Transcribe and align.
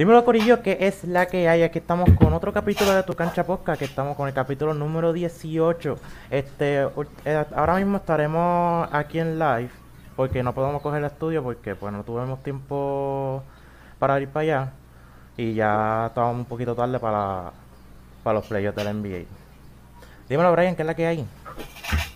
Dímelo, 0.00 0.24
Corillo, 0.24 0.62
¿qué 0.62 0.78
es 0.80 1.04
la 1.04 1.26
que 1.26 1.46
hay? 1.46 1.62
Aquí 1.62 1.78
estamos 1.78 2.08
con 2.18 2.32
otro 2.32 2.54
capítulo 2.54 2.90
de 2.94 3.02
Tu 3.02 3.12
Cancha 3.12 3.44
Posca, 3.44 3.76
que 3.76 3.84
estamos 3.84 4.16
con 4.16 4.28
el 4.28 4.32
capítulo 4.32 4.72
número 4.72 5.12
18. 5.12 5.98
Este, 6.30 6.86
eh, 7.26 7.44
ahora 7.54 7.74
mismo 7.76 7.98
estaremos 7.98 8.88
aquí 8.92 9.18
en 9.18 9.38
live, 9.38 9.68
porque 10.16 10.42
no 10.42 10.54
podemos 10.54 10.80
coger 10.80 11.00
el 11.00 11.04
estudio, 11.04 11.42
porque 11.42 11.74
pues 11.74 11.92
no 11.92 12.02
tuvimos 12.02 12.42
tiempo 12.42 13.44
para 13.98 14.18
ir 14.18 14.28
para 14.30 14.40
allá. 14.40 14.72
Y 15.36 15.52
ya 15.52 16.06
estábamos 16.06 16.38
un 16.38 16.44
poquito 16.46 16.74
tarde 16.74 16.98
para, 16.98 17.52
para 18.24 18.38
los 18.38 18.46
playoffs 18.46 18.82
del 18.82 19.02
NBA. 19.02 19.26
Dímelo, 20.30 20.52
Brian, 20.52 20.76
¿qué 20.76 20.80
es 20.80 20.86
la 20.86 20.96
que 20.96 21.06
hay? 21.06 21.26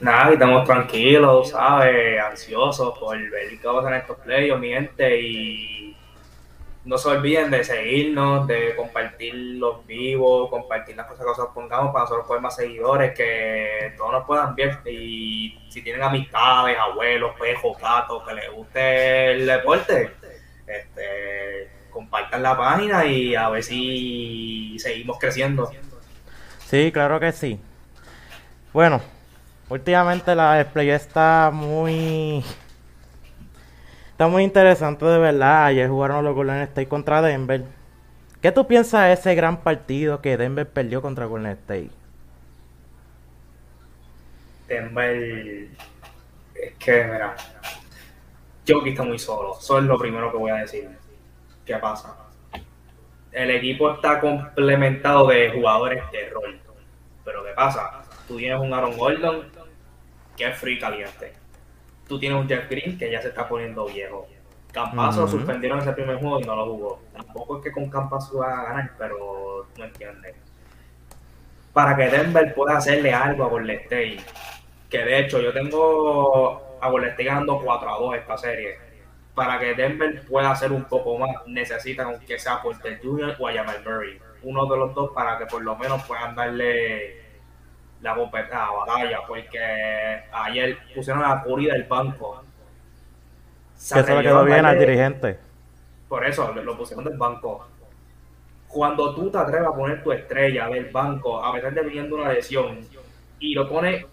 Nada, 0.00 0.32
estamos 0.32 0.64
tranquilos, 0.64 1.50
¿sabes? 1.50 2.18
Ansiosos 2.18 2.98
por 2.98 3.18
ver 3.18 3.60
qué 3.60 3.88
en 3.88 3.94
estos 3.94 4.16
playoffs, 4.20 4.58
mi 4.58 4.70
gente, 4.70 5.20
y 5.20 5.83
no 6.84 6.98
se 6.98 7.08
olviden 7.08 7.50
de 7.50 7.64
seguirnos, 7.64 8.46
de 8.46 8.76
compartir 8.76 9.34
los 9.34 9.86
vivos, 9.86 10.50
compartir 10.50 10.96
las 10.96 11.06
cosas 11.06 11.20
que 11.20 11.28
nosotros 11.30 11.54
pongamos 11.54 11.92
para 11.92 12.04
nosotros 12.04 12.26
poder 12.26 12.42
más 12.42 12.56
seguidores, 12.56 13.14
que 13.14 13.94
todos 13.96 14.12
nos 14.12 14.26
puedan 14.26 14.54
ver. 14.54 14.78
Y 14.84 15.58
si 15.70 15.82
tienen 15.82 16.02
amistades, 16.02 16.76
abuelos, 16.78 17.34
pejos, 17.40 17.78
gatos, 17.78 18.22
que 18.26 18.34
les 18.34 18.52
guste 18.52 19.32
el 19.32 19.46
deporte, 19.46 20.10
este, 20.66 21.70
compartan 21.90 22.42
la 22.42 22.56
página 22.56 23.06
y 23.06 23.34
a 23.34 23.48
ver 23.48 23.62
si 23.62 24.76
seguimos 24.78 25.18
creciendo. 25.18 25.70
Sí, 26.66 26.92
claro 26.92 27.18
que 27.18 27.32
sí. 27.32 27.58
Bueno, 28.74 29.00
últimamente 29.70 30.34
la 30.34 30.58
display 30.58 30.90
está 30.90 31.50
muy 31.50 32.44
Está 34.24 34.32
muy 34.32 34.42
interesante 34.42 35.04
de 35.04 35.18
verdad. 35.18 35.66
Ayer 35.66 35.86
jugaron 35.86 36.24
los 36.24 36.34
Golden 36.34 36.62
State 36.62 36.88
contra 36.88 37.20
Denver. 37.20 37.62
¿Qué 38.40 38.52
tú 38.52 38.66
piensas 38.66 39.04
de 39.04 39.12
ese 39.12 39.34
gran 39.34 39.58
partido 39.58 40.22
que 40.22 40.38
Denver 40.38 40.66
perdió 40.66 41.02
contra 41.02 41.26
Golden 41.26 41.52
State? 41.52 41.90
Denver. 44.66 45.68
Es 46.54 46.74
que, 46.78 47.04
mira. 47.04 47.36
Jokic 48.66 48.92
está 48.92 49.02
muy 49.02 49.18
solo. 49.18 49.58
Eso 49.60 49.78
es 49.78 49.84
lo 49.84 49.98
primero 49.98 50.32
que 50.32 50.38
voy 50.38 50.52
a 50.52 50.54
decir. 50.54 50.88
¿Qué 51.66 51.76
pasa? 51.76 52.16
El 53.30 53.50
equipo 53.50 53.92
está 53.92 54.20
complementado 54.20 55.28
de 55.28 55.50
jugadores 55.50 56.02
de 56.12 56.30
rol. 56.30 56.58
Pero 57.26 57.44
¿qué 57.44 57.50
pasa? 57.50 58.02
Tú 58.26 58.38
tienes 58.38 58.58
un 58.58 58.72
Aaron 58.72 58.96
Gordon 58.96 59.44
que 60.34 60.46
es 60.46 60.56
free 60.56 60.78
caliente 60.78 61.43
tú 62.08 62.18
tienes 62.18 62.40
un 62.40 62.48
Jeff 62.48 62.68
Green 62.68 62.98
que 62.98 63.10
ya 63.10 63.20
se 63.20 63.28
está 63.28 63.48
poniendo 63.48 63.86
viejo. 63.86 64.26
Campazo 64.72 65.22
lo 65.22 65.28
suspendieron 65.28 65.78
ese 65.78 65.92
primer 65.92 66.16
juego 66.16 66.40
y 66.40 66.44
no 66.44 66.56
lo 66.56 66.66
jugó. 66.66 67.00
Tampoco 67.12 67.58
es 67.58 67.64
que 67.64 67.72
con 67.72 67.88
Campazo 67.88 68.38
va 68.38 68.60
a 68.60 68.64
ganar, 68.64 68.90
pero 68.98 69.66
no 69.78 69.84
entiendes. 69.84 70.34
Para 71.72 71.96
que 71.96 72.08
Denver 72.08 72.52
pueda 72.54 72.78
hacerle 72.78 73.12
algo 73.12 73.44
a 73.44 73.48
Golden 73.48 73.78
State, 73.80 74.18
que 74.90 74.98
de 74.98 75.20
hecho 75.20 75.40
yo 75.40 75.52
tengo 75.52 76.78
a 76.80 76.88
Golden 76.88 77.10
State 77.10 77.24
ganando 77.24 77.60
4 77.60 77.88
a 77.88 77.98
2 77.98 78.16
esta 78.16 78.36
serie. 78.36 78.78
Para 79.34 79.58
que 79.58 79.74
Denver 79.74 80.24
pueda 80.26 80.50
hacer 80.50 80.72
un 80.72 80.84
poco 80.84 81.18
más, 81.18 81.30
necesitan 81.46 82.18
que 82.20 82.38
sea 82.38 82.60
Porter 82.62 83.00
Jr. 83.02 83.36
o 83.38 83.48
a 83.48 83.52
Jamal 83.52 83.82
Murray. 83.84 84.18
Uno 84.42 84.66
de 84.66 84.76
los 84.76 84.94
dos 84.94 85.12
para 85.12 85.38
que 85.38 85.46
por 85.46 85.62
lo 85.62 85.76
menos 85.76 86.02
puedan 86.04 86.34
darle 86.34 87.23
la, 88.04 88.14
la 88.14 88.70
batalla, 88.70 89.20
porque 89.26 89.58
ayer 90.32 90.78
pusieron 90.94 91.24
a 91.24 91.42
Curry 91.42 91.66
del 91.66 91.84
banco. 91.84 92.42
Que 93.92 94.00
eso 94.00 94.16
le 94.16 94.22
quedó 94.22 94.44
bien 94.44 94.64
al 94.64 94.78
dirigente. 94.78 95.38
Por 96.08 96.24
eso, 96.24 96.52
lo 96.52 96.76
pusieron 96.76 97.04
del 97.04 97.16
banco. 97.16 97.66
Cuando 98.68 99.14
tú 99.14 99.30
te 99.30 99.38
atreves 99.38 99.68
a 99.68 99.74
poner 99.74 100.02
tu 100.02 100.12
estrella 100.12 100.68
del 100.68 100.86
banco, 100.86 101.42
a 101.42 101.52
pesar 101.54 101.72
de 101.72 101.82
viniendo 101.82 102.16
una 102.16 102.32
lesión, 102.32 102.80
y 103.38 103.54
lo 103.54 103.68
pones 103.68 104.04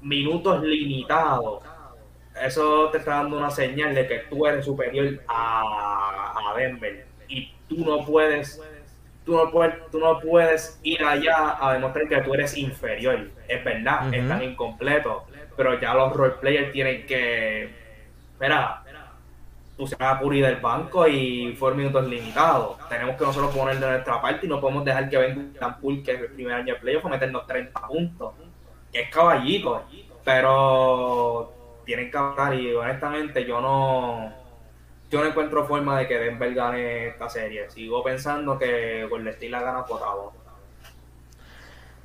minutos 0.00 0.62
limitados, 0.62 1.62
eso 2.40 2.88
te 2.90 2.98
está 2.98 3.16
dando 3.16 3.36
una 3.38 3.50
señal 3.50 3.94
de 3.94 4.06
que 4.06 4.18
tú 4.30 4.46
eres 4.46 4.64
superior 4.64 5.20
a, 5.26 6.34
a 6.50 6.56
Denver. 6.56 7.06
Y 7.28 7.52
tú 7.68 7.84
no 7.84 8.04
puedes 8.04 8.60
tú 9.24 9.36
no, 9.36 9.50
puedes, 9.50 9.74
tú 9.90 9.98
no 9.98 10.18
puedes 10.20 10.78
ir 10.82 11.02
allá 11.04 11.56
a 11.60 11.74
demostrar 11.74 12.08
que 12.08 12.20
tú 12.22 12.34
eres 12.34 12.56
inferior. 12.56 13.30
Es 13.48 13.64
verdad, 13.64 14.12
es 14.12 14.28
tan 14.28 14.42
incompleto. 14.42 15.24
Pero 15.56 15.78
ya 15.80 15.94
los 15.94 16.12
roleplayers 16.14 16.72
tienen 16.72 17.06
que. 17.06 17.70
Espera, 18.32 18.82
pusieron 19.76 20.06
a 20.06 20.18
Puri 20.18 20.40
del 20.40 20.56
banco 20.56 21.06
y 21.06 21.54
fue 21.58 21.74
minutos 21.74 22.06
limitados. 22.08 22.76
Tenemos 22.88 23.16
que 23.16 23.24
nosotros 23.24 23.54
poner 23.54 23.78
de 23.78 23.86
nuestra 23.86 24.20
parte 24.20 24.46
y 24.46 24.48
no 24.48 24.60
podemos 24.60 24.84
dejar 24.84 25.08
que 25.08 25.18
venga 25.18 25.66
un 25.66 25.74
Pool, 25.80 26.02
que 26.02 26.12
es 26.12 26.20
el 26.20 26.32
primer 26.32 26.54
año 26.54 26.74
de 26.74 26.80
playoff, 26.80 27.06
a 27.06 27.08
meternos 27.08 27.46
30 27.46 27.86
puntos. 27.86 28.34
Que 28.92 29.02
es 29.02 29.10
caballito. 29.10 29.82
Pero 30.24 31.52
tienen 31.84 32.10
que 32.10 32.16
hablar 32.16 32.54
y 32.54 32.72
honestamente 32.74 33.44
yo 33.44 33.60
no 33.60 34.41
yo 35.12 35.20
no 35.20 35.26
encuentro 35.26 35.66
forma 35.66 35.98
de 35.98 36.08
que 36.08 36.18
Denver 36.18 36.54
gane 36.54 37.08
esta 37.08 37.28
serie. 37.28 37.70
Sigo 37.70 38.02
pensando 38.02 38.58
que 38.58 39.06
Golden 39.10 39.28
State 39.28 39.50
la 39.50 39.60
gana 39.60 39.84
potado. 39.84 40.32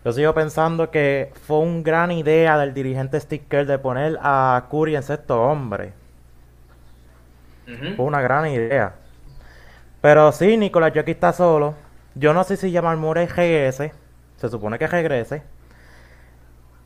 Yo 0.04 0.12
sigo 0.12 0.34
pensando 0.34 0.92
que 0.92 1.32
fue 1.48 1.60
una 1.60 1.82
gran 1.82 2.12
idea 2.12 2.58
del 2.58 2.74
dirigente 2.74 3.18
Sticker 3.18 3.66
de 3.66 3.80
poner 3.80 4.20
a 4.22 4.66
Curry 4.70 4.98
en 4.98 5.04
sexto 5.04 5.42
hombre. 5.42 5.94
Fue 7.96 8.06
una 8.06 8.22
gran 8.22 8.46
idea. 8.48 8.96
Pero 10.02 10.34
sí, 10.34 10.58
Nicolás 10.58 10.96
aquí 10.98 11.12
está 11.12 11.32
solo. 11.32 11.76
Yo 12.14 12.34
no 12.34 12.44
sé 12.44 12.58
si 12.58 12.72
llamar 12.72 12.98
Murray 12.98 13.28
regrese. 13.28 13.94
Se 14.36 14.50
supone 14.50 14.78
que 14.78 14.88
regrese. 14.88 15.44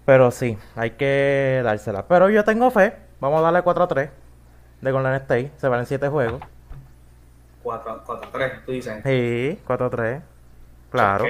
Pero 0.06 0.30
sí, 0.30 0.56
hay 0.76 0.92
que 0.92 1.62
dársela. 1.64 2.08
Pero 2.08 2.30
yo 2.30 2.44
tengo 2.44 2.70
fe. 2.70 2.94
Vamos 3.20 3.40
a 3.40 3.44
darle 3.44 3.64
4 3.64 3.84
a 3.84 3.88
3 3.88 4.21
de 4.82 4.92
Golden 4.92 5.14
State. 5.14 5.52
Se 5.58 5.68
van 5.68 5.82
en 5.82 5.86
7 5.86 6.08
juegos. 6.10 6.42
4-3, 7.64 8.66
tú 8.66 8.72
dices. 8.72 9.04
Sí, 9.04 9.60
4-3. 9.68 10.22
Claro. 10.90 11.26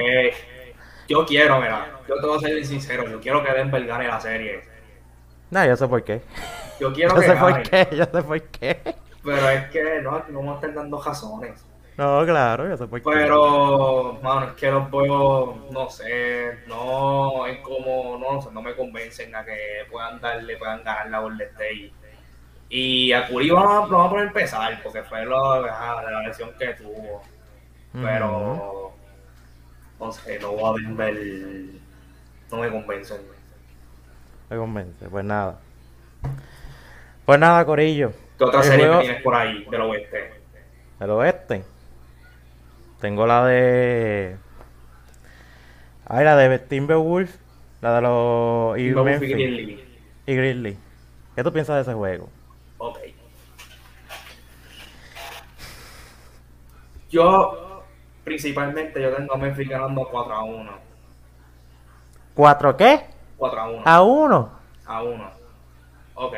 yo 1.06 1.26
quiero, 1.26 1.60
mira, 1.60 2.00
yo 2.08 2.16
te 2.20 2.26
voy 2.26 2.36
a 2.36 2.40
ser 2.40 2.66
sincero, 2.66 3.08
yo 3.08 3.20
quiero 3.20 3.44
que 3.44 3.52
Denver 3.52 3.86
gane 3.86 4.08
la 4.08 4.18
serie. 4.18 4.62
No, 5.50 5.64
yo 5.64 5.76
sé 5.76 5.86
por 5.86 6.02
qué. 6.02 6.22
Yo 6.80 6.92
quiero 6.92 7.14
yo 7.14 7.20
que 7.20 7.26
sé 7.26 7.36
por 7.36 7.62
qué, 7.62 7.88
yo 7.92 8.04
sé 8.04 8.22
por 8.22 8.42
qué. 8.42 8.94
Pero 9.22 9.48
es 9.50 9.70
que 9.70 10.00
no, 10.00 10.24
no 10.30 10.42
me 10.42 10.54
están 10.54 10.74
dando 10.74 11.00
razones. 11.00 11.64
No, 11.96 12.24
claro, 12.24 12.66
yo 12.66 12.76
sé 12.76 12.86
por 12.86 13.00
qué. 13.00 13.10
Pero, 13.12 14.18
mano, 14.22 14.46
es 14.46 14.52
que 14.54 14.70
los 14.70 14.90
veo, 14.90 15.68
no 15.70 15.90
sé, 15.90 16.58
no 16.66 17.46
es 17.46 17.58
como, 17.60 18.18
no, 18.18 18.32
no, 18.32 18.42
sé, 18.42 18.50
no 18.50 18.62
me 18.62 18.74
convencen 18.74 19.36
a 19.36 19.44
que 19.44 19.86
puedan 19.90 20.18
darle, 20.20 20.56
puedan 20.56 20.82
ganar 20.82 21.10
la 21.10 21.18
Golden 21.20 21.48
State 21.50 21.92
y 22.74 23.12
a 23.12 23.26
Curry 23.26 23.50
vamos, 23.50 23.92
a 23.92 24.08
poner 24.08 24.28
empezar, 24.28 24.82
porque 24.82 25.02
fue 25.02 25.26
lo, 25.26 25.60
de 25.62 25.68
la 25.68 26.22
lesión 26.26 26.50
que 26.58 26.68
tuvo. 26.72 27.20
Pero, 27.92 28.94
no 30.00 30.12
sé, 30.12 30.38
no 30.38 30.52
voy 30.52 30.82
a 30.82 30.90
ver, 30.94 31.14
no 32.50 32.56
me 32.56 32.70
convence. 32.70 33.20
Me 34.48 34.56
convence, 34.56 35.06
pues 35.06 35.22
nada. 35.22 35.60
Pues 37.26 37.38
nada, 37.38 37.62
Corillo. 37.66 38.14
¿Qué 38.38 38.44
otra 38.44 38.62
serie 38.62 38.88
tienes 39.00 39.22
por 39.22 39.34
ahí 39.34 39.66
del 39.70 39.80
oeste? 39.82 40.32
Del 40.98 41.10
oeste. 41.10 41.64
Tengo 43.02 43.26
la 43.26 43.44
de. 43.44 44.36
Ay, 46.06 46.24
la 46.24 46.36
de 46.38 46.58
Timberwolf. 46.58 47.36
La 47.82 47.96
de 47.96 48.00
los. 48.00 48.78
Y. 48.78 50.32
Y 50.32 50.36
Grizzly. 50.36 50.78
¿Qué 51.34 51.44
tú 51.44 51.52
piensas 51.52 51.76
de 51.76 51.82
ese 51.82 51.92
juego? 51.92 52.30
Ok. 52.84 52.98
Yo, 57.12 57.84
principalmente, 58.24 59.00
yo 59.02 59.14
tengo 59.14 59.34
a 59.34 59.36
Memphis 59.36 59.68
ganando 59.68 60.08
4 60.10 60.34
a 60.34 60.44
1. 60.44 60.72
¿4 62.34 62.76
qué? 62.76 63.04
4 63.36 63.60
a 63.60 63.68
1. 63.68 63.82
¿A 63.84 64.02
1? 64.02 64.52
A 64.86 65.02
1. 65.02 65.30
Ok. 66.14 66.34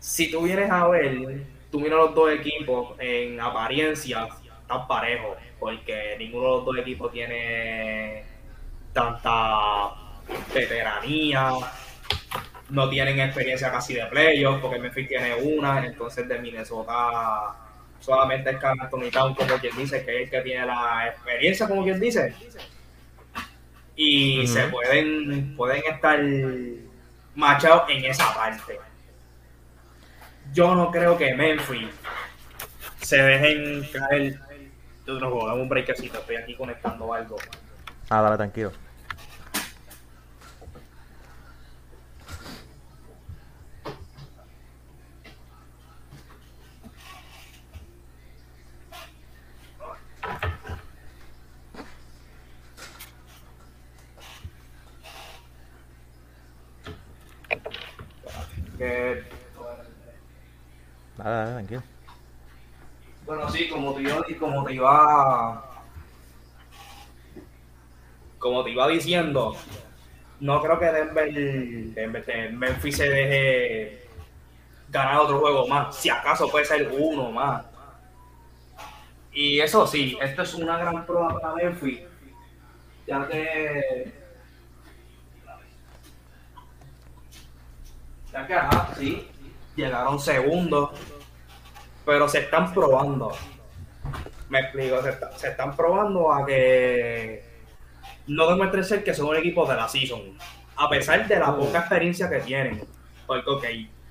Si 0.00 0.28
tú 0.28 0.42
vienes 0.42 0.68
a 0.72 0.88
ver, 0.88 1.46
tú 1.70 1.78
miras 1.78 1.98
los 1.98 2.14
dos 2.16 2.32
equipos 2.32 2.96
en 2.98 3.40
apariencia, 3.40 4.28
están 4.60 4.88
parejos, 4.88 5.38
porque 5.60 6.16
ninguno 6.18 6.46
de 6.46 6.50
los 6.56 6.64
dos 6.64 6.78
equipos 6.78 7.12
tiene 7.12 8.24
tanta 8.92 9.94
veteranía, 10.52 11.52
no 12.70 12.88
tienen 12.88 13.20
experiencia 13.20 13.70
casi 13.70 13.94
de 13.94 14.06
playoffs, 14.06 14.60
porque 14.60 14.80
Memphis 14.80 15.06
tiene 15.06 15.36
una, 15.36 15.86
entonces 15.86 16.26
de 16.26 16.40
Minnesota 16.40 17.65
solamente 18.06 18.50
es 18.50 18.56
Carl 18.58 18.78
Anthony 18.80 19.10
Town, 19.10 19.34
como 19.34 19.58
quien 19.58 19.76
dice, 19.76 20.04
que 20.04 20.22
es 20.22 20.24
el 20.24 20.30
que 20.30 20.40
tiene 20.42 20.64
la 20.64 21.08
experiencia, 21.08 21.66
como 21.66 21.82
quien 21.82 21.98
dice. 21.98 22.32
Y 23.96 24.46
se 24.46 24.68
pueden, 24.68 25.56
pueden 25.56 25.82
estar 25.92 26.20
machados 27.34 27.90
en 27.90 28.04
esa 28.04 28.32
parte. 28.32 28.78
Yo 30.52 30.74
no 30.76 30.92
creo 30.92 31.18
que 31.18 31.34
Memphis 31.34 31.88
se 33.00 33.16
dejen 33.16 33.88
caer 33.92 34.38
de 35.04 35.12
otro 35.12 35.30
juego. 35.30 35.48
Dame 35.48 35.62
un 35.62 35.68
breakcito, 35.68 36.18
estoy 36.18 36.36
aquí 36.36 36.54
conectando 36.54 37.12
algo. 37.12 37.36
Ah, 38.08 38.22
dale, 38.22 38.36
tranquilo. 38.36 38.70
Dale, 61.16 61.30
dale, 61.36 61.52
tranquilo. 61.52 61.82
bueno, 63.26 63.50
sí, 63.50 63.68
como 63.68 63.94
te 63.94 64.02
iba, 64.02 65.64
como 68.38 68.64
te 68.64 68.70
iba, 68.70 68.88
diciendo, 68.88 69.56
no 70.40 70.62
creo 70.62 70.78
que 70.78 70.84
Denver, 70.86 71.32
Denver, 71.94 72.24
de- 72.24 72.50
Memphis 72.50 72.96
se 72.98 73.08
deje 73.08 74.02
ganar 74.90 75.18
otro 75.20 75.40
juego 75.40 75.66
más. 75.66 75.96
Si 75.96 76.08
acaso 76.10 76.48
puede 76.50 76.64
ser 76.64 76.92
uno 76.96 77.30
más. 77.30 77.64
Y 79.32 79.60
eso 79.60 79.86
sí, 79.86 80.16
esto 80.20 80.42
es 80.42 80.54
una 80.54 80.78
gran 80.78 81.04
prueba 81.04 81.38
para 81.40 81.54
Memphis, 81.54 82.00
ya 83.06 83.26
que 83.28 84.12
ya 88.36 88.46
que 88.46 88.54
ajá, 88.54 88.88
sí, 88.98 89.28
llegaron 89.74 90.20
segundos, 90.20 90.90
pero 92.04 92.28
se 92.28 92.40
están 92.40 92.72
probando. 92.72 93.32
Me 94.48 94.60
explico, 94.60 95.02
se, 95.02 95.10
está- 95.10 95.32
se 95.36 95.48
están 95.48 95.74
probando 95.74 96.32
a 96.32 96.46
que 96.46 97.44
no 98.28 98.48
demuestren 98.48 98.84
ser 98.84 99.02
que 99.04 99.14
son 99.14 99.26
un 99.28 99.36
equipo 99.36 99.66
de 99.66 99.74
la 99.76 99.88
season, 99.88 100.20
a 100.76 100.88
pesar 100.88 101.26
de 101.26 101.38
la 101.38 101.56
poca 101.56 101.78
experiencia 101.80 102.28
que 102.30 102.40
tienen. 102.40 102.84
Porque, 103.26 103.50
ok, 103.50 103.64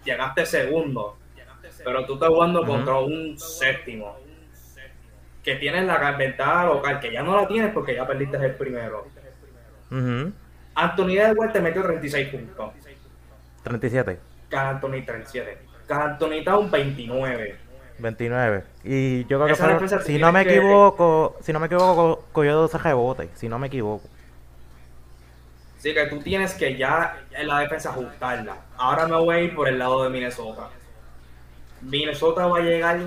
llegaste 0.03 0.45
segundo, 0.45 1.17
pero 1.85 2.05
tú 2.05 2.15
estás 2.15 2.29
jugando 2.29 2.65
contra 2.65 2.99
un 2.99 3.37
séptimo, 3.39 4.17
que 5.43 5.55
tienes 5.55 5.85
la 5.85 6.11
ventaja 6.13 6.65
local, 6.65 6.99
que 6.99 7.11
ya 7.13 7.21
no 7.21 7.39
la 7.39 7.47
tienes 7.47 7.71
porque 7.71 7.93
ya 7.95 8.05
perdiste 8.07 8.35
el 8.37 8.55
primero. 8.55 9.07
Ujú. 9.91 10.33
Anthony 10.73 11.17
Edwards 11.19 11.53
te 11.53 11.61
metió 11.61 11.83
36 11.83 12.27
puntos. 12.29 12.71
37, 13.65 14.19
Carl 14.49 14.75
Anthony 14.75 15.03
37. 15.05 15.57
Carl 15.87 16.11
Anthony 16.11 16.43
Town 16.43 16.71
29. 16.71 17.57
29. 17.99 18.63
Y 18.83 19.21
yo 19.25 19.37
creo 19.37 19.47
que 19.47 19.55
fueron- 19.55 19.75
defensa 19.81 20.01
si 20.05 20.17
no 20.17 20.31
me 20.31 20.45
que- 20.45 20.55
equivoco, 20.57 21.37
si 21.41 21.51
no 21.53 21.59
me 21.59 21.65
equivoco, 21.67 21.95
co- 21.95 22.25
cogió 22.31 22.55
12 22.55 22.77
rebotes, 22.77 23.29
si 23.35 23.47
no 23.49 23.59
me 23.59 23.67
equivoco. 23.67 24.07
Así 25.77 25.93
que 25.93 26.05
tú 26.07 26.19
tienes 26.19 26.53
que 26.55 26.75
ya 26.77 27.19
en 27.31 27.47
la 27.47 27.59
defensa 27.59 27.89
ajustarla. 27.89 28.57
Ahora 28.77 29.07
me 29.07 29.15
voy 29.17 29.35
a 29.35 29.39
ir 29.41 29.55
por 29.55 29.67
el 29.67 29.77
lado 29.79 30.03
de 30.03 30.09
Minnesota. 30.09 30.69
Minnesota 31.81 32.47
va 32.47 32.57
a 32.57 32.61
llegar 32.61 32.99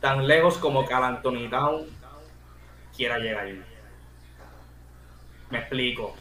tan 0.00 0.26
lejos 0.26 0.58
como 0.58 0.84
Carl 0.84 1.04
Anthony 1.04 1.48
Town 1.48 1.86
quiera 2.96 3.18
llegar. 3.18 3.46
Me 5.50 5.58
explico. 5.58 6.14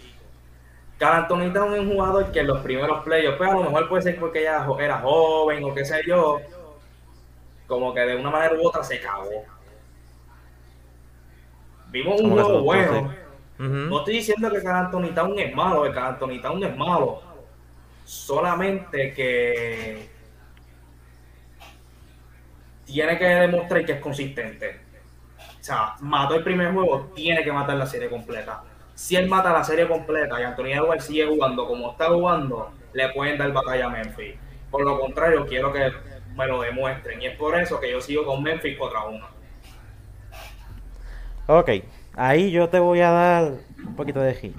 Carl 0.97 1.17
Anthony 1.23 1.51
Town 1.53 1.73
es 1.73 1.79
un 1.81 1.91
jugador 1.93 2.31
que 2.31 2.39
en 2.39 2.47
los 2.47 2.59
primeros 2.61 3.03
playoffs, 3.03 3.37
pues 3.37 3.49
a 3.49 3.53
lo 3.53 3.63
mejor 3.63 3.89
puede 3.89 4.01
ser 4.03 4.19
porque 4.19 4.43
ya 4.43 4.63
jo- 4.63 4.79
era 4.79 4.99
joven 4.99 5.63
o 5.63 5.73
qué 5.73 5.83
sé 5.83 6.01
yo, 6.07 6.39
como 7.67 7.93
que 7.93 7.99
de 8.01 8.15
una 8.15 8.29
manera 8.29 8.55
u 8.55 8.67
otra 8.67 8.83
se 8.83 8.99
cagó. 9.01 9.43
Vimos 11.89 12.19
un 12.21 12.31
juego 12.31 12.61
bueno. 12.63 13.13
No 13.89 13.99
estoy 13.99 14.15
diciendo 14.15 14.49
que 14.51 14.61
Carl 14.61 14.85
Anthony 14.85 15.13
Town 15.13 15.37
es 15.39 15.53
malo, 15.55 15.83
que 15.83 15.91
Carl 15.91 16.13
Anthony 16.13 16.41
Town 16.41 16.63
es 16.63 16.75
malo. 16.77 17.21
Solamente 18.05 19.13
que 19.13 20.09
tiene 22.85 23.17
que 23.17 23.25
demostrar 23.25 23.85
que 23.85 23.93
es 23.93 23.99
consistente. 24.01 24.79
O 25.59 25.63
sea, 25.63 25.95
mató 26.01 26.35
el 26.35 26.43
primer 26.43 26.71
juego, 26.73 27.11
tiene 27.15 27.43
que 27.43 27.51
matar 27.51 27.75
la 27.77 27.85
serie 27.87 28.09
completa. 28.09 28.61
Si 28.95 29.15
él 29.15 29.27
mata 29.27 29.51
la 29.53 29.63
serie 29.63 29.87
completa 29.87 30.39
y 30.39 30.43
Anthony 30.43 30.71
Edwards 30.73 31.03
sigue 31.05 31.27
jugando 31.27 31.67
como 31.67 31.91
está 31.91 32.05
jugando, 32.07 32.71
le 32.93 33.09
pueden 33.09 33.37
dar 33.37 33.51
batalla 33.51 33.85
a 33.87 33.89
Memphis. 33.89 34.35
Por 34.71 34.83
lo 34.83 34.99
contrario, 34.99 35.45
quiero 35.45 35.71
que 35.73 35.91
me 36.35 36.47
lo 36.47 36.61
demuestren. 36.61 37.21
Y 37.21 37.27
es 37.27 37.37
por 37.37 37.59
eso 37.59 37.79
que 37.79 37.91
yo 37.91 38.01
sigo 38.01 38.25
con 38.25 38.41
Memphis 38.41 38.77
contra 38.77 39.03
uno. 39.05 39.27
Ok, 41.47 41.69
ahí 42.15 42.51
yo 42.51 42.69
te 42.69 42.79
voy 42.79 43.01
a 43.01 43.11
dar 43.11 43.51
un 43.85 43.95
poquito 43.95 44.19
de 44.21 44.33
hit. 44.33 44.55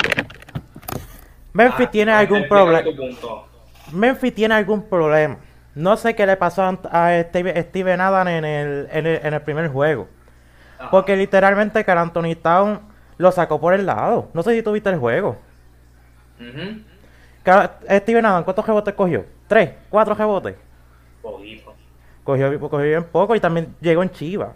Memphis 1.53 1.87
Ah, 1.87 1.91
tiene 1.91 2.12
algún 2.12 2.38
explícame 2.41 2.83
problema. 2.83 3.43
Memphis 3.93 4.35
tiene 4.35 4.55
algún 4.55 4.83
problema. 4.88 5.38
No 5.75 5.97
sé 5.97 6.15
qué 6.15 6.27
le 6.27 6.37
pasó 6.37 6.62
a 6.62 7.23
Steve- 7.25 7.62
Steven 7.62 8.00
Adams 8.00 8.31
en 8.31 8.44
el, 8.44 8.88
en 8.93 9.06
el, 9.06 9.21
en 9.27 9.35
el 9.35 9.43
primer 9.43 9.69
juego. 9.69 10.09
Ajá. 10.79 10.91
Porque 10.91 11.17
literalmente 11.17 11.85
Carl 11.85 11.99
Anthony 12.00 12.35
Town 12.41 12.81
lo 13.19 13.33
sacó 13.33 13.61
por 13.61 13.75
el 13.75 13.87
lado. 13.87 14.29
No 14.35 14.43
sé 14.43 14.55
si 14.55 14.63
tuviste 14.63 14.91
el 14.91 14.99
juego. 14.99 15.37
Steven 17.89 18.27
Adams, 18.27 18.45
¿cuántos 18.45 18.67
rebotes 18.67 18.95
cogió? 18.95 19.25
¿Tres? 19.47 19.71
¿Cuatro 19.89 20.15
rebotes? 20.15 20.57
Poquito. 21.23 21.75
Cogió, 22.25 22.61
cogió 22.61 22.87
bien 22.87 23.05
poco 23.05 23.37
y 23.37 23.41
también 23.41 23.75
llegó 23.81 24.03
en 24.03 24.11
Chiva. 24.11 24.53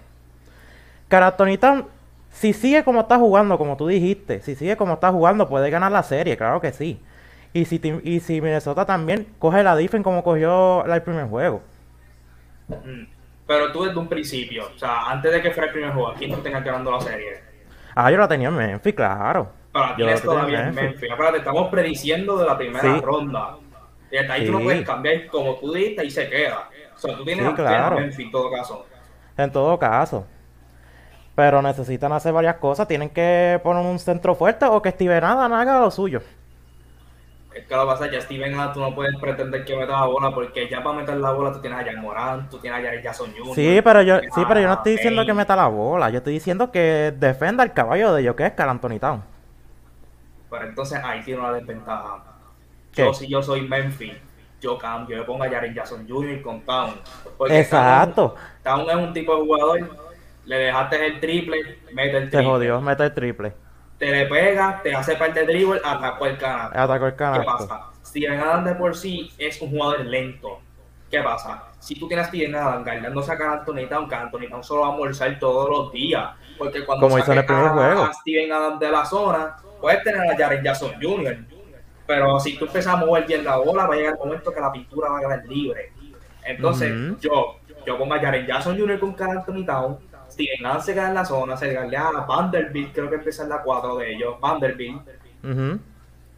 Carl 1.09 1.25
Anthony 1.25 1.59
Town, 1.59 1.87
si 2.31 2.53
sigue 2.53 2.85
como 2.85 3.01
está 3.01 3.19
jugando, 3.19 3.59
como 3.59 3.77
tú 3.77 3.87
dijiste, 3.87 4.41
si 4.43 4.55
sigue 4.55 4.77
como 4.77 4.95
está 4.95 5.11
jugando, 5.11 5.49
puede 5.49 5.71
ganar 5.71 5.91
la 5.93 6.03
serie, 6.03 6.37
claro 6.37 6.61
que 6.61 6.73
sí. 6.73 7.01
Y 7.53 7.65
si, 7.65 7.81
y 8.05 8.21
si 8.21 8.41
Minnesota 8.41 8.85
también 8.87 9.27
coge 9.39 9.63
la 9.63 9.75
defense 9.75 10.05
como 10.05 10.23
cogió 10.23 10.85
el 10.85 11.03
primer 11.03 11.27
juego. 11.27 11.63
Pero 13.47 13.73
tú 13.73 13.85
desde 13.85 13.99
un 13.99 14.09
principio, 14.09 14.69
o 14.73 14.79
sea, 14.79 15.11
antes 15.11 15.33
de 15.33 15.43
que 15.43 15.51
fuera 15.51 15.67
el 15.67 15.73
primer 15.73 15.93
juego, 15.93 16.15
¿quién 16.17 16.33
tú 16.33 16.41
tengas 16.41 16.65
ganando 16.65 16.93
la 16.93 17.01
serie? 17.01 17.50
Ah, 17.95 18.11
yo 18.11 18.17
la 18.19 18.29
tenía 18.29 18.49
en 18.49 18.57
Memphis, 18.57 18.95
claro. 18.95 19.51
Yo 19.97 20.07
la 20.07 20.13
es 20.13 20.21
tenía 20.23 20.35
todavía 20.37 20.69
en 20.69 20.75
Memphis. 20.75 21.11
Acuérdate, 21.13 21.39
estamos 21.39 21.69
prediciendo 21.69 22.37
de 22.39 22.47
la 22.47 22.57
primera 22.59 22.83
Sí. 22.95 23.01
ronda. 23.01 23.57
Y 24.11 24.17
hasta 24.17 24.33
ahí 24.33 24.47
tú 24.47 24.53
no 24.53 24.61
puedes 24.61 24.85
cambiar 24.87 25.27
como 25.29 25.55
tú 25.57 25.73
dijiste 25.73 26.05
y 26.05 26.11
se 26.11 26.29
queda. 26.29 26.69
O 26.95 26.99
sea, 26.99 27.17
tú 27.17 27.25
tienes 27.25 27.47
Sí, 27.47 27.55
claro. 27.55 27.97
Memphis 27.97 28.27
en 28.27 28.31
todo 28.33 28.51
caso. 28.51 28.87
En 29.37 29.53
todo 29.53 29.79
caso. 29.79 30.27
Pero 31.35 31.63
necesitan 31.63 32.13
hacer 32.13 32.33
varias 32.33 32.57
cosas. 32.57 32.87
Tienen 32.89 33.09
que 33.09 33.61
poner 33.63 33.85
un 33.87 33.99
centro 33.99 34.35
fuerte 34.35 34.67
o 34.67 34.83
que 34.83 34.91
Steven 34.91 35.23
Adams 35.25 35.55
haga 35.55 35.81
lo 35.81 35.91
suyo. 35.91 36.21
Es 37.55 37.67
que 37.67 37.75
lo 37.75 37.83
que 37.83 37.87
pasa 37.87 38.05
es 38.05 38.11
que 38.11 38.17
ya 38.17 38.23
Steven 38.23 38.55
Adams 38.55 38.75
tú 38.75 38.81
no 38.81 38.95
puedes 38.95 39.17
pretender 39.17 39.65
que 39.65 39.77
meta 39.77 39.93
la 39.93 40.07
bola 40.07 40.31
porque 40.33 40.69
ya 40.69 40.83
para 40.85 40.99
meter 40.99 41.17
la 41.17 41.33
bola 41.33 41.53
tú 41.53 41.61
tienes 41.61 41.81
a 41.81 41.85
Jan 41.85 42.01
Morán, 42.01 42.49
tú 42.49 42.59
tienes 42.59 42.79
a 42.79 42.83
Jared 42.83 43.03
Jason 43.03 43.33
Jr. 43.37 43.55
Sí, 43.55 43.81
pero 43.83 44.03
yo, 44.03 44.21
sí, 44.21 44.43
pero 44.47 44.61
yo 44.61 44.67
no 44.67 44.73
a 44.73 44.77
estoy 44.77 44.93
diciendo 44.93 45.27
que 45.27 45.35
meta 45.35 45.57
la 45.57 45.67
bola. 45.67 46.11
Yo 46.11 46.19
estoy 46.19 46.35
diciendo 46.35 46.71
que 46.71 47.13
defenda 47.19 47.65
el 47.65 47.73
caballo 47.73 48.15
de 48.15 48.23
ellos, 48.23 48.37
que 48.37 48.47
es 48.47 48.53
Carl 48.53 48.71
Anthony 48.71 49.01
Town. 49.01 49.23
Pero 50.49 50.65
entonces 50.65 51.01
ahí 51.03 51.23
tiene 51.23 51.41
una 51.41 51.53
desventaja. 51.53 52.23
¿Qué? 52.93 53.03
Yo, 53.03 53.15
si 53.15 53.29
yo 53.29 53.43
soy 53.43 53.63
Memphis, 53.63 54.15
yo 54.61 54.79
cambio, 54.79 55.17
yo 55.17 55.27
pongo 55.27 55.43
a 55.45 55.49
Jaren 55.49 55.75
Jason 55.75 56.07
Jr. 56.09 56.43
con 56.43 56.61
Town. 56.61 56.95
Exacto. 57.49 58.37
Town, 58.63 58.87
Town 58.87 58.91
es 58.91 59.07
un 59.07 59.13
tipo 59.13 59.35
de 59.35 59.43
jugador, 59.43 59.99
le 60.45 60.57
dejaste 60.57 61.07
el 61.07 61.21
triple, 61.21 61.79
mete 61.93 62.17
el 62.17 62.31
triple. 62.31 62.47
jodió, 62.47 62.81
mete 62.81 63.05
el 63.05 63.15
triple. 63.15 63.53
Te 64.01 64.11
le 64.11 64.27
pega, 64.27 64.81
te 64.83 64.95
hace 64.95 65.15
parte 65.15 65.41
de 65.41 65.47
dribble, 65.47 65.81
atacó 65.85 66.27
el 66.27 66.37
canal. 66.39 66.71
Atacó 66.75 67.07
el 67.07 67.13
¿Qué 67.13 67.17
canasto. 67.19 67.45
pasa? 67.69 67.81
Steven 68.05 68.41
Adams 68.41 68.65
de 68.65 68.75
por 68.75 68.97
sí 68.97 69.31
es 69.39 69.61
un 69.61 69.71
jugador 69.71 70.01
lento. 70.07 70.59
¿Qué 71.11 71.21
pasa? 71.23 71.65
Si 71.79 71.95
tú 71.99 72.09
tienes 72.09 72.27
a 72.27 72.29
Steven 72.31 72.55
Adams 72.55 72.85
guardándose 72.85 73.31
a 73.33 73.37
Carl 73.37 73.59
Anthony 73.59 73.87
Town, 73.89 74.09
Carl 74.09 74.25
Anthony 74.27 74.49
Town 74.49 74.65
solo 74.65 74.81
va 74.83 74.87
a 74.89 74.91
almorzar 74.93 75.39
todos 75.39 75.69
los 75.69 75.93
días. 75.93 76.31
Porque 76.57 76.85
cuando 76.85 77.07
Como 77.07 77.19
hizo 77.19 77.31
en 77.33 77.39
el 77.39 77.45
primer 77.45 77.67
a, 77.67 77.69
juego. 77.71 78.03
a 78.05 78.13
Steven 78.15 78.53
Adams 78.53 78.81
de 78.81 78.91
la 78.91 79.05
zona, 79.05 79.57
puedes 79.81 80.03
tener 80.03 80.21
a 80.31 80.37
Jaren 80.37 80.65
Jackson 80.65 80.93
Jr. 81.01 81.37
Pero 82.07 82.41
si 82.41 82.57
tú 82.57 82.65
empiezas 82.65 82.95
a 82.95 82.97
mover 82.97 83.27
bien 83.27 83.45
la 83.45 83.57
bola, 83.59 83.87
va 83.87 83.95
a 83.95 83.97
llegar 83.99 84.15
el 84.15 84.19
momento 84.19 84.51
que 84.53 84.61
la 84.61 84.73
pintura 84.73 85.11
va 85.11 85.19
a 85.19 85.21
quedar 85.21 85.45
libre. 85.47 85.93
Entonces, 86.45 86.91
yo, 87.21 87.57
yo 87.87 87.99
pongo 87.99 88.15
a 88.15 88.19
Jaren 88.19 88.47
Jackson 88.47 88.79
Jr. 88.79 88.99
con 88.99 89.13
Carl 89.13 89.39
Anthony 89.39 89.65
Town. 89.67 89.99
Steven 90.31 90.67
Adams 90.67 90.85
se 90.85 90.95
queda 90.95 91.09
en 91.09 91.15
la 91.15 91.25
zona, 91.25 91.57
se 91.57 91.67
le 91.67 91.97
a 91.97 92.11
Vanderbilt, 92.27 92.95
creo 92.95 93.09
que 93.09 93.17
empieza 93.17 93.43
en 93.43 93.49
la 93.51 93.63
4 93.63 93.97
de 93.97 94.15
ellos, 94.15 94.41
Vanderbilt 94.41 95.03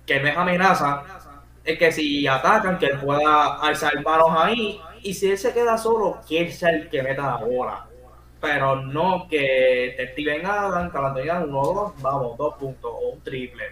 que 0.07 0.21
no 0.21 0.29
es 0.29 0.37
amenaza, 0.37 1.03
es 1.65 1.79
que 1.79 1.93
si 1.93 2.27
atacan, 2.27 2.79
que 2.79 2.87
él 2.87 3.01
pueda 3.01 3.57
alzar 3.57 4.03
manos 4.03 4.31
ahí, 4.37 4.81
y 5.03 5.15
si 5.15 5.31
él 5.31 5.39
se 5.39 5.53
queda 5.53 5.79
solo, 5.79 6.21
que 6.29 6.41
él 6.41 6.53
sea 6.53 6.71
el 6.71 6.89
que 6.89 7.03
meta 7.03 7.23
la 7.23 7.37
bola. 7.37 7.87
Pero 8.41 8.77
no 8.77 9.29
que 9.29 9.95
te 9.97 10.13
Steven 10.13 10.45
Adams, 10.45 10.93
Adams, 10.95 11.47
uno 11.47 11.61
o 11.61 11.75
dos, 11.75 12.03
vamos, 12.03 12.37
dos 12.37 12.55
puntos, 12.55 12.91
o 12.93 13.11
un 13.11 13.21
triple. 13.21 13.65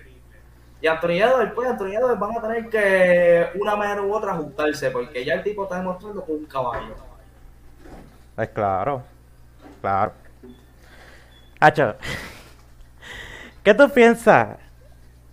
Y 0.81 0.87
Anthony 0.87 1.21
Edwards, 1.23 1.53
pues 1.55 1.69
Anthony 1.69 1.95
Edwards 1.95 2.21
van 2.21 2.39
a 2.39 2.41
tener 2.41 2.69
que, 2.71 3.59
una 3.61 3.75
manera 3.75 4.03
u 4.03 4.15
otra, 4.15 4.33
ajustarse, 4.33 4.91
porque 4.91 5.25
ya 5.25 5.35
el 5.35 5.43
tipo 5.43 5.65
está 5.65 5.79
demostrando 5.79 6.25
que 6.25 6.33
es 6.33 6.39
un 6.39 6.47
caballo. 6.47 6.95
Es 8.39 8.49
claro. 8.51 9.03
Claro. 9.81 10.13
Hacho. 11.61 11.95
¿Qué 13.63 13.75
tú 13.75 13.89
piensas? 13.91 14.59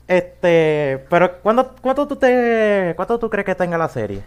Este, 0.07 1.05
pero 1.09 1.39
¿cuándo, 1.41 1.75
¿cuánto 1.81 2.07
tú 2.07 2.15
te, 2.15 2.93
cuánto 2.95 3.19
tú 3.19 3.29
crees 3.29 3.45
que 3.45 3.55
tenga 3.55 3.77
la 3.77 3.89
serie? 3.89 4.23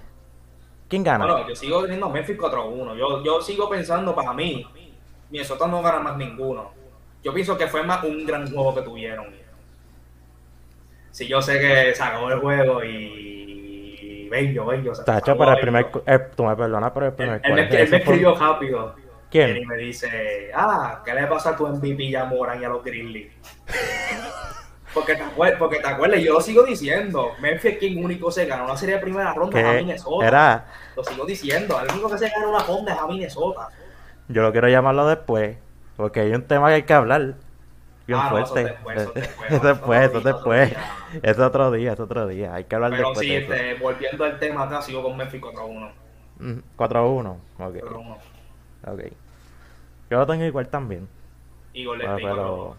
¿Quién 0.89 1.03
gana? 1.03 1.25
Bueno, 1.25 1.49
yo 1.49 1.55
sigo 1.55 1.83
teniendo 1.83 2.11
Memphis 2.11 2.37
4-1. 2.37 2.97
Yo, 2.97 3.23
yo 3.23 3.41
sigo 3.41 3.69
pensando 3.69 4.15
para 4.15 4.33
mí, 4.35 4.67
Minnesota 5.31 5.67
no 5.67 5.81
gana 5.81 6.01
más 6.01 6.17
ninguno. 6.17 6.73
Yo 7.23 7.33
pienso 7.33 7.57
que 7.57 7.67
fue 7.67 7.83
más 7.83 8.03
un 8.05 8.27
gran 8.27 8.51
juego 8.51 8.75
que 8.75 8.83
tuvieron. 8.83 9.27
Si 11.11 11.27
yo 11.27 11.41
sé 11.41 11.61
que 11.61 11.95
se 11.95 12.03
acabó 12.03 12.31
el 12.31 12.41
juego 12.41 12.85
y 12.85 14.29
bello, 14.31 14.67
bello. 14.67 14.93
Tacho, 15.05 15.37
pero 15.37 15.53
el 15.53 15.61
primer, 15.61 15.87
eh, 16.07 16.19
tú 16.35 16.45
me 16.45 16.57
perdonas, 16.57 16.91
pero 16.93 17.07
el 17.07 17.13
primer 17.13 17.41
él 17.45 17.55
me, 17.55 17.63
él 17.63 17.95
escribió 17.95 18.35
rápido. 18.35 18.95
¿Quién? 19.31 19.57
Y 19.57 19.67
me 19.67 19.77
dice, 19.77 20.51
ah, 20.55 21.03
¿qué 21.05 21.15
le 21.15 21.27
pasa 21.27 21.51
a 21.51 21.57
tu 21.57 21.67
MVP 21.67 22.17
a 22.17 22.25
Moran 22.25 22.61
y 22.61 22.65
a 22.65 22.69
los 22.69 22.83
Grizzlies? 22.85 23.33
Porque 24.93 25.15
te, 25.15 25.23
acuerdas, 25.23 25.57
porque 25.57 25.79
te 25.79 25.87
acuerdas, 25.87 26.21
yo 26.21 26.33
lo 26.33 26.41
sigo 26.41 26.65
diciendo. 26.65 27.31
Memphis 27.41 27.79
quien 27.79 28.05
único 28.05 28.29
se 28.33 28.47
ganó 28.47 28.65
una 28.65 28.77
serie 28.77 28.97
de 28.97 29.01
primera 29.01 29.33
ronda 29.33 29.71
a 29.71 29.75
Minnesota. 29.75 30.27
era, 30.27 30.67
Lo 30.97 31.05
sigo 31.05 31.25
diciendo. 31.25 31.81
El 31.81 31.93
único 31.93 32.11
que 32.11 32.19
se 32.19 32.29
ganó 32.29 32.51
una 32.51 32.65
ronda 32.65 32.95
es 32.95 32.99
a 32.99 33.07
Minnesota. 33.07 33.69
yo 34.27 34.43
lo 34.43 34.51
quiero 34.51 34.69
llamarlo 34.69 35.07
después, 35.07 35.57
porque 35.97 36.19
hay 36.21 36.33
un 36.33 36.43
tema 36.43 36.67
que 36.69 36.75
hay 36.75 36.83
que 36.83 36.93
hablar. 36.93 37.35
Bien 38.09 38.19
Ah, 38.21 38.31
no, 38.33 38.39
eso 38.41 38.53
fuerte. 38.53 38.65
después, 38.73 38.97
eso 38.99 39.13
después, 39.15 39.51
Eso 39.53 39.61
después, 39.63 40.01
eso 40.11 40.21
después. 40.21 40.73
Es 41.23 41.39
otro 41.39 41.71
día, 41.71 41.93
es 41.93 42.01
otro 42.01 42.27
día. 42.27 42.55
Hay 42.55 42.65
que 42.65 42.75
hablar 42.75 42.91
Pero 42.91 43.11
después 43.11 43.21
sí, 43.21 43.29
de 43.29 43.39
eso. 43.39 43.53
este, 43.55 43.75
volviendo 43.75 44.25
al 44.25 44.39
tema 44.41 44.65
acá, 44.65 44.83
sigo 44.83 45.05
con 45.05 45.17
Memphis 45.17 45.41
4-1. 45.41 45.93
Mm, 46.41 46.59
4 46.75 46.99
a 46.99 47.07
1. 47.07 47.31
Ok, 47.61 47.75
4-1. 47.77 48.17
ok. 48.89 49.01
Yo 50.11 50.19
lo 50.19 50.27
tengo 50.27 50.45
igual 50.45 50.69
también. 50.69 51.09
Y 51.73 51.85
Golden 51.85 52.09
Ah, 52.11 52.17
State 52.17 52.29
pero. 52.35 52.71
4-1. 52.73 52.77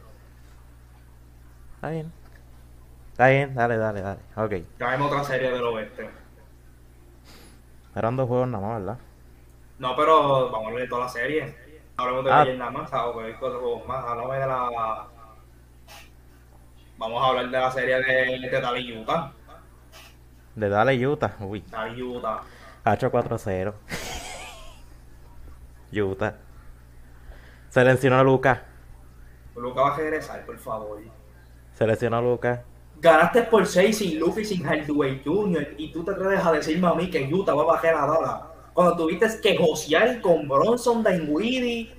Está 1.76 1.90
bien. 1.90 2.12
Está 3.12 3.28
bien, 3.30 3.56
dale, 3.56 3.78
dale, 3.78 4.02
dale. 4.02 4.20
Ok. 4.36 4.54
Traemos 4.78 5.12
otra 5.12 5.24
serie 5.24 5.52
del 5.52 5.64
oeste. 5.64 6.10
Eran 7.96 8.16
dos 8.18 8.28
juegos 8.28 8.48
nada 8.48 8.68
más, 8.68 8.80
¿verdad? 8.80 8.98
No, 9.80 9.96
pero 9.96 10.50
vamos 10.52 10.74
a 10.74 10.76
de 10.76 10.88
toda 10.88 11.02
la 11.06 11.10
serie. 11.10 11.56
Hablamos 11.98 12.26
de 12.26 12.32
Ah. 12.32 12.46
nada 12.46 12.72
más, 12.72 12.94
o 12.94 13.18
que 13.18 13.34
cuatro 13.36 13.60
juegos 13.60 13.88
más. 13.88 14.06
Háblame 14.06 14.40
de 14.40 14.48
la. 14.48 15.08
Vamos 16.98 17.24
a 17.24 17.28
hablar 17.28 17.46
de 17.50 17.52
la 17.60 17.72
serie 17.72 17.96
de, 18.02 18.40
de 18.50 18.62
Dallas 18.62 18.84
Utah. 19.02 19.32
De 20.56 20.70
Dale 20.70 21.08
Utah. 21.08 21.36
Uy. 21.40 21.62
Dallas 21.70 21.98
Utah. 21.98 22.42
H 22.84 23.08
4-0. 23.10 23.74
Utah. 25.94 26.36
Seleccionó 27.72 28.20
a 28.20 28.24
Lucas. 28.24 28.60
Luca 29.56 29.82
va 29.82 29.94
a 29.94 29.98
regresar, 29.98 30.46
por 30.46 30.58
favor. 30.58 31.00
Seleccionó 31.74 32.18
a 32.18 32.22
Lucas. 32.22 32.60
Ganaste 33.00 33.44
por 33.44 33.66
6 33.66 33.98
sin 33.98 34.20
Luffy 34.20 34.44
sin 34.44 34.62
Hardaway 34.64 35.22
Jr. 35.24 35.70
Y 35.78 35.90
tú 35.94 36.04
te 36.04 36.12
atreves 36.12 36.46
a 36.46 36.52
decirme 36.52 36.88
a 36.90 36.94
mí 36.94 37.10
que 37.10 37.34
Utah 37.34 37.54
va 37.54 37.64
a 37.64 37.68
bajar 37.68 37.96
a 37.96 38.06
Dallas. 38.06 38.42
Cuando 38.74 38.98
tuviste 38.98 39.26
que 39.42 39.58
josear 39.58 40.20
con 40.20 40.50
Bronson, 40.50 41.02
Dinwiddie, 41.02 41.94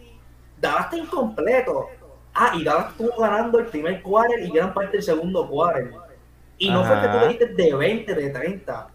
Dallas 0.60 0.92
incompleto. 0.92 1.86
Ah, 2.34 2.52
y 2.54 2.64
Dallas 2.64 2.90
estuvo 2.90 3.18
ganando 3.18 3.58
el 3.58 3.66
primer 3.66 4.02
quarter 4.02 4.40
y 4.44 4.50
gran 4.50 4.74
parte 4.74 4.98
del 4.98 5.02
segundo 5.02 5.48
quarter. 5.48 5.90
Y 6.58 6.70
no 6.70 6.84
fue 6.84 6.96
que 7.00 7.08
tú 7.08 7.16
Ajá. 7.16 7.20
le 7.22 7.28
diste 7.28 7.46
de 7.46 7.74
20, 7.74 8.14
de 8.14 8.28
30. 8.30 8.88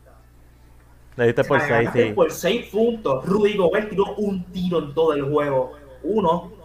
Le 1.15 1.25
diste 1.25 1.43
por 1.43 1.57
O 1.57 1.59
sea, 1.59 1.67
6, 1.69 1.79
ganaste 1.79 2.07
sí. 2.09 2.13
por 2.13 2.31
6 2.31 2.69
puntos. 2.69 3.25
Rudy 3.25 3.57
Gobert 3.57 3.89
tiró 3.89 4.13
un 4.17 4.43
tiro 4.51 4.77
en 4.77 4.93
todo 4.93 5.13
el 5.13 5.23
juego. 5.23 5.73
Uno. 6.03 6.56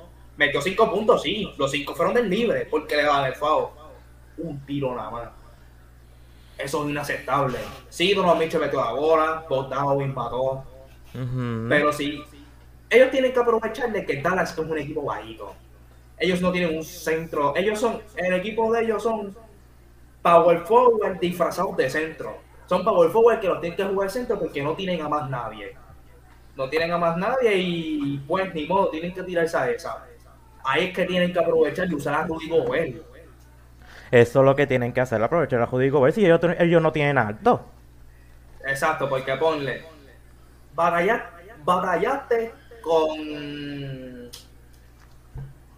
Metió 0.42 0.60
5 0.60 0.90
puntos, 0.90 1.22
sí. 1.22 1.52
Los 1.56 1.70
5 1.70 1.94
fueron 1.94 2.14
del 2.14 2.28
libre 2.28 2.66
porque 2.68 2.96
le 2.96 3.04
daban 3.04 3.26
el 3.26 3.34
foul. 3.36 3.68
Un 4.38 4.58
tiro 4.66 4.92
nada 4.92 5.08
más. 5.08 5.28
Eso 6.58 6.82
es 6.82 6.90
inaceptable. 6.90 7.58
Sí, 7.88 8.12
Donovan 8.12 8.38
Mitchell 8.38 8.60
metió 8.60 8.80
la 8.80 8.90
bola. 8.90 9.46
Bogdanovic 9.48 10.06
empató. 10.06 10.64
Pero 11.68 11.92
sí. 11.92 12.20
Ellos 12.90 13.12
tienen 13.12 13.32
que 13.32 13.38
aprovechar 13.38 13.92
de 13.92 14.04
que 14.04 14.20
Dallas 14.20 14.50
es 14.50 14.58
un 14.58 14.76
equipo 14.76 15.04
bajito. 15.04 15.54
Ellos 16.18 16.40
no 16.40 16.50
tienen 16.50 16.76
un 16.76 16.82
centro. 16.82 17.54
Ellos 17.54 17.78
son. 17.78 18.02
El 18.16 18.34
equipo 18.34 18.72
de 18.72 18.82
ellos 18.82 19.00
son 19.00 19.36
power 20.22 20.58
forward 20.62 21.20
disfrazados 21.20 21.76
de 21.76 21.88
centro. 21.88 22.38
Son 22.66 22.82
power 22.82 23.10
forward 23.10 23.38
que 23.38 23.46
los 23.46 23.60
tienen 23.60 23.76
que 23.76 23.84
jugar 23.84 24.10
centro 24.10 24.40
porque 24.40 24.60
no 24.60 24.74
tienen 24.74 25.02
a 25.02 25.08
más 25.08 25.30
nadie. 25.30 25.76
No 26.56 26.68
tienen 26.68 26.90
a 26.90 26.98
más 26.98 27.16
nadie 27.16 27.56
y 27.58 28.18
pues 28.26 28.52
ni 28.52 28.66
modo, 28.66 28.88
tienen 28.88 29.14
que 29.14 29.22
tirarse 29.22 29.56
a 29.56 29.70
esa. 29.70 30.08
Ahí 30.64 30.86
es 30.86 30.94
que 30.94 31.04
tienen 31.04 31.32
que 31.32 31.38
aprovechar 31.38 31.90
y 31.90 31.94
usar 31.94 32.14
a 32.14 32.24
Rudy 32.24 32.48
Gobert. 32.48 32.96
Eso 34.10 34.40
es 34.40 34.44
lo 34.44 34.54
que 34.54 34.66
tienen 34.66 34.92
que 34.92 35.00
hacer, 35.00 35.22
aprovechar 35.22 35.62
a 35.62 35.66
Judy 35.66 35.88
Gobert 35.88 36.14
si 36.14 36.24
ellos, 36.24 36.38
ellos 36.58 36.82
no 36.82 36.92
tienen 36.92 37.16
alto. 37.18 37.64
Exacto, 38.64 39.08
porque 39.08 39.34
ponle. 39.36 39.84
batalla- 40.74 41.30
batallaste 41.64 42.52
con. 42.82 44.30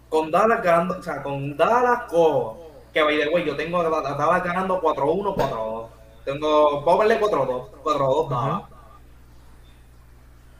Con 0.09 0.31
Dallas 0.31 0.61
ganando. 0.61 0.99
O 0.99 1.03
sea, 1.03 1.23
con 1.23 1.55
Dallas 1.57 2.03
con. 2.09 2.57
Que 2.93 3.01
by 3.03 3.17
the 3.19 3.29
way, 3.29 3.45
yo 3.45 3.55
tengo 3.55 3.79
a 3.79 3.87
a 3.87 4.15
Dallas 4.15 4.43
ganando 4.43 4.81
4-1, 4.81 5.35
4-2. 5.35 5.87
Tengo. 6.25 6.81
Vamos 6.83 7.05
a 7.05 7.07
verle 7.07 7.19
4-2. 7.25 7.69
4-2 7.83 8.29
Dallas. 8.29 8.61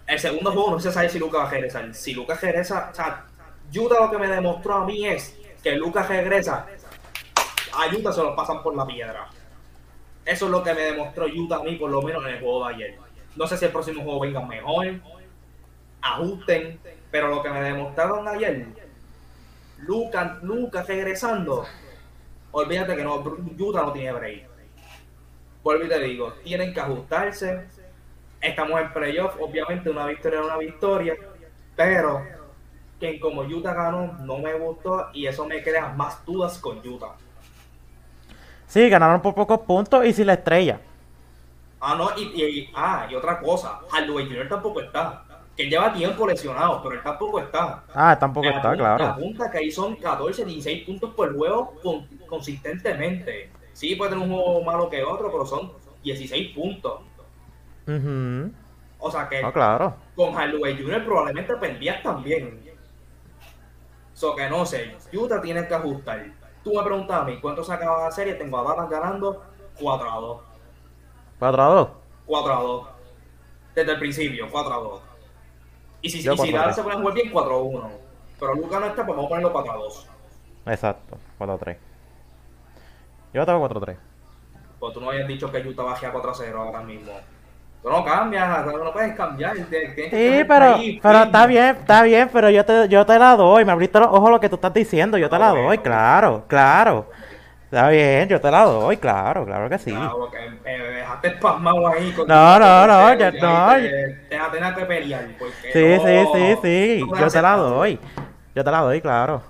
El 0.08 0.20
segundo 0.20 0.52
juego 0.52 0.72
no 0.72 0.80
se 0.80 0.92
sabe 0.92 1.10
si 1.10 1.20
Lucas 1.20 1.42
va 1.42 1.48
a 1.48 1.52
regresar. 1.52 1.94
Si 1.94 2.14
Lucas 2.14 2.40
regresa. 2.42 2.90
O 2.92 2.96
sea, 2.96 3.26
Utah 3.74 4.02
lo 4.02 4.12
que 4.12 4.18
me 4.18 4.28
demostró 4.28 4.76
a 4.76 4.86
mí 4.86 5.06
es 5.08 5.38
que 5.62 5.76
Lucas 5.76 6.08
regresa. 6.08 6.68
A 7.74 7.96
Utah 7.96 8.14
se 8.14 8.24
lo 8.24 8.36
pasan 8.36 8.62
por 8.64 8.76
la 8.76 8.86
piedra. 8.86 9.28
Eso 10.26 10.46
es 10.46 10.52
lo 10.52 10.64
que 10.64 10.74
me 10.74 10.82
demostró 10.82 11.26
Utah 11.26 11.58
a 11.58 11.64
mí, 11.64 11.76
por 11.76 11.92
lo 11.92 12.02
menos 12.02 12.24
en 12.26 12.36
el 12.36 12.40
juego 12.40 12.68
de 12.68 12.74
ayer. 12.74 12.98
No 13.36 13.48
sé 13.48 13.58
si 13.58 13.66
el 13.66 13.72
próximo 13.72 14.04
juego 14.04 14.22
venga 14.22 14.42
mejor, 14.42 14.88
ajusten, 16.02 16.80
pero 17.12 17.28
lo 17.28 17.44
que 17.44 17.50
me 17.50 17.62
demostraron 17.62 18.28
ayer, 18.28 18.66
Lucas, 19.80 20.42
Lucas 20.42 20.88
regresando, 20.88 21.66
olvídate 22.52 22.96
que 22.96 23.04
no, 23.04 23.16
Utah 23.58 23.84
no 23.84 23.92
tiene 23.92 24.14
break. 24.14 24.48
Vuelvo 25.64 25.86
y 25.86 25.90
te 25.90 26.00
digo, 26.00 26.34
tienen 26.44 26.74
que 26.74 26.80
ajustarse. 26.80 27.66
Estamos 28.40 28.80
en 28.80 28.94
playoff, 28.94 29.36
obviamente 29.40 29.90
una 29.90 30.06
victoria 30.06 30.40
es 30.40 30.46
una 30.46 30.58
victoria, 30.58 31.16
pero 31.76 32.24
que 33.00 33.20
como 33.20 33.42
Utah 33.42 33.74
ganó 33.74 34.14
no 34.24 34.38
me 34.38 34.54
gustó 34.54 35.08
y 35.14 35.28
eso 35.28 35.46
me 35.46 35.62
crea 35.62 35.90
más 35.90 36.26
dudas 36.26 36.58
con 36.60 36.78
Utah. 36.88 37.16
Sí, 38.68 38.90
ganaron 38.90 39.22
por 39.22 39.36
pocos 39.36 39.60
puntos 39.62 40.06
y 40.06 40.14
sin 40.14 40.28
la 40.28 40.34
estrella. 40.34 40.80
Ah, 41.80 41.96
no, 41.96 42.10
y, 42.18 42.24
y- 42.42 42.70
ah, 42.74 43.08
y 43.10 43.16
otra 43.16 43.40
cosa, 43.40 43.80
Hardaway 43.92 44.26
Jr. 44.28 44.50
tampoco 44.50 44.82
está. 44.82 45.24
Que 45.56 45.64
él 45.64 45.70
lleva 45.70 45.94
tiempo 45.94 46.28
lesionado, 46.28 46.82
pero 46.84 46.96
él 46.96 47.02
tampoco 47.04 47.40
está. 47.40 47.84
Ah, 47.94 48.18
tampoco 48.20 48.48
está, 48.50 48.76
claro. 48.76 49.06
apunta 49.06 49.50
que 49.50 49.60
ahí 49.60 49.72
son 49.72 49.96
14, 49.96 50.44
16 50.44 50.86
puntos 50.86 51.14
por 51.14 51.34
juego 51.36 51.74
con- 51.82 52.06
consistentemente. 52.28 53.50
Sí, 53.72 53.96
puede 53.96 54.12
tener 54.12 54.28
un 54.28 54.34
juego 54.34 54.64
malo 54.64 54.90
que 54.90 55.04
otro, 55.04 55.32
pero 55.32 55.46
son 55.46 55.72
16 56.04 56.54
puntos. 56.56 57.02
Ujú. 57.88 58.52
O 59.00 59.12
sea 59.12 59.30
que 59.30 59.42
No, 59.42 59.54
claro. 59.54 59.96
con 60.16 60.34
Hardaway 60.34 60.76
Jr. 60.82 61.06
probablemente 61.06 61.56
perdías 61.56 62.02
también. 62.02 62.60
So 64.16 64.34
que 64.34 64.50
no 64.50 64.66
sé, 64.66 64.96
Utah 65.14 65.42
tiene 65.42 65.68
que 65.68 65.76
ajustar. 65.76 66.26
Tú 66.64 66.74
me 66.74 66.82
preguntas 66.84 67.22
a 67.22 67.26
mí 67.26 67.38
cuánto 67.42 67.64
se 67.64 67.74
acaba 67.74 68.06
la 68.06 68.12
serie, 68.12 68.36
tengo 68.36 68.58
a 68.58 68.64
Dallas 68.64 68.90
ganando 68.90 69.44
4 69.80 70.12
a 70.12 70.16
2. 70.16 70.42
4 71.38 71.62
a 71.62 71.66
2. 71.68 71.90
4 72.26 72.54
a 72.54 72.62
2. 72.62 72.88
Desde 73.76 73.92
el 73.92 74.00
principio, 74.00 74.48
4 74.50 74.74
a 74.74 74.78
2. 74.78 75.02
Y 76.02 76.10
si, 76.10 76.20
y 76.20 76.22
si 76.22 76.28
4 76.30 76.44
a 76.44 76.60
Dallas 76.60 76.64
3. 76.64 76.76
se 76.76 76.82
pone 76.84 76.96
a 76.96 77.00
jugar 77.00 77.14
bien, 77.14 77.32
4 77.32 77.54
a 77.54 77.58
1. 77.62 77.92
Pero 78.40 78.56
Lucas 78.56 78.80
no 78.80 78.86
está, 78.88 79.06
pues 79.06 79.16
vamos 79.16 79.26
a 79.26 79.30
ponerlo 79.30 79.52
4 79.52 79.72
a 79.72 79.76
2. 79.76 80.08
Exacto, 80.68 81.18
4 81.38 81.54
a 81.54 81.58
3. 81.58 81.78
Yo 83.34 83.46
tengo 83.46 83.60
4 83.60 83.78
a 83.78 83.82
3. 83.82 83.98
Pues 84.80 84.94
tú 84.94 85.02
no 85.02 85.10
habías 85.10 85.28
dicho 85.28 85.52
que 85.52 85.60
Utah 85.60 85.84
baje 85.84 86.06
a 86.06 86.12
4 86.14 86.32
a 86.32 86.34
0 86.34 86.62
ahora 86.62 86.82
mismo. 86.82 87.12
Tú 87.86 87.92
no 87.92 88.04
cambias, 88.04 88.66
no 88.66 88.92
puedes 88.92 89.16
cambiar. 89.16 89.54
tienes 89.70 89.94
que 89.94 90.10
Sí, 90.10 90.16
estar 90.40 90.48
pero, 90.48 90.76
ahí, 90.78 91.00
pero 91.04 91.20
está 91.22 91.46
bien, 91.46 91.66
está 91.80 92.02
bien, 92.02 92.30
pero 92.34 92.50
yo 92.50 92.66
te, 92.66 92.88
yo 92.90 93.06
te 93.06 93.20
la 93.20 93.36
doy. 93.36 93.64
Me 93.64 93.74
abriste 93.74 94.00
los 94.00 94.08
ojos 94.08 94.32
lo 94.32 94.40
que 94.40 94.50
tú 94.50 94.56
estás 94.56 94.74
diciendo. 94.74 95.20
Yo 95.20 95.30
te 95.30 95.36
Ah, 95.36 95.40
la 95.40 95.52
bueno. 95.52 95.68
doy, 95.68 95.78
claro, 95.78 96.46
claro. 96.48 97.12
Está 97.66 97.90
bien, 97.90 98.28
yo 98.28 98.42
te 98.42 98.50
la 98.50 98.64
doy, 98.64 98.98
claro, 98.98 99.46
claro 99.46 99.70
que 99.70 99.78
sí. 99.78 99.92
Claro, 99.92 100.32
que 100.32 100.50
me 100.64 100.78
dejaste 100.96 101.28
espasmado 101.28 101.88
ahí. 101.88 102.12
Con 102.14 102.28
No, 102.28 102.58
no, 102.58 102.88
no, 102.88 103.14
ya- 103.14 103.32
no. 103.32 103.38
Te 104.30 104.36
vas 104.40 104.48
a 104.48 104.52
tener 104.52 104.74
que 104.74 104.86
pelear. 104.86 105.28
Sí, 105.72 105.98
no- 105.98 106.04
sí, 106.04 106.28
sí, 106.34 106.58
sí. 106.64 107.06
Yo 107.20 107.30
te 107.30 107.42
la 107.44 107.56
doy. 107.56 108.00
Yo 108.56 108.64
te 108.64 108.72
la 108.72 108.80
doy, 108.80 109.00
claro. 109.00 109.44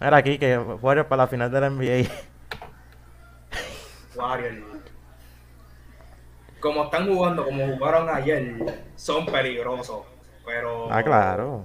Mira 0.00 0.16
aquí 0.16 0.36
que 0.36 0.58
Warriors 0.58 1.06
para 1.08 1.22
la 1.22 1.26
final 1.28 1.48
de 1.48 1.60
la 1.60 1.66
NBA. 1.68 2.10
Warriors. 4.16 4.67
Como 6.60 6.84
están 6.84 7.06
jugando, 7.06 7.44
como 7.44 7.66
jugaron 7.76 8.08
ayer, 8.08 8.56
son 8.96 9.26
peligrosos. 9.26 10.02
Pero 10.44 10.88
Ah, 10.90 11.02
claro. 11.02 11.64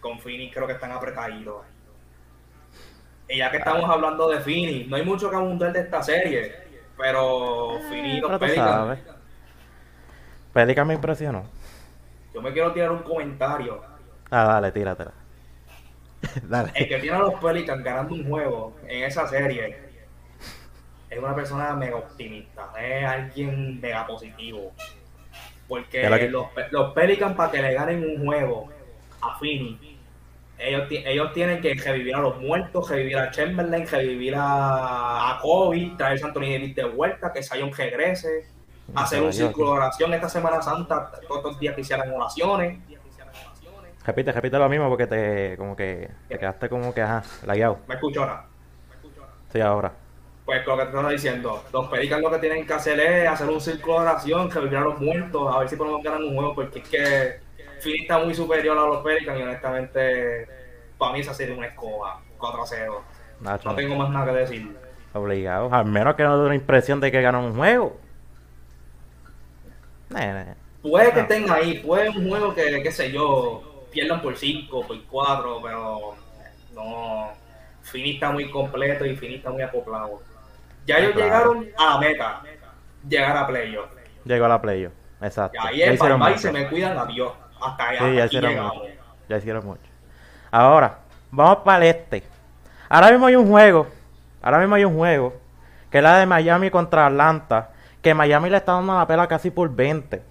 con 0.00 0.18
Phoenix 0.20 0.54
creo 0.54 0.66
que 0.66 0.74
están 0.74 0.92
apretaditos. 0.92 1.62
Y 3.28 3.38
ya 3.38 3.50
que 3.50 3.56
estamos 3.56 3.88
hablando 3.88 4.28
de 4.28 4.40
Fini, 4.40 4.84
no 4.84 4.96
hay 4.96 5.04
mucho 5.04 5.30
que 5.30 5.36
abundar 5.36 5.72
de 5.72 5.80
esta 5.80 6.02
serie, 6.02 6.52
pero 6.96 7.78
tú 7.78 8.38
Pelicans, 8.38 8.56
sabes. 8.70 8.98
Pelican 10.52 10.86
me 10.86 10.94
impresionó. 10.94 11.44
yo 12.34 12.42
me 12.42 12.52
quiero 12.52 12.72
tirar 12.72 12.92
un 12.92 13.02
comentario. 13.02 13.80
Ah, 14.30 14.44
dale, 14.44 14.70
tíratela. 14.72 15.12
dale. 16.42 16.70
El 16.74 16.88
que 16.88 16.98
tiene 16.98 17.16
a 17.16 17.20
los 17.20 17.34
Pelicans 17.40 17.82
ganando 17.82 18.14
un 18.14 18.28
juego 18.28 18.76
en 18.86 19.04
esa 19.04 19.26
serie 19.26 19.78
es 21.14 21.22
una 21.22 21.34
persona 21.34 21.74
mega 21.74 21.96
optimista, 21.96 22.70
es 22.80 23.04
alguien 23.06 23.80
mega 23.80 24.06
positivo. 24.06 24.72
Porque 25.68 26.02
que- 26.02 26.28
los, 26.28 26.46
los 26.70 26.92
Pelicans 26.92 27.34
para 27.36 27.50
que 27.50 27.62
le 27.62 27.72
ganen 27.74 28.04
un 28.04 28.24
juego 28.26 28.68
a 29.20 29.38
Fini, 29.38 29.98
ellos, 30.58 30.86
ellos 30.90 31.32
tienen 31.32 31.60
que 31.60 31.74
revivir 31.74 32.14
a 32.14 32.20
los 32.20 32.38
muertos, 32.40 32.88
revivir 32.88 33.18
a 33.18 33.30
Chamberlain, 33.30 33.86
revivir 33.86 34.34
a, 34.36 35.30
a 35.36 35.40
Kobe, 35.40 35.92
traer 35.96 36.22
a 36.22 36.26
Anthony 36.26 36.40
Davis 36.42 36.74
de 36.76 36.84
vuelta, 36.84 37.32
que 37.32 37.42
Zion 37.42 37.72
regrese, 37.72 38.46
hacer 38.94 39.20
un 39.22 39.32
círculo 39.32 39.72
de 39.72 39.76
oración 39.78 40.14
esta 40.14 40.28
Semana 40.28 40.62
Santa, 40.62 41.10
todos 41.26 41.42
los 41.44 41.58
días 41.58 41.74
que 41.74 41.80
hicieran 41.80 42.10
oraciones. 42.12 42.78
Repite, 44.06 44.32
repite 44.32 44.58
lo 44.58 44.68
mismo 44.68 44.88
porque 44.90 45.06
te, 45.06 45.56
como 45.56 45.74
que, 45.74 46.10
te 46.28 46.38
quedaste 46.38 46.68
como 46.68 46.92
que, 46.92 47.00
ajá, 47.00 47.22
lagueado. 47.46 47.78
¿Me 47.88 47.94
escucho 47.94 48.20
ahora? 48.20 48.44
Sí, 49.50 49.60
ahora. 49.60 49.92
Pues 50.44 50.66
lo 50.66 50.76
que 50.76 50.82
te 50.82 50.88
estaba 50.88 51.10
diciendo, 51.10 51.64
los 51.72 51.88
Pelicans 51.88 52.22
lo 52.22 52.30
que 52.30 52.38
tienen 52.38 52.66
que 52.66 52.72
hacer 52.74 53.00
es 53.00 53.28
hacer 53.28 53.48
un 53.48 53.60
círculo 53.60 53.94
de 54.00 54.08
oración, 54.08 54.50
revivir 54.50 54.76
a 54.78 54.80
los 54.82 55.00
muertos, 55.00 55.54
a 55.54 55.58
ver 55.60 55.68
si 55.70 55.76
podemos 55.76 56.02
ganar 56.02 56.20
un 56.20 56.34
juego, 56.34 56.54
porque 56.54 56.80
es 56.80 56.88
que 56.88 57.40
Philly 57.82 58.02
está 58.02 58.18
muy 58.18 58.34
superior 58.34 58.76
a 58.76 58.82
los 58.86 59.02
Pelicans 59.02 59.38
y 59.38 59.42
honestamente, 59.42 60.46
para 60.98 61.12
mí 61.14 61.20
esa 61.20 61.32
es 61.32 61.50
una 61.50 61.66
escoba, 61.68 62.20
4 62.38 62.62
a 62.62 62.66
0. 62.66 63.02
Nacho, 63.40 63.68
No 63.70 63.74
tengo 63.74 63.96
más 63.96 64.10
nada 64.10 64.26
que 64.32 64.38
decir. 64.38 64.76
obligado. 65.14 65.72
Al 65.72 65.86
menos 65.86 66.14
que 66.14 66.24
no 66.24 66.38
dé 66.38 66.44
una 66.46 66.54
impresión 66.56 67.00
de 67.00 67.10
que 67.10 67.22
ganó 67.22 67.40
un 67.46 67.54
juego. 67.56 67.96
Nene. 70.10 70.54
Puede 70.82 71.12
que 71.12 71.20
Ah. 71.20 71.22
estén 71.22 71.50
ahí, 71.50 71.78
puede 71.78 72.10
un 72.10 72.28
juego 72.28 72.54
que, 72.54 72.82
qué 72.82 72.92
sé 72.92 73.10
yo, 73.10 73.86
pierdan 73.90 74.20
por 74.20 74.36
5, 74.36 74.86
por 74.86 75.02
4, 75.06 75.60
pero 75.62 76.14
no. 76.74 77.28
Fini 77.82 78.12
está 78.14 78.30
muy 78.30 78.50
completo 78.50 79.04
y 79.06 79.16
Fini 79.16 79.36
está 79.36 79.50
muy 79.50 79.62
acoplado. 79.62 80.20
Ya 80.86 80.98
ellos 80.98 81.12
Claro. 81.12 81.54
llegaron 81.54 81.68
a 81.78 81.90
la 81.94 81.98
meta, 81.98 82.42
llegar 83.08 83.36
a 83.36 83.46
playoff. 83.46 83.90
Llegó 84.24 84.44
a 84.44 84.48
la 84.48 84.60
playoff. 84.60 84.92
Exacto. 85.20 85.58
Y 85.72 85.82
ahí 85.82 85.96
bye, 85.96 86.16
mucho. 86.16 86.38
se 86.38 86.52
me 86.52 86.68
cuidan, 86.68 86.98
adiós. 86.98 87.32
Hasta 87.60 87.88
allá. 87.88 88.00
Sí, 88.00 88.14
ya 88.16 88.24
hicieron 88.26 88.50
llegamos. 88.50 88.74
mucho. 88.74 88.88
Ya 89.28 89.36
hicieron 89.38 89.66
mucho. 89.66 89.90
Ahora, 90.50 90.98
vamos 91.30 91.58
para 91.64 91.78
el 91.78 91.94
este. 91.96 92.22
Ahora 92.88 93.10
mismo 93.10 93.26
hay 93.26 93.36
un 93.36 93.48
juego. 93.48 93.86
Ahora 94.42 94.58
mismo 94.58 94.74
hay 94.74 94.84
un 94.84 94.94
juego. 94.96 95.34
Que 95.90 95.98
es 95.98 96.04
la 96.04 96.18
de 96.18 96.26
Miami 96.26 96.70
contra 96.70 97.06
Atlanta. 97.06 97.70
Que 98.02 98.12
Miami 98.12 98.50
le 98.50 98.58
está 98.58 98.72
dando 98.72 98.94
la 98.98 99.06
pela 99.06 99.26
casi 99.26 99.50
por 99.50 99.74
20. 99.74 100.22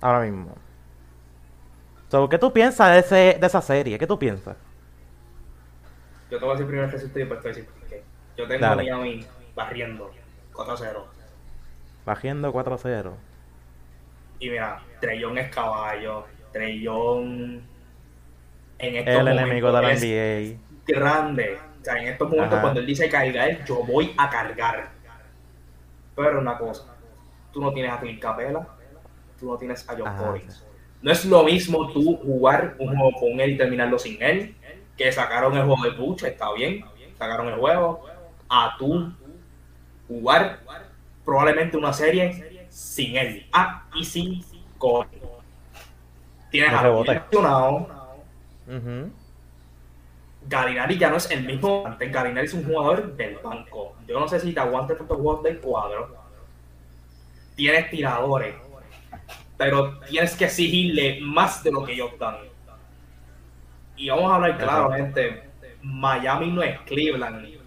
Ahora 0.00 0.20
mismo. 0.20 0.56
So, 2.08 2.28
¿Qué 2.28 2.38
tú 2.38 2.52
piensas 2.52 2.90
de, 2.92 2.98
ese, 2.98 3.38
de 3.38 3.46
esa 3.46 3.60
serie? 3.60 3.98
¿Qué 3.98 4.06
tú 4.06 4.18
piensas? 4.18 4.56
Yo 6.30 6.38
te 6.38 6.44
voy 6.44 6.50
a 6.50 6.52
decir 6.54 6.66
primero 6.66 6.86
el 6.86 6.92
resultado 6.92 7.20
y 7.20 7.22
después 7.22 7.40
te 7.40 7.48
voy 7.48 7.52
a 7.52 7.54
decir 7.56 7.70
por 7.70 7.74
qué. 7.77 7.77
Yo 8.38 8.46
tengo 8.46 8.60
Dale. 8.64 8.90
a 8.90 8.96
Miami 8.96 9.26
barriendo 9.54 10.10
4-0. 10.54 11.04
Bajiendo 12.06 12.52
4-0. 12.52 13.12
Y 14.38 14.50
mira, 14.50 14.80
Trellón 15.00 15.36
es 15.38 15.50
caballo. 15.54 16.24
Trellón 16.52 17.62
en 18.78 18.96
estos 18.96 19.14
El 19.14 19.28
enemigo 19.28 19.72
de 19.72 19.82
la 19.82 19.94
NBA. 19.94 20.58
grande. 20.86 21.58
O 21.80 21.84
sea, 21.84 22.00
en 22.00 22.08
estos 22.08 22.28
momentos 22.30 22.54
Ajá. 22.54 22.62
cuando 22.62 22.80
él 22.80 22.86
dice 22.86 23.08
cargar, 23.10 23.64
yo 23.64 23.82
voy 23.84 24.14
a 24.16 24.30
cargar. 24.30 24.88
Pero 26.14 26.40
una 26.40 26.56
cosa, 26.58 26.84
tú 27.52 27.60
no 27.60 27.72
tienes 27.72 27.92
a 27.92 28.00
Clint 28.00 28.20
Capela, 28.20 28.66
tú 29.38 29.46
no 29.50 29.56
tienes 29.58 29.88
a 29.88 29.92
John 29.96 30.08
Ajá, 30.08 30.26
Collins. 30.26 30.54
sí. 30.54 30.64
No 31.00 31.12
es 31.12 31.24
lo 31.26 31.44
mismo 31.44 31.92
tú 31.92 32.16
jugar 32.16 32.74
un 32.78 32.88
juego 32.96 33.12
con 33.20 33.38
él 33.40 33.50
y 33.50 33.56
terminarlo 33.56 33.98
sin 34.00 34.20
él, 34.22 34.54
que 34.96 35.12
sacaron 35.12 35.56
el 35.56 35.64
juego 35.64 35.84
de 35.84 35.92
Puch, 35.92 36.24
está 36.24 36.52
bien, 36.54 36.84
sacaron 37.16 37.46
el 37.48 37.54
juego, 37.54 38.04
a 38.48 38.76
tú 38.78 39.12
jugar 40.06 40.60
probablemente 41.24 41.76
una 41.76 41.92
serie 41.92 42.66
sin 42.70 43.16
él. 43.16 43.46
Ah, 43.52 43.84
y 43.94 44.04
sin 44.04 44.44
Collins. 44.78 45.22
Tienes 46.50 46.72
No 46.72 46.78
a 46.78 47.04
lesionado, 47.04 47.88
Ujú. 48.66 49.10
Galinari 50.48 50.96
ya 50.98 51.10
no 51.10 51.16
es 51.16 51.30
el 51.30 51.44
mismo 51.44 51.84
antes. 51.86 52.10
Galinari 52.10 52.46
es 52.46 52.54
un 52.54 52.64
jugador 52.64 53.14
del 53.16 53.36
banco. 53.38 53.94
Yo 54.06 54.18
no 54.18 54.28
sé 54.28 54.40
si 54.40 54.52
te 54.52 54.60
aguanta 54.60 54.96
tantos 54.96 55.18
juegos 55.18 55.42
del 55.42 55.60
cuadro. 55.60 56.16
Tienes 57.54 57.90
tiradores. 57.90 58.54
Pero 59.58 59.98
tienes 60.00 60.36
que 60.36 60.44
exigirle 60.44 61.18
más 61.20 61.62
de 61.64 61.72
lo 61.72 61.84
que 61.84 61.92
ellos 61.92 62.12
dan. 62.18 62.36
Y 63.96 64.08
vamos 64.08 64.30
a 64.30 64.36
hablar 64.36 64.50
Exacto. 64.52 64.72
claramente. 64.88 65.42
Miami 65.82 66.50
no 66.52 66.62
es 66.62 66.78
Cleveland. 66.82 67.57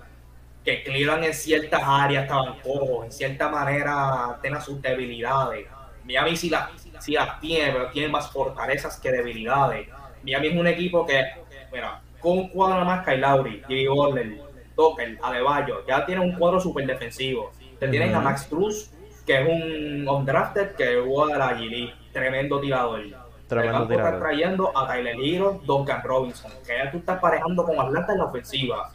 Que 0.64 0.84
Cleveland 0.84 1.24
en 1.24 1.34
ciertas 1.34 1.82
áreas 1.84 2.24
estaban 2.24 2.60
cojos. 2.60 3.06
En 3.06 3.12
cierta 3.12 3.50
manera 3.50 4.38
tiene 4.42 4.62
sus 4.62 4.82
debilidades. 4.82 5.68
Miami 6.04 6.36
sí 6.36 6.50
las, 6.50 6.70
sí 7.00 7.14
las 7.14 7.40
tiene, 7.40 7.72
pero 7.72 7.90
tiene 7.92 8.10
más 8.10 8.32
fortalezas 8.32 9.00
que 9.00 9.12
debilidades. 9.12 9.88
Miami 10.24 10.48
es 10.48 10.56
un 10.56 10.68
equipo 10.68 11.06
que, 11.06 11.24
mira, 11.72 12.02
con 12.20 12.38
un 12.38 12.50
cuadro 12.50 12.76
nada 12.76 12.86
más, 12.86 13.06
Kyle 13.06 13.20
Lowry, 13.20 13.64
Jimmy 13.68 13.88
Butler, 13.88 14.42
Tucker, 14.76 15.18
Adebayo, 15.22 15.86
ya 15.88 16.06
tiene 16.06 16.22
un 16.22 16.34
cuadro 16.34 16.60
súper 16.60 16.86
defensivo. 16.86 17.52
Te 17.80 17.88
tienen 17.88 18.14
a. 18.16 18.20
Max 18.20 18.48
Cruz, 18.50 18.92
que 19.26 19.42
es 19.42 19.48
un 19.48 20.08
undrafted 20.08 20.76
que 20.76 21.02
juega 21.04 21.34
de 21.34 21.40
la 21.40 21.58
G 21.58 21.70
League, 21.70 21.94
tremendo 22.14 22.60
tirador. 22.60 23.02
Tremendo 23.48 23.88
tirador. 23.88 24.20
trayendo 24.20 24.78
a 24.78 24.88
Tyler 24.88 25.16
Hero, 25.22 25.60
Duncan 25.66 26.02
Robinson, 26.04 26.52
que 26.66 26.78
ya 26.78 26.92
tú 26.92 27.00
estás 27.00 27.20
parejando 27.20 27.66
con 27.66 27.80
Atlanta 27.80 28.14
en 28.14 28.20
la 28.20 28.26
ofensiva. 28.26 28.92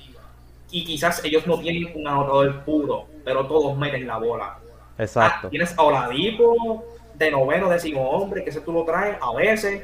Y 0.76 0.84
quizás 0.84 1.24
ellos 1.24 1.46
no 1.46 1.58
tienen 1.58 1.90
un 1.94 2.06
anotador 2.06 2.62
puro, 2.62 3.06
pero 3.24 3.46
todos 3.46 3.74
meten 3.78 4.06
la 4.06 4.18
bola. 4.18 4.58
Exacto. 4.98 5.46
Ah, 5.46 5.50
tienes 5.50 5.72
a 5.74 5.82
Oladipo 5.82 6.84
de 7.14 7.30
noveno, 7.30 7.70
décimo 7.70 8.10
hombre, 8.10 8.44
que 8.44 8.50
ese 8.50 8.60
tú 8.60 8.72
lo 8.72 8.84
traes 8.84 9.16
a 9.22 9.32
veces. 9.32 9.82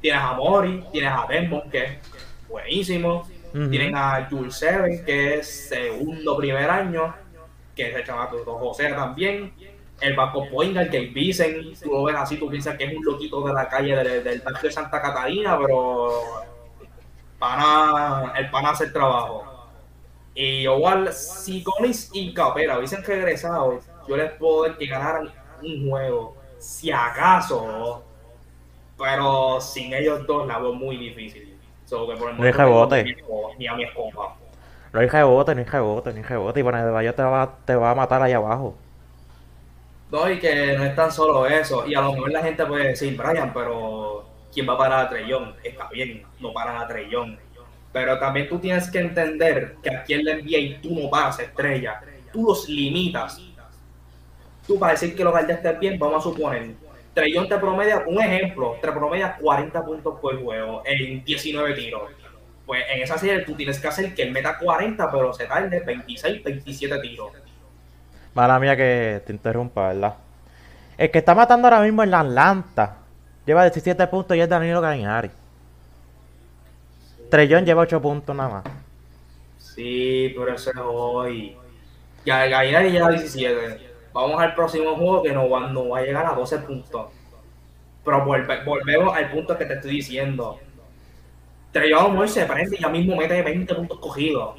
Tienes 0.00 0.22
a 0.22 0.32
Mori, 0.32 0.82
tienes 0.90 1.12
a 1.12 1.26
Desmond, 1.28 1.70
que 1.70 1.84
es 1.84 1.92
buenísimo. 2.48 3.28
Ujú. 3.54 3.68
Tienen 3.68 3.94
a 3.94 4.26
Jules 4.30 4.56
Seven, 4.56 5.04
que 5.04 5.34
es 5.34 5.68
segundo 5.68 6.34
primer 6.38 6.70
año, 6.70 7.14
que 7.74 7.90
es 7.90 7.96
el 7.96 8.02
chamaco 8.02 8.38
de 8.38 8.44
José 8.44 8.88
también. 8.94 9.52
El 10.00 10.16
Baco 10.16 10.48
Point, 10.48 10.78
el 10.78 10.86
Gabe 10.86 11.08
Vincent, 11.08 11.78
tú 11.82 11.90
lo 11.90 12.04
ves 12.04 12.16
así, 12.16 12.38
tú 12.38 12.48
piensas 12.48 12.78
que 12.78 12.84
es 12.84 12.96
un 12.96 13.04
loquito 13.04 13.46
de 13.46 13.52
la 13.52 13.68
calle 13.68 13.94
del, 13.94 14.24
del 14.24 14.40
barrio 14.40 14.62
de 14.62 14.70
Santa 14.70 15.02
Catalina, 15.02 15.58
pero 15.58 16.22
pana, 17.38 18.32
el 18.38 18.48
pana 18.48 18.70
hace 18.70 18.84
el 18.84 18.94
trabajo. 18.94 19.55
Y 20.36 20.62
igual, 20.68 21.12
si 21.12 21.62
Collins 21.64 22.10
y 22.12 22.32
Capela 22.34 22.76
hubiesen 22.78 23.02
regresado, 23.02 23.80
yo 24.06 24.16
les 24.16 24.30
puedo 24.32 24.64
dar 24.68 24.76
que 24.78 24.86
ganaran 24.86 25.30
un 25.62 25.88
juego, 25.90 26.36
si 26.58 26.92
acaso, 26.92 28.04
pero 28.98 29.60
sin 29.60 29.92
ellos 29.94 30.26
dos 30.26 30.46
la 30.46 30.58
veo 30.58 30.72
muy 30.74 30.96
difícil. 30.98 31.58
So, 31.86 32.06
que 32.06 32.16
por 32.16 32.30
el 32.30 32.36
No 32.36 32.44
hay 32.44 32.52
rebote. 32.52 33.04
ni 33.04 33.10
a 33.10 33.14
mi 33.14 33.20
escoba- 33.22 33.54
Ni 33.58 33.66
a 33.66 33.74
mi 33.74 33.84
escoba. 33.84 34.36
No 34.92 35.00
hay 35.00 35.08
rebote, 35.08 35.54
no 35.54 35.60
hay 35.60 35.66
rebote, 35.66 36.10
no 36.12 36.16
hay 36.16 36.22
rebote. 36.22 36.60
Y 36.60 36.62
bueno, 36.62 36.84
de 36.84 36.90
Bayo 36.90 37.14
te 37.14 37.22
va, 37.22 37.54
te 37.64 37.74
va 37.74 37.90
a 37.90 37.94
matar 37.94 38.22
allá 38.22 38.36
abajo. 38.36 38.74
No, 40.10 40.30
y 40.30 40.38
que 40.38 40.76
no 40.76 40.84
es 40.84 40.94
tan 40.94 41.10
solo 41.10 41.46
eso. 41.46 41.86
Y 41.86 41.94
a 41.94 42.00
lo 42.00 42.12
mejor 42.12 42.30
la 42.30 42.42
gente 42.42 42.64
puede 42.66 42.88
decir, 42.88 43.16
Brian, 43.16 43.52
pero 43.52 44.24
¿quién 44.52 44.68
va 44.68 44.74
a 44.74 44.78
parar 44.78 45.06
a 45.06 45.08
Trellón? 45.08 45.54
Está 45.64 45.88
bien, 45.88 46.22
no 46.40 46.52
paran 46.52 46.76
a 46.76 46.86
Trellón. 46.86 47.38
Pero 47.96 48.18
también 48.18 48.46
tú 48.46 48.58
tienes 48.58 48.90
que 48.90 48.98
entender 48.98 49.76
que 49.82 49.88
aquí 49.88 50.12
en 50.12 50.22
la 50.26 50.34
NBA 50.34 50.82
tú 50.82 50.94
no 50.94 51.08
paras 51.08 51.40
estrella. 51.40 51.98
Tú 52.30 52.42
los 52.42 52.68
limitas. 52.68 53.40
Tú 54.66 54.78
para 54.78 54.92
decir 54.92 55.16
que 55.16 55.24
los 55.24 55.32
guardias 55.32 55.56
estén 55.56 55.80
bien, 55.80 55.98
vamos 55.98 56.18
a 56.18 56.28
suponer. 56.28 56.74
Trellón 57.14 57.48
te 57.48 57.56
promedia, 57.56 58.04
un 58.06 58.20
ejemplo, 58.20 58.76
te 58.82 58.92
promedia 58.92 59.38
40 59.40 59.82
puntos 59.82 60.20
por 60.20 60.38
juego 60.38 60.82
en 60.84 61.24
19 61.24 61.72
tiros. 61.72 62.02
Pues 62.66 62.84
en 62.92 63.00
esa 63.00 63.16
serie 63.16 63.42
tú 63.46 63.54
tienes 63.54 63.80
que 63.80 63.88
hacer 63.88 64.14
que 64.14 64.24
él 64.24 64.30
meta 64.30 64.58
40, 64.58 65.10
pero 65.10 65.32
se 65.32 65.46
tarde 65.46 65.80
26, 65.80 66.44
27 66.44 66.98
tiros. 67.00 67.32
Mala 68.34 68.58
mía 68.58 68.76
que 68.76 69.22
te 69.24 69.32
interrumpa, 69.32 69.88
¿verdad? 69.94 70.16
El 70.98 71.10
que 71.10 71.20
está 71.20 71.34
matando 71.34 71.66
ahora 71.66 71.80
mismo 71.80 72.02
en 72.02 72.10
la 72.10 72.20
Atlanta 72.20 72.98
lleva 73.46 73.62
17 73.62 74.06
puntos 74.08 74.36
y 74.36 74.40
es 74.40 74.48
Danilo 74.50 74.82
Galinari. 74.82 75.30
Trellón 77.30 77.64
lleva 77.64 77.82
8 77.82 78.00
puntos 78.00 78.34
nada 78.34 78.48
más. 78.48 78.64
Sí, 79.58 80.32
pero 80.36 80.54
eso 80.54 80.70
es 80.70 80.76
hoy. 80.82 81.56
Ya 82.24 82.44
el 82.44 82.50
Gallinari 82.50 82.90
lleva 82.90 83.10
17. 83.10 83.80
Vamos 84.12 84.40
al 84.40 84.54
próximo 84.54 84.94
juego 84.96 85.22
que 85.22 85.32
no 85.32 85.48
va, 85.50 85.98
a 85.98 86.02
llegar 86.02 86.26
a 86.26 86.34
12 86.34 86.58
puntos. 86.58 87.06
Pero 88.04 88.24
volve- 88.24 88.64
volvemos 88.64 89.14
al 89.14 89.30
punto 89.30 89.58
que 89.58 89.66
te 89.66 89.74
estoy 89.74 89.90
diciendo. 89.92 90.58
Trey 91.72 91.90
Young 91.90 92.26
se 92.28 92.46
prende 92.46 92.76
y 92.76 92.80
ya 92.80 92.88
mismo 92.88 93.16
mete 93.16 93.42
20 93.42 93.74
puntos 93.74 93.98
cogidos. 93.98 94.56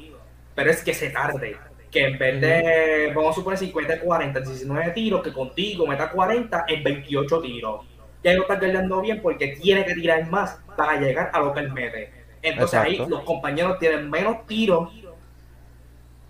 Pero 0.54 0.70
es 0.70 0.82
que 0.84 0.94
se 0.94 1.10
tarde. 1.10 1.56
Que 1.90 2.04
en 2.06 2.18
vez 2.18 2.40
de, 2.40 3.12
vamos 3.14 3.32
a 3.32 3.34
suponer, 3.34 3.58
50, 3.58 4.00
40, 4.00 4.40
19 4.40 4.90
tiros, 4.90 5.22
que 5.22 5.32
contigo 5.32 5.86
meta 5.86 6.10
40 6.10 6.64
en 6.68 6.84
28 6.84 7.40
tiros. 7.40 7.86
Ya 8.22 8.34
no 8.34 8.42
está 8.42 8.56
guardando 8.56 9.00
bien 9.00 9.20
porque 9.22 9.48
tiene 9.60 9.84
que 9.84 9.94
tirar 9.94 10.28
más 10.30 10.60
para 10.76 11.00
llegar 11.00 11.30
a 11.32 11.40
lo 11.40 11.52
que 11.52 11.60
él 11.60 11.72
mete. 11.72 12.12
Entonces 12.42 12.78
ahí 12.78 12.96
los 13.06 13.22
compañeros 13.24 13.78
tienen 13.78 14.08
menos 14.08 14.46
tiros 14.46 14.90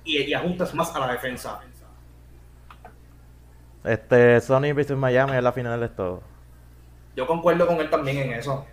y, 0.05 0.18
y 0.23 0.35
ajustas 0.35 0.75
más 0.75 0.94
a 0.94 1.01
la 1.01 1.12
defensa. 1.12 1.61
Este, 3.85 4.40
Sony 4.40 4.73
vs 4.75 4.97
Miami 4.97 5.37
es 5.37 5.42
la 5.42 5.53
final 5.53 5.81
de 5.81 5.88
todo. 5.88 6.23
Yo 7.16 7.27
concuerdo 7.27 7.66
con 7.66 7.81
él 7.81 7.90
también 7.90 8.18
en 8.18 8.33
eso. 8.35 8.64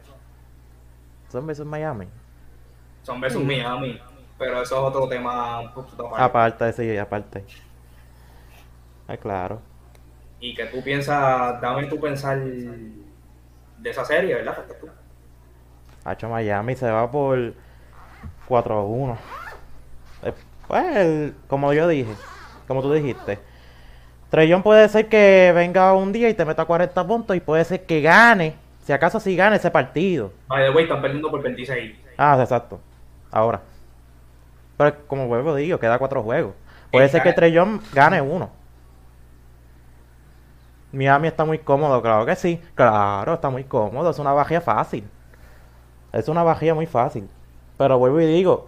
¿Son 1.29 1.45
vs 1.47 1.65
Miami? 1.65 2.07
Son 3.03 3.21
vs 3.21 3.37
Miami. 3.37 3.99
Pero 4.37 4.61
eso 4.61 4.75
es 4.75 4.81
otro 4.81 5.07
tema 5.07 5.61
un 5.61 5.73
poquito 5.73 6.07
aparte. 6.07 6.23
Aparte, 6.23 6.73
sí, 6.73 6.97
aparte. 6.97 7.45
Ah, 9.07 9.17
claro. 9.17 9.61
Y 10.39 10.53
que 10.53 10.65
tú 10.65 10.83
piensas, 10.83 11.61
dame 11.61 11.85
tu 11.85 11.99
pensar 11.99 12.39
de 12.39 13.89
esa 13.89 14.03
serie, 14.03 14.35
¿verdad? 14.35 14.65
Hacho 16.05 16.29
Miami 16.29 16.75
se 16.75 16.89
va 16.89 17.09
por 17.09 17.53
4-1. 18.47 19.17
Pues, 20.67 21.33
como 21.47 21.73
yo 21.73 21.87
dije, 21.87 22.13
como 22.67 22.81
tú 22.81 22.93
dijiste, 22.93 23.39
Trellón 24.29 24.63
puede 24.63 24.87
ser 24.89 25.07
que 25.09 25.51
venga 25.53 25.93
un 25.93 26.11
día 26.11 26.29
y 26.29 26.33
te 26.33 26.45
meta 26.45 26.65
40 26.65 27.07
puntos 27.07 27.35
y 27.35 27.39
puede 27.39 27.63
ser 27.65 27.85
que 27.85 28.01
gane, 28.01 28.55
si 28.83 28.93
acaso 28.93 29.19
si 29.19 29.35
gane 29.35 29.55
ese 29.55 29.71
partido. 29.71 30.31
By 30.47 30.65
the 30.65 30.71
way, 30.71 30.83
están 30.83 31.01
perdiendo 31.01 31.29
por 31.29 31.41
26. 31.41 31.95
Ah, 32.17 32.37
exacto. 32.39 32.79
Ahora. 33.31 33.61
Pero 34.77 35.07
como 35.07 35.27
vuelvo 35.27 35.55
digo, 35.55 35.79
queda 35.79 35.97
cuatro 35.97 36.21
juegos. 36.21 36.53
Puede 36.91 37.09
ser 37.09 37.23
que 37.23 37.33
Trellón 37.33 37.81
gane 37.93 38.21
uno. 38.21 38.49
Miami 40.91 41.27
está 41.27 41.45
muy 41.45 41.59
cómodo, 41.59 42.01
claro 42.01 42.25
que 42.25 42.35
sí. 42.35 42.61
Claro, 42.73 43.33
está 43.33 43.49
muy 43.49 43.63
cómodo. 43.63 44.11
Es 44.11 44.19
una 44.19 44.33
bajía 44.33 44.61
fácil. 44.61 45.09
Es 46.15 46.29
una 46.29 46.43
bajía 46.43 46.73
muy 46.73 46.85
fácil. 46.85 47.27
Pero 47.77 47.99
vuelvo 47.99 48.21
y 48.21 48.25
digo, 48.25 48.67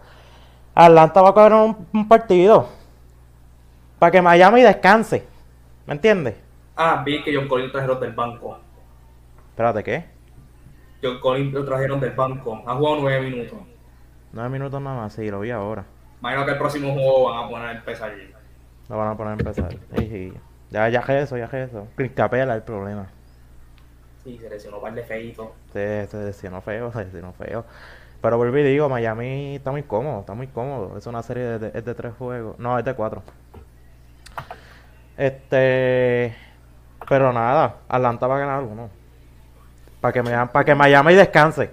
Atlanta 0.75 1.21
va 1.21 1.29
a 1.29 1.33
coger 1.33 1.53
un, 1.53 2.07
partido 2.09 2.67
para 3.99 4.11
que 4.11 4.21
Miami 4.21 4.61
descanse. 4.61 5.25
¿Me 5.85 5.93
entiendes? 5.93 6.35
Ah, 6.75 7.01
vi 7.05 7.23
que 7.23 7.33
John 7.33 7.47
Collins 7.47 7.71
trajeron 7.71 7.99
del 8.01 8.11
banco. 8.11 8.59
Espérate, 9.49 9.83
¿qué? 9.83 10.05
John 11.01 11.19
Collins 11.19 11.53
lo 11.53 11.63
trajeron 11.63 12.01
del 12.01 12.11
banco. 12.11 12.61
Ha 12.65 12.75
jugado 12.75 12.97
nueve 13.01 13.29
minutos. 13.29 13.59
Nueve 14.33 14.49
minutos 14.49 14.81
nada 14.81 14.97
más, 14.97 15.13
sí, 15.13 15.31
lo 15.31 15.39
vi 15.39 15.51
ahora. 15.51 15.85
Imagino 16.19 16.45
que 16.45 16.51
el 16.51 16.57
próximo 16.57 16.93
juego 16.93 17.29
van 17.29 17.45
a 17.45 17.49
poner 17.49 17.67
a 17.69 17.71
empezar. 17.71 18.11
Lo 18.89 18.97
van 18.97 19.07
a 19.07 19.17
poner 19.17 19.31
a 19.31 19.37
empezar. 19.37 19.71
Sí, 19.95 20.09
sí. 20.09 20.33
Ya, 20.69 20.89
ya 20.89 20.99
es 20.99 21.09
eso, 21.09 21.37
ya 21.37 21.45
es 21.45 21.53
eso. 21.53 21.87
Capela 22.13 22.55
el 22.55 22.63
problema. 22.63 23.07
Sí, 24.27 24.37
se 24.39 24.49
lesionó 24.49 24.81
par 24.81 24.93
de 24.93 25.03
feito. 25.03 25.53
Sí, 25.67 25.79
se 26.09 26.17
lesionó 26.25 26.59
feo, 26.59 26.91
se 26.93 27.05
lesionó 27.05 27.31
feo. 27.31 27.63
Pero 28.21 28.35
vuelvo 28.35 28.57
y 28.57 28.63
digo, 28.63 28.89
Miami 28.89 29.55
está 29.55 29.71
muy 29.71 29.83
cómodo, 29.83 30.19
está 30.19 30.33
muy 30.33 30.47
cómodo. 30.47 30.97
Es 30.97 31.07
una 31.07 31.23
serie 31.23 31.43
de, 31.43 31.59
de, 31.59 31.81
de 31.81 31.95
tres 31.95 32.13
juegos. 32.17 32.59
No, 32.59 32.77
es 32.77 32.83
de 32.83 32.93
cuatro. 32.93 33.23
Este. 35.15 36.35
Pero 37.07 37.31
nada, 37.31 37.77
Atlanta 37.87 38.27
va 38.27 38.35
a 38.35 38.39
ganar 38.39 38.63
uno. 38.63 38.89
Para 40.01 40.11
que, 40.11 40.21
para 40.21 40.65
que 40.65 40.75
Miami 40.75 41.13
descanse. 41.15 41.71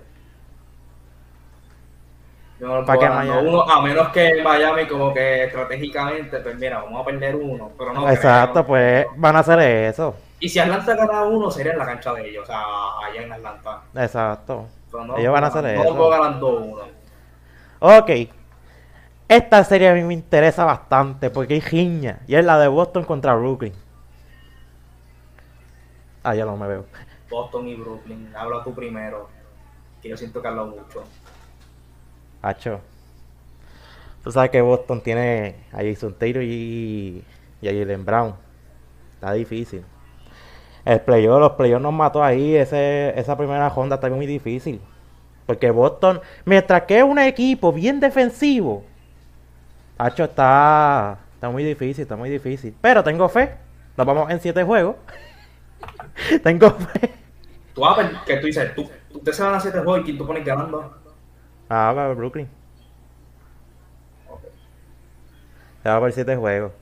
para 2.87 2.99
que 3.01 3.09
Miami... 3.09 3.49
uno, 3.49 3.63
a 3.63 3.83
menos 3.83 4.09
que 4.11 4.43
Miami 4.45 4.87
como 4.87 5.13
que 5.13 5.45
estratégicamente, 5.45 6.39
pues 6.39 6.57
mira, 6.57 6.83
vamos 6.83 7.03
a 7.03 7.05
perder 7.05 7.35
uno, 7.35 7.73
pero 7.77 7.93
no 7.93 8.09
Exacto, 8.09 8.65
pues 8.65 9.07
van 9.17 9.35
a 9.35 9.41
hacer 9.41 9.59
eso. 9.59 10.15
Y 10.45 10.49
si 10.51 10.59
Atlanta 10.59 10.95
gana 10.95 11.23
uno, 11.23 11.51
sería 11.51 11.73
en 11.73 11.79
la 11.79 11.87
cancha 11.87 12.13
de 12.13 12.29
ellos, 12.29 12.43
o 12.43 12.47
sea, 12.47 12.61
allá 13.03 13.23
en 13.23 13.33
Atlanta. 13.33 13.83
Exacto. 13.95 14.67
ellos 15.17 15.33
van 15.33 15.45
a 15.45 15.47
hacer 15.47 15.65
eso. 15.65 15.95
No 15.95 16.09
ganando 16.11 16.59
uno. 16.59 16.83
Ok. 17.79 18.11
Esta 19.27 19.65
serie 19.65 19.89
a 19.89 19.95
mí 19.95 20.03
me 20.03 20.13
interesa 20.13 20.67
bastante 20.67 21.31
porque 21.31 21.55
hay 21.55 21.63
giña. 21.63 22.21
Y 22.27 22.35
es 22.35 22.45
la 22.45 22.59
de 22.59 22.69
Boston 22.69 23.05
contra 23.05 23.35
Brooklyn. 23.35 23.73
Ah, 26.23 26.35
ya 26.35 26.45
no 26.45 26.59
me 26.59 26.69
veo. 26.69 26.85
Boston 27.31 27.67
y 27.67 27.77
Brooklyn. 27.77 28.31
Habla 28.37 28.63
tú 28.63 28.75
primero. 28.75 29.31
Que 30.03 30.11
yo 30.11 30.17
siento 30.19 30.43
que 30.43 30.49
hablo 30.49 30.67
mucho. 30.67 31.05
Hacho. 32.43 32.81
Tú 34.23 34.31
sabes 34.31 34.51
que 34.51 34.61
Boston 34.61 35.01
tiene 35.01 35.65
a 35.73 35.79
Jason 35.79 36.13
Taylor 36.13 36.43
y, 36.43 37.25
y 37.63 37.67
a 37.67 37.73
Jalen 37.73 38.05
Brown. 38.05 38.35
Está 39.15 39.33
difícil. 39.33 39.87
El 40.85 41.01
playoff, 41.01 41.41
los 41.41 41.53
playoffs 41.53 41.83
nos 41.83 41.93
mató 41.93 42.23
ahí. 42.23 42.55
Ese, 42.57 43.19
esa 43.19 43.37
primera 43.37 43.69
ronda 43.69 43.97
está 43.97 44.11
muy 44.11 44.27
difícil. 44.27 44.81
Porque 45.47 45.71
Boston, 45.71 46.21
mientras 46.45 46.83
que 46.83 46.99
es 46.99 47.05
un 47.05 47.19
equipo 47.19 47.73
bien 47.73 48.01
defensivo, 48.01 48.85
Hacho 49.97 50.25
está, 50.25 51.19
está 51.35 51.49
muy 51.51 51.63
difícil, 51.63 52.03
está 52.03 52.17
muy 52.17 52.31
difícil. 52.31 52.75
Pero 52.81 53.03
tengo 53.03 53.29
fe. 53.29 53.55
Nos 53.97 54.07
vamos 54.07 54.31
en 54.31 54.41
siete 54.41 54.65
juegos. 54.65 54.97
tengo 56.43 56.71
fe. 56.71 57.11
Tú 57.75 57.81
vas 57.81 57.99
a 57.99 58.25
que 58.25 58.37
tú 58.37 58.47
dices, 58.47 58.75
tú, 58.75 58.89
tú 59.25 59.33
se 59.33 59.43
van 59.43 59.55
a 59.55 59.61
siete 59.61 59.79
juegos 59.79 60.01
y 60.01 60.05
quién 60.05 60.19
tú 60.19 60.27
pones 60.27 60.45
ganando. 60.45 60.95
Ah, 61.69 61.93
va 61.93 62.07
a 62.07 62.15
Brooklyn. 62.15 62.49
Okay. 64.29 64.51
Se 65.83 65.89
va 65.89 65.97
a 65.97 66.01
ver 66.01 66.13
siete 66.13 66.37
juegos. 66.37 66.73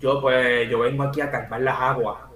Yo 0.00 0.20
pues, 0.20 0.68
yo 0.68 0.80
vengo 0.80 1.04
aquí 1.04 1.20
a 1.20 1.30
calmar 1.30 1.60
las 1.60 1.78
aguas. 1.78 2.31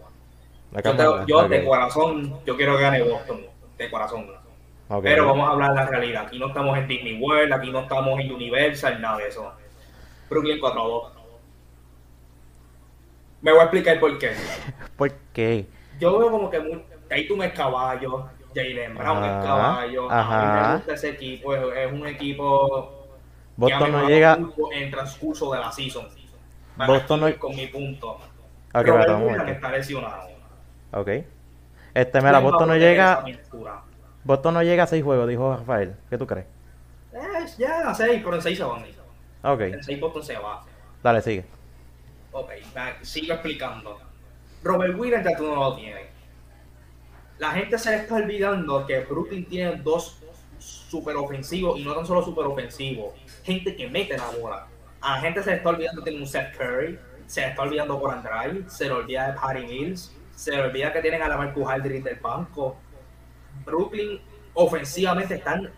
Yo, 1.27 1.49
de 1.49 1.65
corazón, 1.65 2.41
yo 2.45 2.57
quiero 2.57 2.77
que 2.77 2.83
gane 2.83 3.03
Boston. 3.03 3.47
De 3.79 3.91
corazón. 3.91 4.27
Pero 5.03 5.27
vamos 5.27 5.49
a 5.49 5.53
hablar 5.53 5.71
de 5.71 5.77
la 5.77 5.87
realidad. 5.87 6.25
Aquí 6.27 6.39
no 6.39 6.49
estamos 6.49 6.79
en 6.79 6.87
Disney 6.87 7.21
World, 7.21 7.53
aquí 7.53 7.71
no 7.71 7.81
estamos 7.81 8.21
en 8.21 8.33
Universal, 8.33 9.01
nada 9.01 9.19
de 9.19 9.29
eso. 9.29 9.53
Brooklyn 10.31 10.61
4-2. 10.61 11.11
Me 13.43 13.53
voy 13.53 13.61
a 13.61 13.65
explicar 13.65 14.01
por 14.01 14.19
qué. 14.19 14.33
¿Por 14.97 15.13
qué? 15.33 15.67
Yo 15.99 16.19
veo 16.19 16.31
como 16.31 16.51
que 16.51 16.61
muy, 16.61 16.83
ahí 17.11 17.27
tú 17.27 17.37
me 17.37 17.53
caballo, 17.53 18.29
Jalen 18.55 18.95
Brown 18.95 19.25
es 19.25 19.45
caballo. 19.45 20.11
A 20.11 20.41
mí 20.41 20.61
me 20.61 20.77
gusta 20.77 20.95
ese 20.95 21.11
equipo, 21.11 21.55
es, 21.55 21.93
un 21.93 22.07
equipo 22.07 23.07
Boston 23.57 23.93
no 23.93 24.09
llega 24.09 24.39
en 24.73 24.83
el 24.83 24.91
transcurso 24.91 25.53
de 25.53 25.61
la 25.61 25.73
season. 25.73 26.07
Boston 26.77 27.21
no 27.21 27.39
con 27.39 27.57
mi 27.57 27.67
punto. 27.67 28.19
Okay, 28.73 28.93
Robert 28.93 29.49
está 29.49 29.71
lesionado. 29.71 30.36
Ok. 30.93 31.09
Este, 31.95 32.21
mira, 32.21 32.39
Boston 32.41 32.69
no 32.69 32.77
llega. 32.77 33.25
Boston 34.25 34.55
no 34.55 34.63
llega 34.63 34.85
a 34.85 34.87
6 34.87 35.03
juegos, 35.05 35.29
dijo 35.29 35.57
Rafael. 35.57 35.95
¿Qué 36.11 36.19
tú 36.19 36.27
crees? 36.27 36.47
Eh, 37.13 37.47
ya 37.59 37.89
a 37.91 37.95
6, 37.95 38.21
pero 38.23 38.37
en 38.37 38.43
6 38.43 38.59
se 38.59 38.65
van. 38.65 38.85
Ok. 39.43 39.61
En 39.61 39.83
6 39.83 40.01
Boston 40.01 40.23
se 40.23 40.37
va. 40.37 40.63
Dale, 41.03 41.23
sigue. 41.23 41.45
Ok, 42.33 42.51
sigo 43.03 43.33
explicando. 43.33 43.99
Robert 44.63 44.99
Williams 44.99 45.25
ya 45.25 45.37
tú 45.37 45.47
no 45.47 45.55
lo 45.55 45.77
tienes. 45.77 46.07
La 47.39 47.53
gente 47.53 47.79
se 47.79 47.91
le 47.91 47.97
está 47.97 48.17
olvidando 48.17 48.85
que 48.87 49.01
Brooklyn 49.01 49.47
tiene 49.47 49.77
dos 49.77 50.19
super 50.59 51.17
ofensivos 51.17 51.79
y 51.79 51.85
no 51.85 51.95
tan 51.95 52.07
solo 52.07 52.23
super 52.23 52.45
ofensivos. 52.47 53.15
Gente 53.45 53.77
que 53.77 53.89
mete 53.89 54.19
la 54.19 54.29
bola. 54.39 54.67
A 55.01 55.17
la 55.17 55.21
gente 55.21 55.43
se 55.43 55.51
le 55.51 55.57
está 55.57 55.69
olvidando 55.71 56.03
que 56.03 56.11
tiene 56.11 56.25
un 56.25 56.29
Seth 56.29 56.57
Curry. 56.57 56.99
Se 57.27 57.43
le 57.43 57.49
está 57.49 57.63
olvidando 57.63 58.01
por 58.01 58.11
Andrade. 58.11 58.69
Se 58.69 58.87
le 58.87 58.93
olvida 58.93 59.29
de 59.29 59.39
Patty 59.39 59.67
Mills. 59.67 60.16
Se 60.37 60.53
le 60.53 60.63
olvida 60.63 60.93
que 60.93 61.01
tienen 61.01 61.23
a 61.23 61.29
la 61.29 61.37
Marcus 61.39 61.67
Aldridge 61.67 62.05
del 62.05 62.21
banco. 62.21 62.77
Brooklyn 63.65 64.21
ofensivamente 64.55 65.35
están 65.35 65.73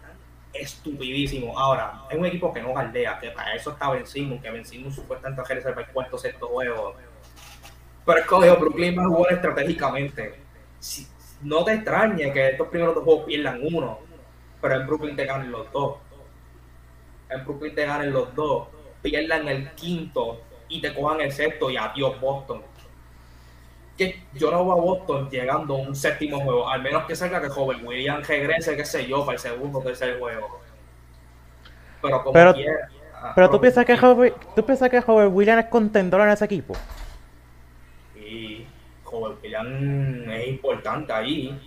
estupidísimos. 0.52 1.56
Ahora, 1.56 2.02
es 2.10 2.18
un 2.18 2.26
equipo 2.26 2.52
que 2.52 2.60
no 2.60 2.74
galdea, 2.74 3.18
que 3.20 3.30
para 3.30 3.54
eso 3.54 3.70
está 3.70 3.90
vencido, 3.90 4.40
que 4.42 4.50
vencido 4.50 4.90
supuestamente 4.90 5.40
a 5.40 5.70
el 5.80 5.86
cuarto 5.86 6.18
sexto 6.18 6.48
juego. 6.48 6.96
Pero 8.04 8.18
es 8.18 8.26
que 8.26 8.60
Brooklyn 8.60 8.98
va 8.98 9.04
a 9.04 9.32
estratégicamente. 9.32 10.40
no 11.42 11.64
te 11.64 11.74
extrañe 11.74 12.32
que 12.32 12.48
estos 12.48 12.66
primeros 12.68 12.96
dos 12.96 13.04
juegos 13.04 13.26
pierdan 13.26 13.60
uno, 13.62 14.00
pero 14.60 14.74
en 14.74 14.86
Brooklyn 14.88 15.14
te 15.14 15.24
ganen 15.24 15.52
los 15.52 15.70
dos. 15.70 15.98
En 17.30 17.44
Brooklyn 17.44 17.76
te 17.76 17.86
ganen 17.86 18.12
los 18.12 18.34
dos, 18.34 18.68
pierdan 19.02 19.46
el 19.46 19.70
quinto 19.72 20.40
y 20.68 20.80
te 20.80 20.92
cojan 20.92 21.20
el 21.20 21.30
sexto 21.30 21.70
y 21.70 21.76
adiós 21.76 22.20
Boston 22.20 22.62
que 23.98 24.22
yo 24.34 24.50
no 24.50 24.64
voy 24.64 24.78
a 24.78 24.80
Boston 24.80 25.28
llegando 25.28 25.74
a 25.74 25.78
un 25.78 25.94
séptimo 25.94 26.40
juego, 26.40 26.70
al 26.70 26.80
menos 26.80 27.04
que 27.04 27.16
salga 27.16 27.42
que 27.42 27.48
Joven 27.48 27.84
Williams 27.84 28.26
regrese, 28.26 28.76
qué 28.76 28.84
sé 28.84 29.06
yo, 29.06 29.26
para 29.26 29.34
el 29.34 29.40
segundo 29.40 29.80
o 29.80 29.82
tercer 29.82 30.18
juego. 30.18 30.60
Pero 32.00 32.22
como 32.22 32.32
pero, 32.32 32.54
Pero 33.34 33.50
tú 33.50 33.60
piensas 33.60 33.84
que 33.84 33.96
Joven, 33.98 34.32
tú 34.54 34.64
piensas 34.64 34.88
que 34.88 35.02
Joven 35.02 35.34
Williams 35.34 35.64
es 35.64 35.70
contendor 35.70 36.20
en 36.20 36.28
ese 36.30 36.44
equipo. 36.44 36.74
Sí, 38.14 38.66
Joven 39.02 39.36
Williams 39.42 40.32
es 40.32 40.48
importante 40.48 41.12
ahí. 41.12 41.60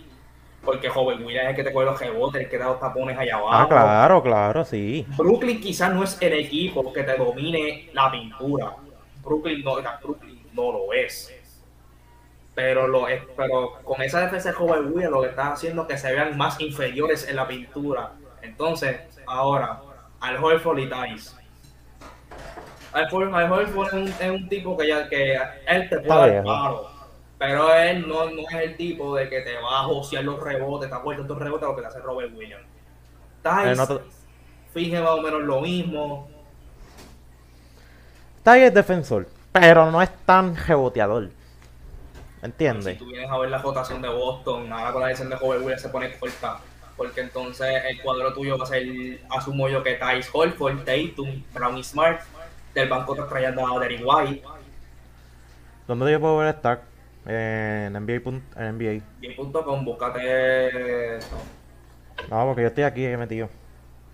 Porque 0.64 0.90
Joven 0.90 1.26
Williams 1.26 1.46
es 1.46 1.50
el 1.50 1.56
que 1.56 1.64
te 1.64 1.74
coge 1.74 1.86
los 1.86 2.00
rebotes, 2.00 2.44
el 2.44 2.50
que 2.50 2.58
da 2.60 2.68
los 2.68 2.80
tapones 2.80 3.18
allá 3.18 3.36
abajo. 3.36 3.52
Ah, 3.52 3.68
claro, 3.68 4.22
claro, 4.22 4.64
sí. 4.64 5.08
Brooklyn 5.18 5.60
quizás 5.60 5.92
no 5.92 6.04
es 6.04 6.22
el 6.22 6.34
equipo 6.34 6.94
que 6.94 7.02
te 7.02 7.18
domine 7.18 7.90
la 7.94 8.12
pintura. 8.12 8.76
Brooklyn 9.24 9.64
no, 9.64 9.78
Brooklyn 10.04 10.44
no 10.54 10.72
lo 10.72 10.94
es. 10.94 11.41
Pero, 12.54 12.88
lo 12.88 13.08
es, 13.08 13.22
pero 13.38 13.74
con 13.84 14.02
esa 14.02 14.22
defensa 14.22 14.50
de 14.50 14.56
Joven 14.56 14.92
Williams 14.92 15.12
lo 15.12 15.22
que 15.22 15.30
está 15.30 15.54
haciendo 15.54 15.84
es 15.84 15.88
que 15.88 15.98
se 15.98 16.12
vean 16.12 16.38
más 16.38 16.60
inferiores 16.60 17.28
en 17.28 17.38
la 17.38 17.48
pintura. 17.48 18.12
Entonces, 18.42 19.00
ahora, 19.26 19.82
al 20.20 20.44
Horford 20.44 20.80
y 20.80 20.90
Tice. 20.90 21.36
Al 22.92 23.08
Horford 23.12 23.88
es 23.88 23.94
un, 23.94 24.08
es 24.08 24.30
un 24.30 24.50
tipo 24.50 24.78
que 24.78 24.88
ya 24.88 25.08
que 25.08 25.40
él 25.68 25.90
te 25.90 26.00
puede 26.00 26.36
dar 26.36 26.44
paro. 26.44 26.90
Pero 27.38 27.74
él 27.74 28.08
no, 28.08 28.30
no, 28.30 28.42
es 28.52 28.56
el 28.56 28.78
tipo 28.78 29.16
de 29.16 29.28
que 29.28 29.42
te 29.42 29.56
va 29.56 29.80
a 29.80 29.84
josear 29.86 30.24
los 30.24 30.40
rebotes, 30.40 30.90
te 30.90 30.96
apuesta 30.96 31.24
estos 31.24 31.40
rebotes 31.40 31.68
lo 31.68 31.76
que 31.76 31.82
te 31.82 31.88
hace 31.88 32.00
Robert 32.00 32.32
Williams. 32.36 32.66
No 33.44 33.88
te... 33.88 34.04
finge 34.74 35.02
más 35.02 35.12
o 35.12 35.22
menos 35.22 35.42
lo 35.42 35.62
mismo. 35.62 36.30
Tice 38.44 38.68
es 38.68 38.74
defensor, 38.74 39.28
pero 39.52 39.90
no 39.90 40.02
es 40.04 40.12
tan 40.26 40.56
reboteador. 40.56 41.30
¿Entiendes? 42.42 42.94
Si 42.94 43.00
tú 43.00 43.06
vienes 43.06 43.30
a 43.30 43.38
ver 43.38 43.50
la 43.50 43.60
rotación 43.60 44.02
de 44.02 44.10
Boston, 44.10 44.72
ahora 44.72 44.92
con 44.92 45.02
la 45.02 45.08
decisión 45.10 45.30
de 45.30 45.36
Robert 45.36 45.62
Williams 45.62 45.82
se 45.82 45.90
pone 45.90 46.18
corta 46.18 46.60
porque 47.02 47.22
entonces 47.22 47.84
el 47.90 48.00
cuadro 48.02 48.32
tuyo 48.32 48.60
va 48.60 48.64
a 48.64 48.68
ser, 48.68 48.86
asumo 49.32 49.68
yo, 49.68 49.82
que 49.82 49.96
Thais 49.96 50.30
Holford, 50.32 50.84
Tatum, 50.84 51.44
Brown 51.52 51.76
y 51.78 51.84
Smart, 51.84 52.22
del 52.76 52.90
banco 52.90 53.16
te 53.16 53.24
traían 53.24 53.58
a 53.58 53.80
Derry 53.80 54.04
White. 54.04 54.44
¿Dónde 55.88 56.12
yo 56.12 56.20
puedo 56.20 56.38
ver 56.38 56.54
Stack? 56.56 56.82
En 57.26 57.94
NBA. 57.94 58.22
En 58.56 58.78
NBA. 58.78 59.04
NBA.com, 59.20 59.84
búscate. 59.84 61.20
No, 62.30 62.46
porque 62.46 62.62
yo 62.62 62.68
estoy 62.68 62.84
aquí 62.84 63.08
metido. 63.18 63.50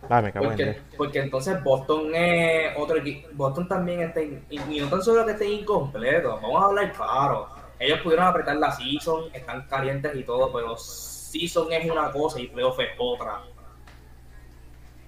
Ah, 0.09 0.21
me 0.21 0.31
cago 0.31 0.45
porque, 0.45 0.63
en 0.63 0.77
porque 0.95 1.19
entonces 1.19 1.61
Boston 1.61 2.15
es 2.15 2.71
otro 2.77 2.97
equipo. 2.97 3.27
Boston 3.33 3.67
también 3.67 4.01
está. 4.01 4.21
In, 4.21 4.41
y 4.49 4.79
no 4.79 4.87
tan 4.87 5.01
solo 5.01 5.25
que 5.25 5.33
esté 5.33 5.45
incompleto, 5.49 6.39
vamos 6.41 6.63
a 6.63 6.65
hablar 6.67 6.93
claro. 6.93 7.49
Ellos 7.79 8.01
pudieron 8.01 8.25
apretar 8.25 8.55
la 8.57 8.71
season, 8.71 9.25
están 9.33 9.67
calientes 9.67 10.15
y 10.15 10.23
todo, 10.23 10.51
pero 10.51 10.75
season 10.77 11.71
es 11.71 11.89
una 11.89 12.11
cosa 12.11 12.39
y 12.39 12.47
playoff 12.47 12.79
es 12.79 12.89
otra. 12.97 13.43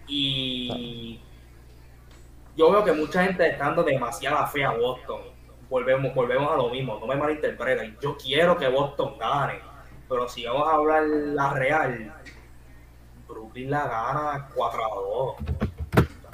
Y 0.07 1.19
yo 2.55 2.71
veo 2.71 2.83
que 2.83 2.91
mucha 2.91 3.23
gente 3.23 3.47
está 3.47 3.65
dando 3.65 3.83
demasiada 3.83 4.45
fe 4.47 4.63
a 4.63 4.71
Boston. 4.71 5.21
Volvemos, 5.69 6.13
volvemos 6.13 6.51
a 6.51 6.57
lo 6.57 6.69
mismo, 6.69 6.99
no 6.99 7.07
me 7.07 7.15
malinterpreten. 7.15 7.97
Yo 8.01 8.17
quiero 8.17 8.57
que 8.57 8.67
Boston 8.67 9.17
gane, 9.19 9.59
pero 10.07 10.27
si 10.27 10.45
vamos 10.45 10.67
a 10.67 10.73
hablar 10.73 11.03
la 11.03 11.53
real, 11.53 12.13
Brooklyn 13.27 13.69
la 13.69 13.87
gana 13.87 14.49
4 14.53 14.83
a 14.83 14.95
2. 14.95 15.68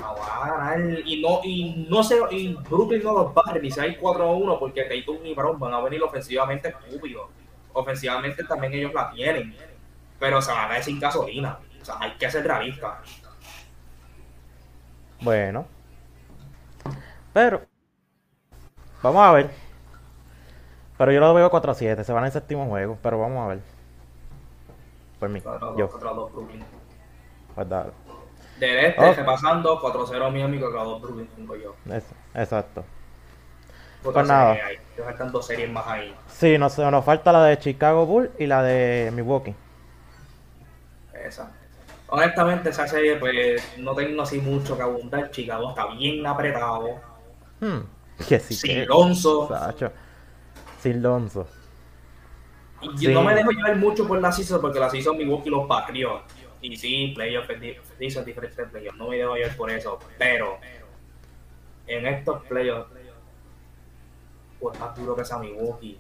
La 0.06 0.14
va 0.14 0.46
a 0.46 0.58
ganar 0.58 1.00
y 1.06 1.22
no, 1.22 1.40
y 1.44 1.88
no 1.90 2.04
sé, 2.04 2.20
y 2.32 2.54
Brooklyn 2.54 3.04
no 3.04 3.14
los 3.14 3.28
va 3.28 3.44
a 3.46 3.54
revisar 3.54 3.88
4 3.98 4.24
a 4.24 4.32
1 4.32 4.60
porque 4.60 4.84
Tatum 4.84 5.26
y 5.26 5.34
Brown 5.34 5.60
van 5.60 5.74
a 5.74 5.82
venir 5.82 6.04
ofensivamente 6.04 6.70
estúpidos. 6.70 7.30
Ofensivamente 7.74 8.44
también 8.44 8.74
ellos 8.74 8.94
la 8.94 9.12
tienen 9.12 9.56
pero 10.20 10.42
se 10.42 10.52
va 10.52 10.66
a 10.66 10.68
caer 10.70 10.84
sin 10.84 11.00
gasolina. 11.00 11.60
O 11.82 11.86
sea, 11.86 11.98
hay 12.00 12.12
que 12.12 12.30
ser 12.30 12.44
realista. 12.44 13.02
Bueno. 15.22 15.66
Pero. 17.34 17.62
Vamos 19.04 19.22
a 19.22 19.32
ver. 19.34 19.52
Pero 20.98 21.12
yo 21.12 21.20
lo 21.20 21.34
veo 21.34 21.50
4 21.50 21.72
a 21.72 21.76
7. 21.76 22.04
Se 22.04 22.14
van 22.14 22.26
en 22.26 22.32
séptimo 22.32 22.68
juego. 22.68 22.98
Pero 23.02 23.20
vamos 23.20 23.44
a 23.44 23.48
ver. 23.48 23.60
Por 25.20 25.30
mí. 25.30 25.42
yo. 25.78 25.90
Pues 27.54 27.70
dale. 27.70 27.92
Del 28.60 28.86
este, 28.86 29.02
okay. 29.02 29.16
repasando 29.16 29.80
4-0 29.82 30.32
Miami 30.32 30.60
contra 30.60 30.84
2 30.84 31.02
Brooklyn, 31.02 31.28
tengo 31.36 31.56
yo. 31.56 31.76
exacto. 32.34 32.86
Pues 34.02 34.28
nada. 34.28 34.58
Faltan 35.04 35.32
dos 35.32 35.48
series 35.48 35.70
más 35.70 35.88
ahí. 35.88 36.16
Sí, 36.28 36.58
nos, 36.58 36.78
nos 36.78 37.04
falta 37.04 37.32
la 37.32 37.44
de 37.46 37.58
Chicago 37.58 38.06
Bulls 38.06 38.30
y 38.38 38.46
la 38.46 38.62
de 38.62 39.12
Milwaukee 39.12 39.56
esa. 41.28 41.52
Honestamente, 42.08 42.70
esa 42.70 42.88
serie, 42.88 43.16
pues 43.16 43.62
no 43.78 43.96
tengo 43.96 44.22
así 44.22 44.40
mucho 44.40 44.78
que 44.78 44.84
abundar. 44.84 45.32
Chicago 45.32 45.70
está 45.70 45.88
bien 45.88 46.26
apretado. 46.26 47.00
Hmm. 47.60 47.80
Que 48.30 48.40
sí, 48.40 48.54
sin 48.54 48.72
que... 48.72 48.86
Lonzo. 48.86 49.50
Sin 50.82 51.02
Lonzo. 51.02 51.46
Y 52.82 52.98
sí. 52.98 53.08
no 53.10 53.24
me 53.24 53.36
dejo 53.36 53.52
llevar 53.52 53.76
mucho 53.76 54.08
por 54.08 54.22
la 54.22 54.32
season 54.32 54.62
porque 54.62 54.80
la 54.80 54.90
season 54.90 55.18
Milwaukee 55.18 55.50
los 55.50 55.68
patrió. 55.68 56.22
Y 56.62 56.76
sí, 56.76 57.14
playoff 57.16 57.48
season 57.98 58.26
diferente 58.26 58.64
de 58.64 58.68
playoff. 58.68 58.96
No 58.96 59.10
me 59.10 59.18
dejo 59.18 59.36
llevar 59.36 59.56
por 59.56 59.70
eso. 59.70 60.00
Pero 60.18 60.58
en 61.88 62.06
estos 62.08 62.44
playoffs, 62.46 62.92
por 64.60 64.78
más 64.80 64.96
duro 64.96 65.16
que 65.16 65.26
sea 65.26 65.38
Milwaukee, 65.38 66.00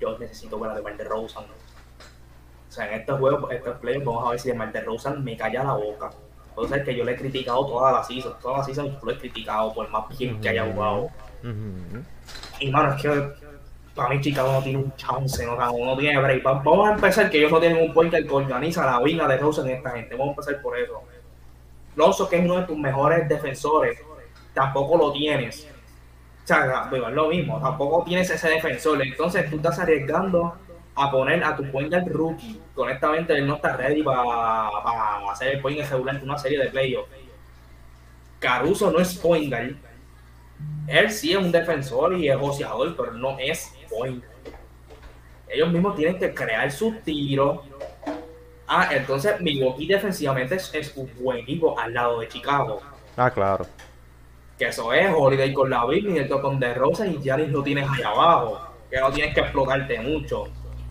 yo 0.00 0.18
necesito 0.18 0.58
ver 0.58 0.70
a 0.70 0.74
de 0.74 0.82
de 0.82 1.04
Rosen. 1.04 1.44
O 1.44 2.72
sea, 2.72 2.88
en 2.88 3.00
estos 3.00 3.18
juegos, 3.20 3.52
estos 3.52 3.78
playoffs, 3.78 4.04
vamos 4.04 4.26
a 4.26 4.30
ver 4.30 4.40
si 4.40 4.48
de 4.48 4.54
Marte 4.54 4.80
Rosa 4.80 5.10
me 5.10 5.36
calla 5.36 5.64
la 5.64 5.74
boca. 5.74 6.10
Entonces, 6.48 6.84
que 6.84 6.94
yo 6.94 7.04
le 7.04 7.12
he 7.12 7.16
criticado 7.16 7.66
toda 7.66 7.92
la 7.92 8.04
season, 8.04 8.34
toda 8.40 8.58
la 8.58 8.64
season 8.64 8.92
yo 8.92 8.98
lo 9.02 9.10
he 9.12 9.18
criticado 9.18 9.72
por 9.74 9.88
más 9.90 10.16
bien 10.16 10.40
que 10.40 10.48
haya 10.48 10.64
jugado. 10.72 11.08
Y 12.60 12.70
mano, 12.70 12.94
es 12.94 13.02
que 13.02 13.34
para 13.94 14.08
mí 14.10 14.20
Chicago 14.20 14.52
no 14.52 14.62
tiene 14.62 14.78
un 14.78 14.96
chance, 14.96 15.46
no, 15.46 15.56
no 15.56 15.96
tiene 15.96 16.20
break. 16.20 16.42
Vamos 16.42 16.88
a 16.88 16.94
empezar 16.94 17.30
que 17.30 17.38
ellos 17.38 17.52
no 17.52 17.60
tienen 17.60 17.82
un 17.82 17.94
point 17.94 18.12
que 18.12 18.28
organiza 18.28 18.84
la 18.84 19.00
vida 19.00 19.28
de 19.28 19.36
Rosa 19.36 19.62
en 19.62 19.70
esta 19.76 19.90
gente. 19.90 20.16
Vamos 20.16 20.28
a 20.28 20.40
empezar 20.40 20.62
por 20.62 20.78
eso. 20.78 21.02
Lonzo, 21.96 22.28
que 22.28 22.36
es 22.36 22.44
uno 22.44 22.60
de 22.60 22.66
tus 22.66 22.76
mejores 22.76 23.28
defensores, 23.28 24.00
tampoco 24.52 24.96
lo 24.96 25.12
tienes. 25.12 25.68
O 26.42 26.46
sea, 26.46 26.90
es 26.92 27.12
lo 27.12 27.28
mismo, 27.28 27.60
tampoco 27.60 28.04
tienes 28.04 28.28
ese 28.30 28.48
defensor. 28.48 29.00
Entonces 29.00 29.48
tú 29.48 29.56
estás 29.56 29.78
arriesgando 29.78 30.54
a 30.96 31.10
poner 31.10 31.42
a 31.44 31.56
tu 31.56 31.70
point 31.70 31.88
guard 31.88 32.08
rookie. 32.08 32.60
Honestamente, 32.74 33.32
él 33.34 33.46
no 33.46 33.56
está 33.56 33.76
ready 33.76 34.02
para 34.02 34.68
hacer 35.30 35.54
el 35.54 35.60
point 35.60 35.78
regular 35.88 36.16
en 36.16 36.22
una 36.24 36.38
serie 36.38 36.58
de 36.58 36.68
playoffs. 36.68 37.10
Caruso 38.40 38.90
no 38.90 38.98
es 38.98 39.14
point 39.14 39.48
guard. 39.48 39.76
Él 40.86 41.10
sí 41.10 41.32
es 41.32 41.38
un 41.38 41.50
defensor 41.50 42.14
y 42.14 42.28
es 42.28 42.36
negociador, 42.36 42.94
pero 42.96 43.12
no 43.12 43.38
es 43.38 43.73
point. 43.96 44.24
Ellos 45.48 45.70
mismos 45.70 45.96
tienen 45.96 46.18
que 46.18 46.34
crear 46.34 46.70
sus 46.70 47.00
tiros. 47.02 47.60
Ah, 48.66 48.88
entonces 48.92 49.40
Milwaukee 49.40 49.86
defensivamente 49.86 50.56
es, 50.56 50.74
es, 50.74 50.96
un 50.96 51.10
buen 51.20 51.38
equipo 51.38 51.78
al 51.78 51.92
lado 51.92 52.20
de 52.20 52.28
Chicago. 52.28 52.80
Ah, 53.16 53.30
claro. 53.30 53.66
Que 54.58 54.66
eso 54.66 54.92
es 54.92 55.12
Holiday 55.14 55.52
con 55.52 55.68
la 55.70 55.84
Big, 55.84 56.06
y 56.06 56.18
el 56.18 56.28
con 56.28 56.58
De 56.58 56.74
Rosa 56.74 57.06
y 57.06 57.18
Giannis 57.20 57.50
lo 57.50 57.62
tienes 57.62 57.88
allá 57.88 58.08
abajo. 58.08 58.60
Que 58.90 59.00
no 59.00 59.12
tienes 59.12 59.34
que 59.34 59.40
explotarte 59.40 60.00
mucho. 60.00 60.44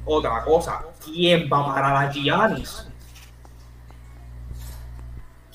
Otra 0.06 0.44
cosa, 0.44 0.86
¿quién 1.04 1.50
va 1.52 1.60
a 1.60 1.74
parar 1.74 2.06
a 2.06 2.12
Giannis? 2.12 2.90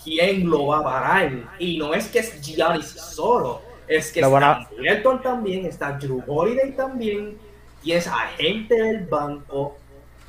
¿Quién 0.03 0.49
lo 0.49 0.69
va 0.69 0.79
a 0.79 0.83
parar? 0.83 1.33
Y 1.59 1.77
no 1.77 1.93
es 1.93 2.09
que 2.09 2.21
es 2.21 2.41
Giannis 2.41 2.87
solo, 2.87 3.61
es 3.89 4.13
que 4.13 4.21
está 4.21 4.69
Milton 4.79 5.23
también, 5.23 5.67
está 5.67 5.93
Drew 5.93 6.23
Holiday 6.27 6.73
también, 6.73 7.39
y 7.83 7.93
es 7.93 8.07
agente 8.07 8.75
del 8.75 9.07
banco. 9.07 9.77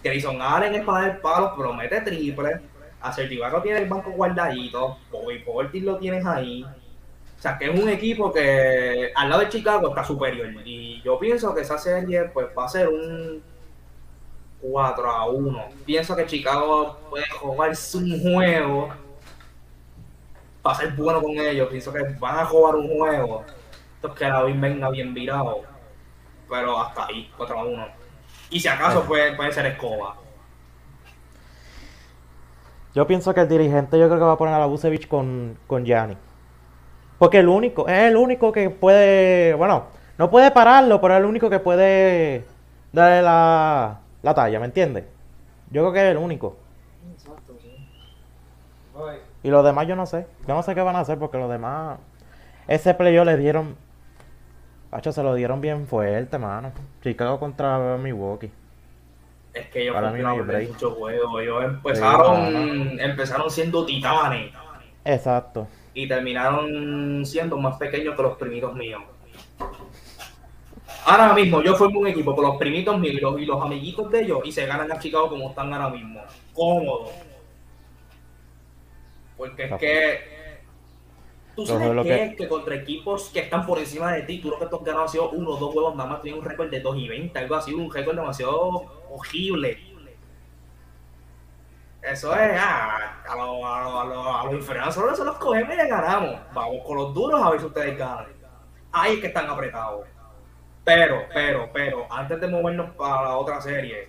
Grayson 0.03 0.41
Allen 0.41 0.75
es 0.75 0.85
para 0.85 1.07
el 1.07 1.17
palo, 1.17 1.55
promete 1.55 2.01
triple. 2.01 2.61
Acertivaco 3.01 3.61
tiene 3.61 3.79
el 3.79 3.89
banco 3.89 4.11
guardadito, 4.11 4.97
Bobby 5.11 5.39
Portis 5.39 5.83
lo 5.83 5.97
tienes 5.97 6.25
ahí. 6.25 6.63
O 6.63 7.41
sea, 7.41 7.57
que 7.57 7.69
es 7.69 7.79
un 7.79 7.87
equipo 7.87 8.33
que 8.33 9.11
al 9.15 9.29
lado 9.29 9.41
de 9.41 9.49
Chicago 9.49 9.89
está 9.89 10.03
superior. 10.03 10.47
Y 10.65 11.01
yo 11.03 11.17
pienso 11.17 11.55
que 11.55 11.61
esa 11.61 11.77
serie 11.77 12.25
pues 12.33 12.47
va 12.57 12.65
a 12.65 12.69
ser 12.69 12.89
un 12.89 13.41
4 14.61 15.09
a 15.09 15.29
1. 15.29 15.65
Pienso 15.85 16.15
que 16.17 16.25
Chicago 16.25 16.97
puede 17.09 17.29
jugar 17.29 17.71
un 17.93 18.21
juego 18.21 18.89
para 20.61 20.75
ser 20.75 20.91
bueno 20.93 21.21
con 21.21 21.31
ellos. 21.31 21.67
Pienso 21.69 21.93
que 21.93 22.03
van 22.19 22.39
a 22.39 22.45
jugar 22.45 22.75
un 22.75 22.87
juego. 22.87 23.43
Esto 23.95 24.07
es 24.09 24.13
que 24.13 24.25
la 24.27 24.43
venga 24.43 24.89
bien 24.89 25.13
virado. 25.13 25.61
Pero 26.49 26.79
hasta 26.79 27.05
ahí, 27.07 27.31
4 27.37 27.59
a 27.59 27.63
1. 27.63 27.87
Y 28.49 28.59
si 28.59 28.67
acaso 28.67 29.03
puede, 29.03 29.35
puede 29.35 29.51
ser 29.51 29.65
escoba. 29.67 30.15
Yo 32.95 33.05
pienso 33.05 33.33
que 33.33 33.41
el 33.41 33.47
dirigente 33.47 33.99
yo 33.99 34.07
creo 34.07 34.17
que 34.17 34.25
va 34.25 34.33
a 34.33 34.37
poner 34.37 34.55
a 34.55 34.59
la 34.59 34.65
Busevich 34.65 35.07
con, 35.07 35.57
con 35.67 35.85
Gianni. 35.85 36.17
Porque 37.19 37.39
el 37.39 37.47
único, 37.47 37.87
es 37.87 38.09
el 38.09 38.15
único 38.17 38.51
que 38.51 38.69
puede, 38.69 39.53
bueno, 39.53 39.85
no 40.17 40.29
puede 40.29 40.51
pararlo, 40.51 40.99
pero 40.99 41.13
es 41.13 41.19
el 41.19 41.25
único 41.25 41.49
que 41.49 41.59
puede 41.59 42.45
darle 42.91 43.21
la, 43.21 43.99
la 44.23 44.33
talla, 44.33 44.59
¿me 44.59 44.65
entiendes? 44.65 45.05
Yo 45.69 45.81
creo 45.83 45.93
que 45.93 45.99
es 45.99 46.11
el 46.11 46.17
único. 46.17 46.57
Exacto, 47.13 47.53
sí. 47.61 47.69
Y 49.43 49.49
los 49.49 49.63
demás 49.63 49.87
yo 49.87 49.95
no 49.95 50.05
sé. 50.05 50.25
Yo 50.47 50.53
no 50.53 50.63
sé 50.63 50.75
qué 50.75 50.81
van 50.81 50.95
a 50.95 51.01
hacer 51.01 51.17
porque 51.17 51.37
los 51.37 51.49
demás. 51.49 51.99
Ese 52.67 52.93
playo 52.93 53.25
le 53.25 53.37
dieron. 53.37 53.75
Pacho, 54.89 55.11
se 55.11 55.23
lo 55.23 55.35
dieron 55.35 55.61
bien 55.61 55.87
fuerte, 55.87 56.37
mano. 56.37 56.71
Chicago 57.03 57.39
contra 57.39 57.97
Milwaukee. 57.97 58.51
Es 59.53 59.67
que 59.69 59.83
ellos 59.83 59.95
break. 60.45 60.69
muchos 60.69 60.93
juegos. 60.93 61.41
Ellos 61.41 61.63
empezaron, 61.63 62.91
Sí, 62.91 62.97
empezaron 62.99 63.49
siendo 63.49 63.85
titanes 63.85 64.53
Exacto. 65.05 65.67
y 65.93 66.07
terminaron 66.07 67.25
siendo 67.25 67.57
más 67.57 67.77
pequeños 67.77 68.15
que 68.15 68.21
los 68.21 68.37
primitos 68.37 68.73
míos. 68.75 69.01
Ahora 71.05 71.33
mismo 71.33 71.61
yo 71.63 71.75
formo 71.75 72.01
un 72.01 72.07
equipo 72.07 72.35
con 72.35 72.45
los 72.45 72.57
primitos 72.57 72.99
míos 72.99 73.15
y 73.15 73.19
los, 73.19 73.41
y 73.41 73.45
los 73.45 73.61
amiguitos 73.61 74.11
de 74.11 74.21
ellos 74.21 74.39
y 74.43 74.51
se 74.51 74.65
ganan 74.65 74.91
a 74.91 74.99
Chicago 74.99 75.29
como 75.29 75.49
están 75.49 75.73
ahora 75.73 75.89
mismo. 75.89 76.21
Cómodo. 76.53 77.09
Porque 79.39 79.63
es 79.63 79.73
que. 79.79 80.39
Tú 81.55 81.65
sabes 81.65 81.87
lo 81.95 82.03
que- 82.03 82.23
es 82.23 82.35
que 82.35 82.47
contra 82.47 82.75
equipos 82.75 83.29
que 83.33 83.39
están 83.39 83.65
por 83.65 83.79
encima 83.79 84.11
de 84.13 84.21
ti, 84.23 84.39
tú 84.39 84.49
lo 84.49 84.59
que 84.59 84.65
tú 84.67 84.75
has 84.75 84.83
ganado 84.83 85.05
ha 85.05 85.07
sido 85.07 85.29
uno 85.31 85.51
o 85.51 85.57
dos 85.57 85.73
juegos 85.73 85.95
nada 85.95 86.09
más, 86.09 86.21
tienes 86.21 86.39
un 86.39 86.45
récord 86.45 86.69
de 86.69 86.79
2 86.81 86.95
y 86.97 87.07
20, 87.07 87.39
algo 87.39 87.55
así, 87.55 87.73
un 87.73 87.91
récord 87.91 88.15
demasiado 88.15 88.57
horrible. 89.09 89.77
Eso 92.01 92.33
es, 92.33 92.51
ah, 92.57 93.21
a 93.27 93.35
los 93.35 93.45
a 93.65 93.83
lo, 93.83 93.99
a 93.99 94.05
lo, 94.05 94.37
a 94.37 94.45
los 94.45 94.53
inferiores 94.53 94.93
solo 94.93 95.13
se 95.15 95.25
los 95.25 95.37
cogemos 95.37 95.73
y 95.73 95.77
le 95.77 95.87
ganamos. 95.87 96.39
Vamos 96.53 96.81
con 96.85 96.97
los 96.97 97.13
duros 97.13 97.41
a 97.41 97.49
ver 97.49 97.59
si 97.59 97.65
ustedes 97.65 97.97
ganan. 97.97 98.27
Ahí 98.91 99.15
es 99.15 99.19
que 99.21 99.27
están 99.27 99.49
apretados. 99.49 100.05
Pero, 100.85 101.23
pero, 101.33 101.69
pero, 101.73 102.07
antes 102.09 102.39
de 102.39 102.47
movernos 102.47 102.91
para 102.95 103.23
la 103.23 103.37
otra 103.37 103.59
serie, 103.61 104.07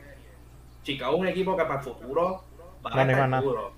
Chicago 0.85 1.15
es 1.15 1.21
un 1.21 1.29
equipo 1.29 1.57
que 1.57 1.65
para 1.65 1.79
el 1.81 1.85
futuro 1.85 2.45
va 2.85 2.91
a 2.91 2.95
estar 3.13 3.29
duro. 3.43 3.73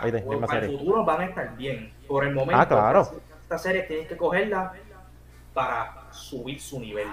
Sea, 0.00 0.40
para 0.46 0.58
el 0.66 0.78
futuro 0.78 1.04
van 1.04 1.20
a 1.20 1.24
estar 1.26 1.56
bien. 1.56 1.92
Por 2.06 2.24
el 2.24 2.34
momento, 2.34 2.60
Ah, 2.60 2.66
claro. 2.68 3.00
esta, 3.02 3.16
esta 3.42 3.58
serie 3.58 3.82
tienen 3.84 4.06
que 4.08 4.16
cogerla 4.16 4.72
para 5.52 6.12
subir 6.12 6.60
su 6.60 6.80
nivel. 6.80 7.08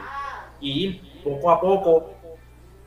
Y 0.60 0.86
ir 0.88 1.24
poco 1.24 1.52
a 1.52 1.60
poco 1.62 2.14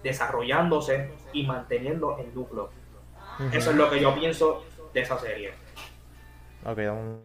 desarrollándose 0.02 1.12
y 1.32 1.46
manteniendo 1.46 2.18
el 2.18 2.34
núcleo. 2.34 2.70
Eso 3.52 3.70
es 3.70 3.76
lo 3.76 3.90
que 3.90 4.00
yo 4.00 4.14
pienso 4.14 4.64
de 4.92 5.00
esa 5.00 5.18
serie. 5.18 5.52
Ok, 6.64 6.78
un... 6.78 7.24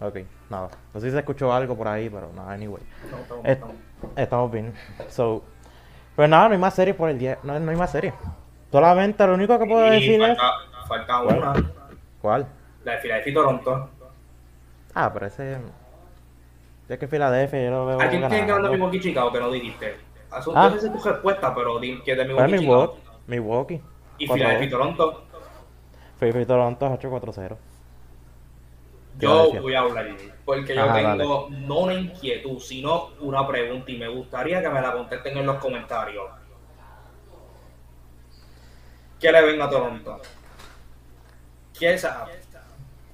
Ok, 0.00 0.16
nada. 0.50 0.68
No 0.92 1.00
sé 1.00 1.06
si 1.06 1.12
se 1.12 1.18
escuchó 1.18 1.52
algo 1.52 1.74
por 1.76 1.88
ahí, 1.88 2.10
pero 2.10 2.30
nada, 2.34 2.52
anyway. 2.52 2.82
No, 3.10 3.16
estamos- 3.18 3.46
Eh, 3.46 3.52
estamos- 3.52 3.76
Estamos 4.14 4.50
bien. 4.52 4.74
So, 5.08 5.42
pero 6.16 6.28
nada, 6.28 6.48
no 6.48 6.54
hay 6.54 6.60
más 6.60 6.74
series 6.74 6.96
por 6.96 7.10
el 7.10 7.18
día. 7.18 7.38
No, 7.42 7.58
no 7.58 7.70
hay 7.70 7.76
más 7.76 7.90
series. 7.92 8.14
Solamente 8.72 9.26
lo 9.26 9.34
único 9.34 9.58
que 9.58 9.66
puedo 9.66 9.86
Y 9.86 9.90
decir 9.90 10.20
es. 10.22 10.36
falta, 10.36 10.52
falta 10.88 11.20
¿Cuál? 11.22 11.38
una, 11.38 11.72
¿Cuál? 12.20 12.46
la 12.84 12.92
de 12.92 12.98
Philadelphia 12.98 13.30
y 13.30 13.34
Toronto. 13.34 13.90
Ah, 14.94 15.12
pero 15.12 15.26
ese. 15.26 15.58
Ya 16.88 16.96
que 16.98 17.06
Filadelfia 17.08 17.64
yo 17.64 17.70
lo 17.70 17.86
veo. 17.86 18.00
¿A 18.00 18.08
quién 18.08 18.20
tiene 18.22 18.28
ganando 18.46 18.46
ganando. 18.54 18.72
Milwaukee 18.72 19.00
Chicago 19.00 19.32
que 19.32 19.40
no 19.40 19.50
dijiste? 19.50 19.96
Eso, 20.38 20.52
Ah. 20.56 20.70
Yo 20.72 20.80
sé 20.80 20.88
tu 20.90 21.02
respuesta, 21.02 21.54
pero 21.54 21.78
di 21.78 22.00
que 22.02 22.14
de 22.14 22.24
Pues 22.24 22.50
Milwaukee 22.50 22.96
Chicago. 22.96 22.96
Milwaukee. 23.26 23.82
Y 24.18 24.26
4-2. 24.26 24.34
Philadelphia 24.34 24.66
y 24.66 24.70
Toronto. 24.70 25.22
Filadelfia 26.18 26.42
y 26.42 26.46
Toronto 26.46 26.86
8-4-0. 26.90 27.56
Yo 29.18 29.52
voy 29.60 29.74
a 29.74 29.80
hablar, 29.80 30.16
porque 30.44 30.74
yo 30.74 30.82
Ajá, 30.82 31.16
tengo 31.16 31.48
no 31.50 31.80
una 31.80 31.94
inquietud, 31.94 32.60
sino 32.60 33.10
una 33.20 33.46
pregunta 33.46 33.90
y 33.90 33.96
me 33.96 34.08
gustaría 34.08 34.60
que 34.60 34.68
me 34.68 34.80
la 34.80 34.92
contesten 34.92 35.38
en 35.38 35.46
los 35.46 35.56
comentarios. 35.56 36.24
¿Qué 39.18 39.32
le 39.32 39.42
ven 39.42 39.62
a 39.62 39.70
Toronto? 39.70 40.20
¿Qué 41.78 41.96
sabe? 41.96 42.32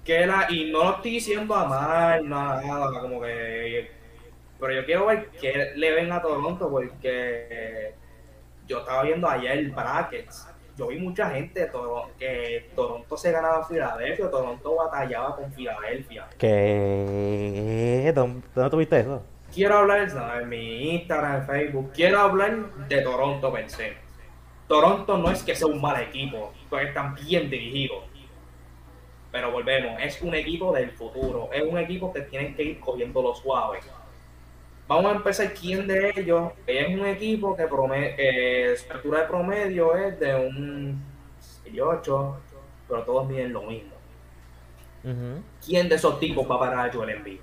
¿Qué 0.04 0.26
la, 0.26 0.46
y 0.50 0.72
no 0.72 0.82
lo 0.82 0.96
estoy 0.96 1.12
diciendo 1.12 1.54
a 1.54 1.64
mal, 1.64 2.28
nada, 2.28 3.00
como 3.00 3.20
que... 3.20 3.92
Pero 4.58 4.72
yo 4.74 4.84
quiero 4.84 5.06
ver 5.06 5.30
qué 5.40 5.72
le 5.76 5.92
ven 5.92 6.10
a 6.10 6.20
Toronto, 6.20 6.68
porque 6.68 7.94
yo 8.66 8.80
estaba 8.80 9.02
viendo 9.04 9.28
ayer 9.28 9.58
el 9.58 9.70
brackets. 9.70 10.51
Yo 10.76 10.86
vi 10.86 10.98
mucha 10.98 11.30
gente 11.30 11.70
que 12.18 12.70
Toronto 12.74 13.16
se 13.16 13.30
ganaba 13.30 13.58
a 13.58 13.64
Filadelfia, 13.64 14.30
Toronto 14.30 14.76
batallaba 14.76 15.36
con 15.36 15.52
Filadelfia. 15.52 16.26
¿Qué? 16.38 18.10
¿Dónde, 18.14 18.42
tuviste 18.70 19.00
eso? 19.00 19.22
Quiero 19.52 19.78
hablar 19.78 20.10
no, 20.14 20.40
en 20.40 20.48
mi 20.48 20.94
Instagram, 20.94 21.40
en 21.40 21.46
Facebook, 21.46 21.92
quiero 21.92 22.20
hablar 22.20 22.72
de 22.88 23.02
Toronto 23.02 23.52
per 23.52 23.68
se. 23.68 23.92
Toronto 24.66 25.18
no 25.18 25.30
es 25.30 25.42
que 25.42 25.54
sea 25.54 25.66
un 25.66 25.78
mal 25.78 26.00
equipo, 26.00 26.54
pues 26.70 26.88
están 26.88 27.14
bien 27.16 27.50
dirigidos. 27.50 28.04
Pero 29.30 29.52
volvemos, 29.52 30.00
es 30.02 30.22
un 30.22 30.34
equipo 30.34 30.72
del 30.72 30.90
futuro, 30.92 31.50
es 31.52 31.62
un 31.62 31.76
equipo 31.76 32.12
que 32.12 32.22
tienen 32.22 32.54
que 32.54 32.62
ir 32.62 32.80
cogiendo 32.80 33.20
los 33.20 33.38
suaves. 33.40 33.86
Vamos 34.88 35.12
a 35.12 35.16
empezar 35.16 35.52
quién 35.54 35.86
de 35.86 36.12
ellos 36.16 36.52
es 36.66 36.88
un 36.88 37.06
equipo 37.06 37.56
que, 37.56 37.66
prome- 37.68 38.14
que 38.16 38.74
su 38.76 38.92
altura 38.92 39.20
de 39.20 39.26
promedio 39.26 39.96
es 39.96 40.18
de 40.20 40.34
un 40.34 41.02
8, 41.80 42.36
pero 42.88 43.02
todos 43.04 43.26
miden 43.28 43.52
lo 43.52 43.62
mismo. 43.62 43.92
¿Quién 45.64 45.88
de 45.88 45.94
esos 45.94 46.20
tipos 46.20 46.48
va 46.50 46.56
a 46.56 46.58
parar 46.58 46.88
a 46.88 46.92
Joel 46.92 47.10
Embiid? 47.10 47.40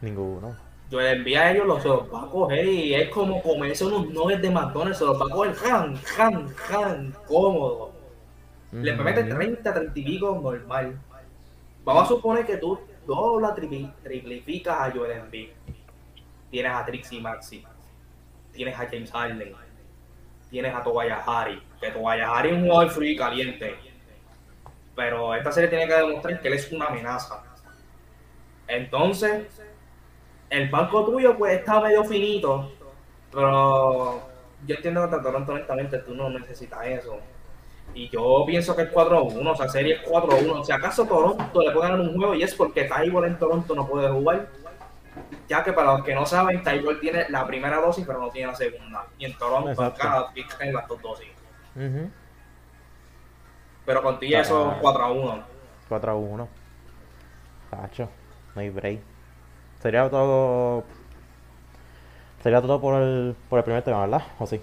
Ninguno. 0.00 0.56
Yo 0.90 1.00
le 1.00 1.12
envío 1.12 1.40
a 1.40 1.50
ellos, 1.50 1.66
los, 1.66 1.86
va 2.12 2.24
a 2.24 2.30
coger 2.30 2.66
y 2.66 2.94
es 2.94 3.08
como 3.08 3.40
comerse 3.42 3.84
unos 3.86 4.08
nuggets 4.10 4.42
de 4.42 4.50
McDonald's, 4.50 4.98
se 4.98 5.04
los 5.04 5.20
va 5.20 5.26
a 5.26 5.30
coger 5.30 5.54
jan, 5.54 5.96
jan, 5.96 6.48
jan, 6.56 7.14
cómodo. 7.26 7.92
Le 8.72 8.92
Ujú. 8.92 9.02
mete 9.02 9.24
30, 9.24 9.72
30 9.72 9.98
y 9.98 10.04
pico 10.04 10.38
normal. 10.42 10.98
Vamos 11.84 12.02
a 12.04 12.06
suponer 12.06 12.44
que 12.44 12.56
tú 12.58 12.78
dobla, 13.06 13.54
tripli- 13.54 13.92
triplificas 14.02 14.76
a 14.78 14.90
Joel 14.90 15.12
Embiid. 15.12 15.48
Tienes 16.54 16.72
a 16.72 16.84
Trixie 16.84 17.20
Maxi, 17.20 17.64
tienes 18.52 18.78
a 18.78 18.86
James 18.86 19.10
Harden, 19.10 19.56
tienes 20.48 20.72
a 20.72 20.84
Tobias 20.84 21.20
Harry, 21.26 21.60
que 21.80 21.90
Tobias 21.90 22.30
Harry 22.32 22.50
es 22.50 22.54
un 22.54 22.68
jugador 22.68 22.90
frío 22.90 23.10
y 23.10 23.16
caliente. 23.16 23.74
Pero 24.94 25.34
esta 25.34 25.50
serie 25.50 25.68
tiene 25.68 25.88
que 25.88 25.94
demostrar 25.94 26.40
que 26.40 26.46
él 26.46 26.54
es 26.54 26.70
una 26.70 26.86
amenaza. 26.86 27.42
Entonces, 28.68 29.48
el 30.48 30.68
banco 30.68 31.04
tuyo 31.04 31.36
pues 31.36 31.58
está 31.58 31.80
medio 31.80 32.04
finito, 32.04 32.70
pero 33.32 34.22
yo 34.64 34.76
entiendo 34.76 35.10
que 35.10 35.16
Toronto 35.16 35.50
honestamente 35.50 35.98
tú 35.98 36.14
no 36.14 36.30
necesitas 36.30 36.86
eso. 36.86 37.18
Y 37.94 38.08
yo 38.10 38.44
pienso 38.46 38.76
que 38.76 38.82
es 38.82 38.92
4-1, 38.92 39.44
o 39.44 39.56
sea, 39.56 39.68
serie 39.68 39.94
es 39.94 40.08
4-1. 40.08 40.64
Si 40.64 40.70
acaso 40.70 41.04
Toronto 41.04 41.62
le 41.62 41.72
puede 41.72 41.88
ganar 41.88 42.00
un 42.00 42.14
juego 42.14 42.36
y 42.36 42.44
es 42.44 42.54
porque 42.54 42.84
Tybor 42.84 43.26
en 43.26 43.40
Toronto 43.40 43.74
no 43.74 43.88
puede 43.88 44.08
jugar. 44.08 44.46
Ya 45.48 45.62
que 45.62 45.72
para 45.72 45.92
los 45.94 46.04
que 46.04 46.14
no 46.14 46.24
saben, 46.26 46.62
Tybor 46.62 47.00
tiene 47.00 47.26
la 47.28 47.46
primera 47.46 47.76
dosis 47.80 48.06
pero 48.06 48.18
no 48.18 48.30
tiene 48.30 48.48
la 48.48 48.54
segunda. 48.54 49.06
Y 49.18 49.26
en 49.26 49.36
Toronto 49.38 49.94
cada 49.96 50.32
tiene 50.32 50.72
las 50.72 50.88
dos 50.88 51.00
dosis. 51.02 51.28
Pero 53.84 54.02
contigo 54.02 54.38
eso 54.38 54.70
Ah. 54.70 54.78
4-1. 54.80 55.42
4 55.88 56.10
a 56.10 56.14
1. 56.14 56.48
Tacho, 57.70 58.08
no 58.54 58.60
hay 58.60 58.70
break. 58.70 59.00
Sería 59.82 60.08
todo. 60.08 60.84
Sería 62.42 62.60
todo 62.62 62.80
por 62.80 63.00
el, 63.02 63.36
por 63.48 63.58
el 63.58 63.64
primer 63.64 63.82
tema, 63.82 64.00
¿verdad? 64.02 64.22
¿O 64.38 64.46
sí? 64.46 64.60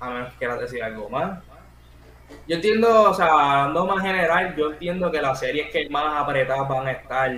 a 0.00 0.10
menos 0.10 0.30
que 0.32 0.38
quieras 0.38 0.60
decir 0.60 0.82
algo 0.82 1.08
más. 1.08 1.40
Yo 2.46 2.56
entiendo, 2.56 3.10
o 3.10 3.14
sea, 3.14 3.62
hablando 3.62 3.86
más 3.86 4.00
general, 4.02 4.54
yo 4.54 4.70
entiendo 4.70 5.10
que 5.10 5.20
las 5.20 5.40
series 5.40 5.70
que 5.72 5.88
más 5.90 6.22
apretadas 6.22 6.68
van 6.68 6.86
a 6.86 6.92
estar 6.92 7.30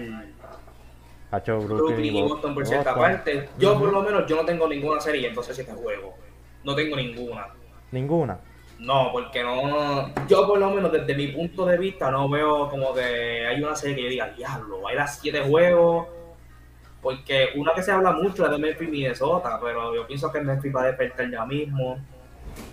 Brooklyn, 1.31 2.17
y 2.17 2.23
Boston 2.23 2.55
por 2.55 2.67
cierta 2.67 2.93
Boston. 2.93 3.13
parte. 3.13 3.49
Yo 3.59 3.79
por 3.79 3.93
lo 3.93 4.03
menos 4.03 4.27
yo 4.27 4.37
no 4.37 4.45
tengo 4.45 4.69
ninguna 4.69 5.01
serie, 5.01 5.29
entonces 5.29 5.59
este 5.59 5.73
juego. 5.73 6.15
No 6.65 6.75
tengo 6.75 6.97
ninguna. 6.97 7.49
Ninguna. 7.93 8.39
No, 8.79 9.11
porque 9.13 9.43
no. 9.43 10.13
Yo 10.27 10.47
por 10.47 10.59
lo 10.59 10.71
menos 10.71 10.91
desde 10.91 11.15
mi 11.15 11.29
punto 11.29 11.67
de 11.67 11.77
vista 11.79 12.11
no 12.11 12.29
veo 12.29 12.69
como 12.69 12.95
que 12.95 13.47
hay 13.47 13.63
una 13.63 13.77
serie 13.77 13.97
que 13.97 14.03
yo 14.05 14.09
diga, 14.09 14.29
diablo, 14.31 14.87
hay 14.89 14.97
las 14.97 15.19
siete 15.19 15.41
juegos. 15.41 16.09
Porque 17.03 17.51
una 17.57 17.73
que 17.73 17.83
se 17.83 17.93
habla 17.93 18.13
mucho 18.13 18.45
es 18.45 18.51
de 18.51 18.59
Memphis 18.59 18.89
Minnesota, 18.89 19.59
pero 19.63 19.95
yo 19.95 20.07
pienso 20.07 20.31
que 20.31 20.41
Memphis 20.41 20.75
va 20.75 20.83
a 20.83 20.87
despertar 20.87 21.31
ya 21.31 21.47
mismo. 21.47 21.99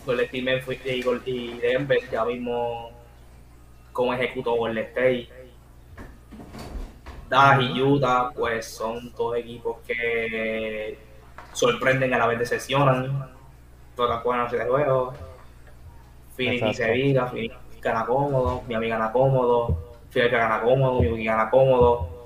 Golden 0.06 0.44
Memphis 0.44 0.80
y 1.26 1.58
Denver 1.60 2.00
ya 2.12 2.26
mismo 2.26 2.92
como 3.94 4.14
ejecutó 4.14 4.56
Golden 4.56 4.86
State. 4.86 5.30
Dallas 7.30 7.70
y 7.76 7.82
Utah, 7.82 8.32
pues 8.36 8.66
son 8.66 9.12
dos 9.16 9.36
equipos 9.36 9.78
que 9.86 10.98
sorprenden 11.54 12.14
a 12.14 12.20
la 12.20 12.28
vez 12.28 12.40
decepcionan. 12.40 13.32
Todas 13.96 14.22
juegan 14.22 14.46
a 14.46 14.50
siete 14.50 14.66
juegos. 14.66 15.16
Phoenix 16.36 16.70
y. 16.70 16.74
Sevilla, 16.74 17.28
Phoenix 17.28 17.56
gana 17.82 18.06
cómodo, 18.06 18.62
Miami 18.68 18.90
gana 18.90 19.12
cómodo, 19.12 19.78
Philadelphia 20.10 20.40
gana 20.40 20.62
cómodo, 20.62 21.02
Milwaukee 21.02 21.26
gana 21.26 21.50
cómodo. 21.50 22.18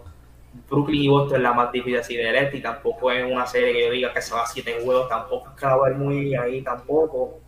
Brooklyn 0.70 1.04
y 1.04 1.08
Boston 1.08 1.38
es 1.38 1.44
la 1.44 1.54
más 1.54 1.72
difícil 1.72 2.00
así 2.00 2.18
de 2.18 2.38
este 2.38 2.58
y 2.58 2.62
tampoco 2.62 3.10
es 3.10 3.30
una 3.30 3.46
serie 3.46 3.72
que 3.72 3.86
yo 3.86 3.92
diga 3.92 4.14
que 4.14 4.22
se 4.22 4.34
va 4.34 4.44
a 4.44 4.48
siete 4.48 4.80
juegos, 4.84 5.08
tampoco 5.08 5.50
es 5.50 5.56
que 5.56 5.66
la 5.66 5.76
va 5.78 5.86
a 5.86 5.90
ver 5.90 5.98
muy 5.98 6.36
ahí 6.36 6.62
tampoco. 6.62 7.40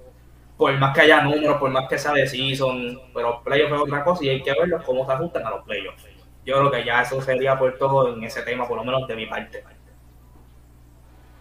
Por 0.57 0.73
más 0.77 0.93
que 0.93 1.01
haya 1.01 1.21
números, 1.21 1.57
por 1.57 1.69
más 1.69 1.89
que 1.89 1.97
sea 1.97 2.13
de 2.13 2.27
season, 2.27 2.97
pero 3.13 3.41
playoffs 3.43 3.73
es 3.73 3.81
otra 3.81 4.03
cosa 4.03 4.23
y 4.23 4.29
hay 4.29 4.41
que 4.41 4.53
verlos 4.53 4.83
cómo 4.83 5.05
se 5.05 5.11
ajustan 5.11 5.45
a 5.45 5.49
los 5.49 5.65
playoffs. 5.65 6.12
Yo 6.45 6.57
creo 6.57 6.71
que 6.71 6.85
ya 6.85 7.01
eso 7.01 7.21
sería 7.21 7.57
por 7.57 7.77
todo 7.77 8.13
en 8.13 8.23
ese 8.23 8.41
tema, 8.43 8.67
por 8.67 8.77
lo 8.77 8.83
menos 8.83 9.07
de 9.07 9.15
mi 9.15 9.25
parte. 9.25 9.63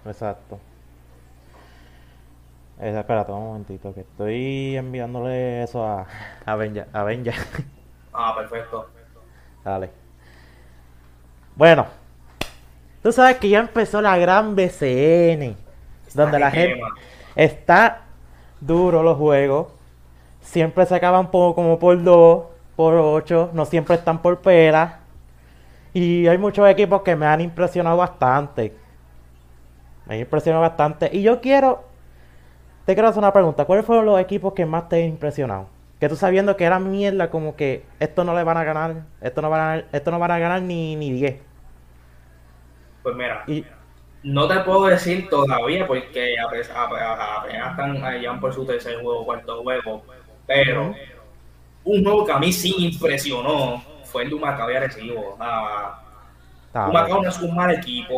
Exacto. 0.05 0.59
Eh, 2.80 2.98
espérate 2.98 3.30
un 3.30 3.44
momentito, 3.44 3.94
que 3.94 4.00
estoy 4.00 4.76
enviándole 4.76 5.62
eso 5.62 5.84
a, 5.84 6.07
a 6.44 6.57
Benja. 6.57 6.86
A 6.92 7.05
Benja. 7.05 7.32
Ah, 8.12 8.34
perfecto. 8.36 8.90
Dale. 9.64 9.90
Bueno, 11.55 11.86
tú 13.03 13.12
sabes 13.12 13.38
que 13.38 13.48
ya 13.48 13.61
empezó 13.61 14.03
la 14.03 14.18
gran 14.18 14.55
BCN, 14.55 15.57
donde 16.14 16.38
la 16.38 16.50
gente 16.50 16.80
está 17.34 18.03
duro 18.61 19.03
los 19.03 19.16
juegos, 19.16 19.68
siempre 20.40 20.84
se 20.86 20.94
acaban 20.94 21.28
como 21.28 21.78
por 21.78 22.03
2, 22.03 22.44
por 22.76 22.94
8, 22.94 23.50
no 23.52 23.64
siempre 23.64 23.96
están 23.96 24.20
por 24.22 24.40
pela. 24.40 25.00
Y 25.92 26.26
hay 26.26 26.38
muchos 26.38 26.68
equipos 26.68 27.02
que 27.02 27.14
me 27.16 27.26
han 27.26 27.40
impresionado 27.40 27.96
bastante. 27.96 28.74
Me 30.06 30.14
han 30.14 30.20
impresionado 30.20 30.62
bastante. 30.62 31.10
Y 31.12 31.22
yo 31.22 31.40
quiero, 31.40 31.84
te 32.86 32.94
quiero 32.94 33.08
hacer 33.08 33.18
una 33.18 33.32
pregunta. 33.32 33.64
¿Cuáles 33.64 33.84
fueron 33.84 34.06
los 34.06 34.20
equipos 34.20 34.54
que 34.54 34.64
más 34.64 34.88
te 34.88 35.02
han 35.02 35.10
impresionado? 35.10 35.68
Que 36.00 36.08
tú 36.08 36.16
sabiendo 36.16 36.56
que 36.56 36.64
era 36.64 36.78
mierda, 36.78 37.30
como 37.30 37.54
que 37.54 37.84
esto 38.00 38.24
no 38.24 38.34
le 38.34 38.42
van 38.42 38.56
a 38.56 38.64
ganar, 38.64 39.02
esto 39.20 39.42
no 39.42 39.50
van 39.50 39.60
a, 39.60 39.84
esto 39.92 40.10
no 40.10 40.18
van 40.18 40.32
a 40.32 40.38
ganar 40.38 40.62
ni, 40.62 40.96
ni 40.96 41.12
10. 41.12 41.40
Pues 43.02 43.14
mira, 43.14 43.44
Y, 43.46 43.64
no 44.22 44.46
te 44.46 44.60
puedo 44.60 44.86
decir 44.86 45.28
todavía 45.28 45.86
porque 45.86 46.36
apenas, 46.38 46.70
apenas 46.70 47.70
están 47.70 48.04
allá 48.04 48.38
por 48.40 48.52
su 48.52 48.64
tercer 48.64 49.00
juego, 49.00 49.24
cuarto 49.24 49.62
juego, 49.62 50.02
pero. 50.46 50.94
Un 51.84 52.02
juego 52.04 52.24
que 52.24 52.32
a 52.32 52.38
mí 52.38 52.52
sí 52.52 52.74
impresionó 52.78 53.82
fue 54.04 54.24
el 54.24 54.30
de 54.30 54.34
Humacao 54.36 54.70
y 54.70 54.74
Arecibo. 54.74 55.36
Ah, 55.40 55.98
no 56.74 57.28
es 57.28 57.38
un 57.40 57.54
mal 57.54 57.70
equipo, 57.72 58.14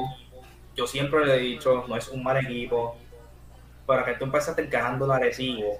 yo 0.76 0.86
siempre 0.86 1.24
le 1.26 1.34
he 1.36 1.38
dicho, 1.40 1.84
no 1.88 1.96
es 1.96 2.08
un 2.08 2.22
mal 2.22 2.36
equipo, 2.38 2.96
pero 3.86 4.04
que 4.04 4.14
tú 4.14 4.24
empezaste 4.24 4.66
ganando 4.66 5.04
el 5.06 5.10
Arecibo, 5.12 5.78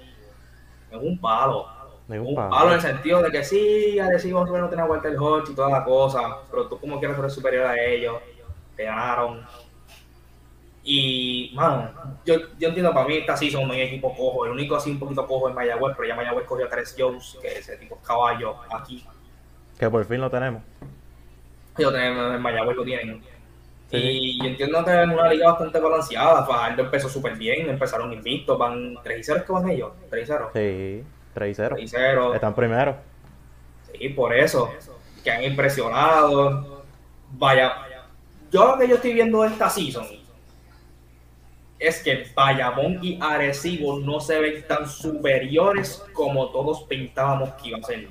es 0.91 0.99
un 1.01 1.19
palo. 1.19 1.67
me 2.07 2.19
Un 2.19 2.35
gusta. 2.35 2.49
palo 2.49 2.69
en 2.69 2.75
el 2.75 2.81
sentido 2.81 3.23
de 3.23 3.31
que 3.31 3.45
sí, 3.45 3.99
Arecibo 3.99 4.45
no 4.47 4.69
tiene 4.69 4.87
vuelta 4.87 5.09
el 5.09 5.17
Hodge 5.19 5.51
y 5.53 5.55
toda 5.55 5.71
la 5.71 5.85
cosa, 5.85 6.39
pero 6.51 6.69
tú 6.69 6.79
como 6.79 6.99
quieras 6.99 7.17
ser 7.19 7.31
superior 7.31 7.67
a 7.67 7.81
ellos, 7.81 8.17
te 8.77 8.85
ganaron. 8.85 9.47
Y, 10.87 11.51
mano, 11.55 11.91
yo, 12.27 12.35
yo 12.59 12.69
entiendo, 12.69 12.93
para 12.93 13.09
mí 13.09 13.17
esta 13.17 13.35
season 13.35 13.67
no 13.67 13.73
hay 13.73 13.81
equipo 13.81 14.15
cojo, 14.15 14.45
el 14.45 14.53
único 14.53 14.77
así 14.77 14.91
un 14.91 14.99
poquito 14.99 15.27
cojo 15.27 15.49
es 15.49 15.55
Mayagüez, 15.55 15.97
pero 15.97 16.09
ya 16.09 16.15
Mayagüez 16.15 16.47
cogió 16.47 16.67
a 16.67 16.69
Tres 16.69 16.95
Jones, 16.97 17.39
que 17.41 17.59
ese 17.59 17.79
tipo 17.79 17.97
es 17.97 18.07
caballo 18.07 18.57
aquí. 18.71 19.03
Que 19.79 19.89
por 19.89 20.05
fin 20.05 20.21
lo 20.21 20.31
tenemos. 20.31 20.63
Yo 21.79 21.91
tengo, 21.91 22.35
en 22.35 22.43
Mayagüez 22.43 22.77
lo 22.77 22.85
tienen. 22.85 23.23
Sí. 23.91 23.97
Y 23.97 24.39
yo 24.43 24.45
entiendo 24.45 24.85
que 24.85 25.03
es 25.03 25.09
una 25.09 25.29
liga 25.31 25.53
bastante 25.53 25.81
balanceada, 25.81 26.45
Fajardo 26.45 26.83
empezó 26.83 27.09
súper 27.09 27.35
bien, 27.37 27.67
empezaron 27.71 28.13
invictos, 28.13 28.59
van 28.59 28.99
3 29.03 29.19
y 29.19 29.25
0 29.25 29.39
es 29.39 29.45
que 29.47 29.53
van 29.53 29.71
ellos, 29.71 29.93
3 30.11 30.23
y 30.23 30.27
0. 30.27 30.51
Sí, 30.53 31.05
3 31.33 31.51
y 31.51 31.55
0. 31.55 31.75
3 31.77 31.85
y 31.85 31.89
0. 31.89 32.35
Están 32.35 32.55
primero. 32.55 32.97
Sí, 33.91 34.11
por 34.11 34.35
eso, 34.35 34.71
que 35.23 35.31
han 35.31 35.45
impresionado. 35.45 36.85
Vaya, 37.33 37.75
yo 38.51 38.67
lo 38.67 38.79
que 38.79 38.87
yo 38.87 38.97
estoy 38.97 39.15
viendo 39.15 39.41
de 39.43 39.49
esta 39.49 39.71
season 39.71 40.24
es 41.87 42.03
que 42.03 42.27
Bayamón 42.35 42.99
y 43.03 43.19
Arecibo 43.21 43.99
no 43.99 44.21
se 44.21 44.39
ven 44.41 44.67
tan 44.67 44.89
superiores 44.89 46.03
como 46.13 46.51
todos 46.51 46.83
pintábamos 46.85 47.51
que 47.55 47.69
iban 47.69 47.83
a 47.83 47.87
ser. 47.87 48.09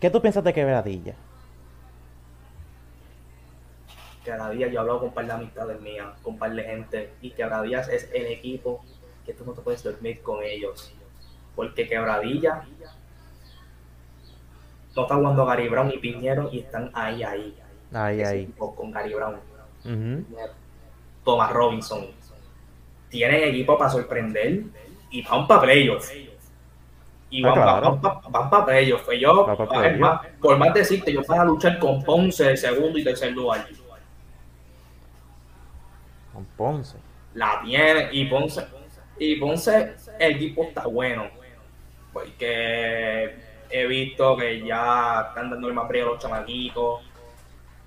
¿Qué 0.00 0.10
tú 0.10 0.20
piensas 0.20 0.44
de 0.44 0.52
Quebradilla? 0.52 1.14
Día 4.24 4.66
yo 4.66 4.74
he 4.74 4.78
hablado 4.78 4.98
con 4.98 5.08
un 5.08 5.14
par 5.14 5.26
de 5.26 5.32
amistades 5.32 5.80
mías, 5.80 6.08
con 6.20 6.34
un 6.34 6.38
par 6.40 6.52
de 6.52 6.62
gente, 6.64 7.12
y 7.20 7.30
Quebradillas 7.30 7.88
es 7.88 8.10
el 8.12 8.26
equipo 8.26 8.84
que 9.24 9.32
tú 9.32 9.44
no 9.44 9.52
te 9.52 9.62
puedes 9.62 9.84
dormir 9.84 10.20
con 10.20 10.42
ellos. 10.42 10.92
Porque 11.54 11.86
Quebradilla 11.86 12.64
no 14.96 15.02
está 15.02 15.14
jugando 15.14 15.46
Gary 15.46 15.68
Brown 15.68 15.92
y 15.92 15.98
Piñero 15.98 16.48
y 16.50 16.60
están 16.60 16.90
ahí, 16.92 17.22
ahí. 17.22 17.56
Ahí, 17.92 18.22
ahí. 18.22 18.46
con 18.56 18.90
Gary 18.90 19.14
Brown. 19.14 19.36
Thomas 21.24 21.52
Robinson. 21.52 22.06
Tienen 23.08 23.44
equipo 23.50 23.78
para 23.78 23.90
sorprender 23.90 24.62
y 25.10 25.22
van 25.22 25.46
para 25.46 25.62
playoffs. 25.62 26.12
Y 27.30 27.44
Ah, 27.44 27.48
van, 27.48 27.54
claro. 27.54 28.00
para 28.50 28.64
playoffs. 28.66 29.08
Ellos, 29.10 29.38
Va 29.48 29.56
pa' 29.56 29.64
es 29.64 29.68
playoff. 29.68 29.98
más, 30.00 30.26
por 30.40 30.58
más 30.58 30.74
decirte, 30.74 31.10
ellos 31.10 31.26
van 31.26 31.40
a 31.40 31.44
luchar 31.44 31.78
con 31.78 32.02
Ponce 32.02 32.50
el 32.50 32.56
segundo 32.58 32.98
y 32.98 33.04
tercer 33.04 33.32
lugar. 33.32 33.66
Con 36.32 36.44
Ponce. 36.56 36.96
La 37.34 37.60
tienen 37.64 38.08
y 38.12 38.24
Ponce, 38.26 38.64
y 39.18 39.36
Ponce, 39.36 39.94
el 40.18 40.36
equipo 40.36 40.64
está 40.64 40.86
bueno. 40.86 41.24
Porque 42.12 43.34
he 43.70 43.86
visto 43.86 44.36
que 44.36 44.64
ya 44.64 45.26
están 45.28 45.50
dando 45.50 45.72
más 45.74 45.88
brillo 45.88 46.06
a 46.06 46.12
los 46.12 46.22
chamaquitos. 46.22 47.02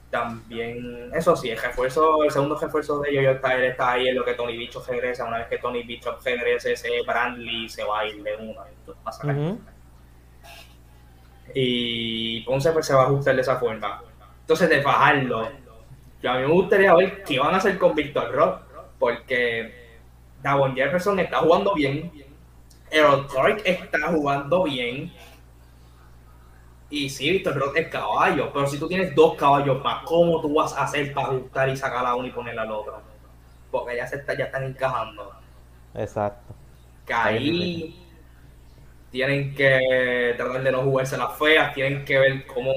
También, 0.09 1.11
eso 1.13 1.35
sí, 1.35 1.51
el 1.51 1.57
refuerzo, 1.57 2.23
el 2.23 2.31
segundo 2.31 2.57
refuerzo 2.57 2.99
de 2.99 3.11
ellos 3.11 3.23
ya 3.23 3.67
está, 3.67 3.91
ahí 3.91 4.07
en 4.07 4.15
lo 4.15 4.25
que 4.25 4.33
Tony 4.33 4.57
Bicho 4.57 4.83
regresa. 4.87 5.25
Una 5.25 5.37
vez 5.37 5.47
que 5.47 5.59
Tony 5.59 5.83
Bicho 5.83 6.17
regrese, 6.23 6.73
ese 6.73 6.89
Brandley 7.05 7.69
se 7.69 7.83
va 7.83 7.99
a 7.99 8.05
ir 8.07 8.23
de 8.23 8.33
entonces. 8.33 9.23
Ujú. 9.23 9.59
Y 11.53 12.41
Ponce 12.41 12.71
pues, 12.71 12.87
se 12.87 12.93
va 12.93 13.03
a 13.03 13.05
ajustar 13.05 13.35
de 13.35 13.41
esa 13.41 13.57
forma. 13.57 14.01
Entonces, 14.41 14.69
de 14.69 14.81
bajarlo, 14.81 15.47
yo 16.21 16.31
a 16.31 16.35
mí 16.35 16.41
me 16.41 16.53
gustaría 16.53 16.93
ver 16.95 17.23
qué 17.23 17.39
van 17.39 17.53
a 17.53 17.57
hacer 17.57 17.77
con 17.77 17.93
Víctor 17.93 18.31
Rock, 18.31 18.61
porque 18.97 19.99
Davon 20.41 20.75
Jefferson 20.75 21.19
está 21.19 21.37
jugando 21.37 21.73
bien, 21.75 22.11
Errol 22.89 23.27
Clark 23.27 23.61
está 23.63 24.07
jugando 24.11 24.63
bien, 24.63 25.13
y 26.89 27.09
sí, 27.09 27.29
Víctor 27.29 27.55
Rock 27.55 27.77
es 27.77 27.87
caballo, 27.87 28.51
pero 28.51 28.65
si 28.67 28.79
tú 28.79 28.87
tienes 28.87 29.13
dos 29.13 29.35
caballos 29.35 29.83
más, 29.83 30.03
¿cómo 30.05 30.41
tú 30.41 30.53
vas 30.55 30.73
a 30.73 30.83
hacer 30.83 31.13
para 31.13 31.27
ajustar 31.27 31.69
y 31.69 31.77
sacar 31.77 32.05
a 32.05 32.15
uno 32.15 32.27
y 32.27 32.31
ponerla 32.31 32.63
al 32.63 32.71
otro? 32.71 33.01
Porque 33.69 33.95
ya, 33.95 34.07
se 34.07 34.15
está, 34.15 34.35
ya 34.35 34.45
están 34.45 34.63
encajando 34.63 35.31
Exacto. 35.93 36.55
que 37.05 37.13
ahí 37.13 37.95
tienen 39.11 39.53
que 39.53 40.33
tratar 40.35 40.63
de 40.63 40.71
no 40.71 40.81
jugarse 40.81 41.17
las 41.17 41.37
feas, 41.37 41.73
tienen 41.75 42.03
que 42.05 42.17
ver 42.17 42.47
cómo, 42.47 42.73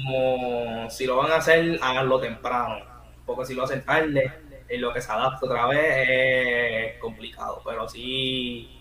si 0.91 1.07
lo 1.07 1.17
van 1.17 1.33
a 1.33 1.37
hacer, 1.37 1.79
háganlo 1.81 2.21
temprano, 2.21 2.85
porque 3.25 3.47
si 3.47 3.55
lo 3.55 3.65
hacen 3.65 3.83
tarde, 3.85 4.31
en 4.69 4.81
lo 4.81 4.93
que 4.93 5.01
se 5.01 5.11
adapta 5.11 5.47
otra 5.47 5.67
vez 5.67 6.09
es 6.09 6.99
complicado, 6.99 7.63
pero 7.65 7.89
sí, 7.89 8.79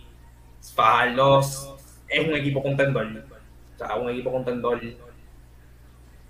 Fajardo 0.76 1.40
es 1.40 2.28
un 2.28 2.36
equipo 2.36 2.62
contendor, 2.62 3.08
o 3.76 3.78
sea, 3.78 3.96
un 3.96 4.10
equipo 4.10 4.32
contendor. 4.32 4.80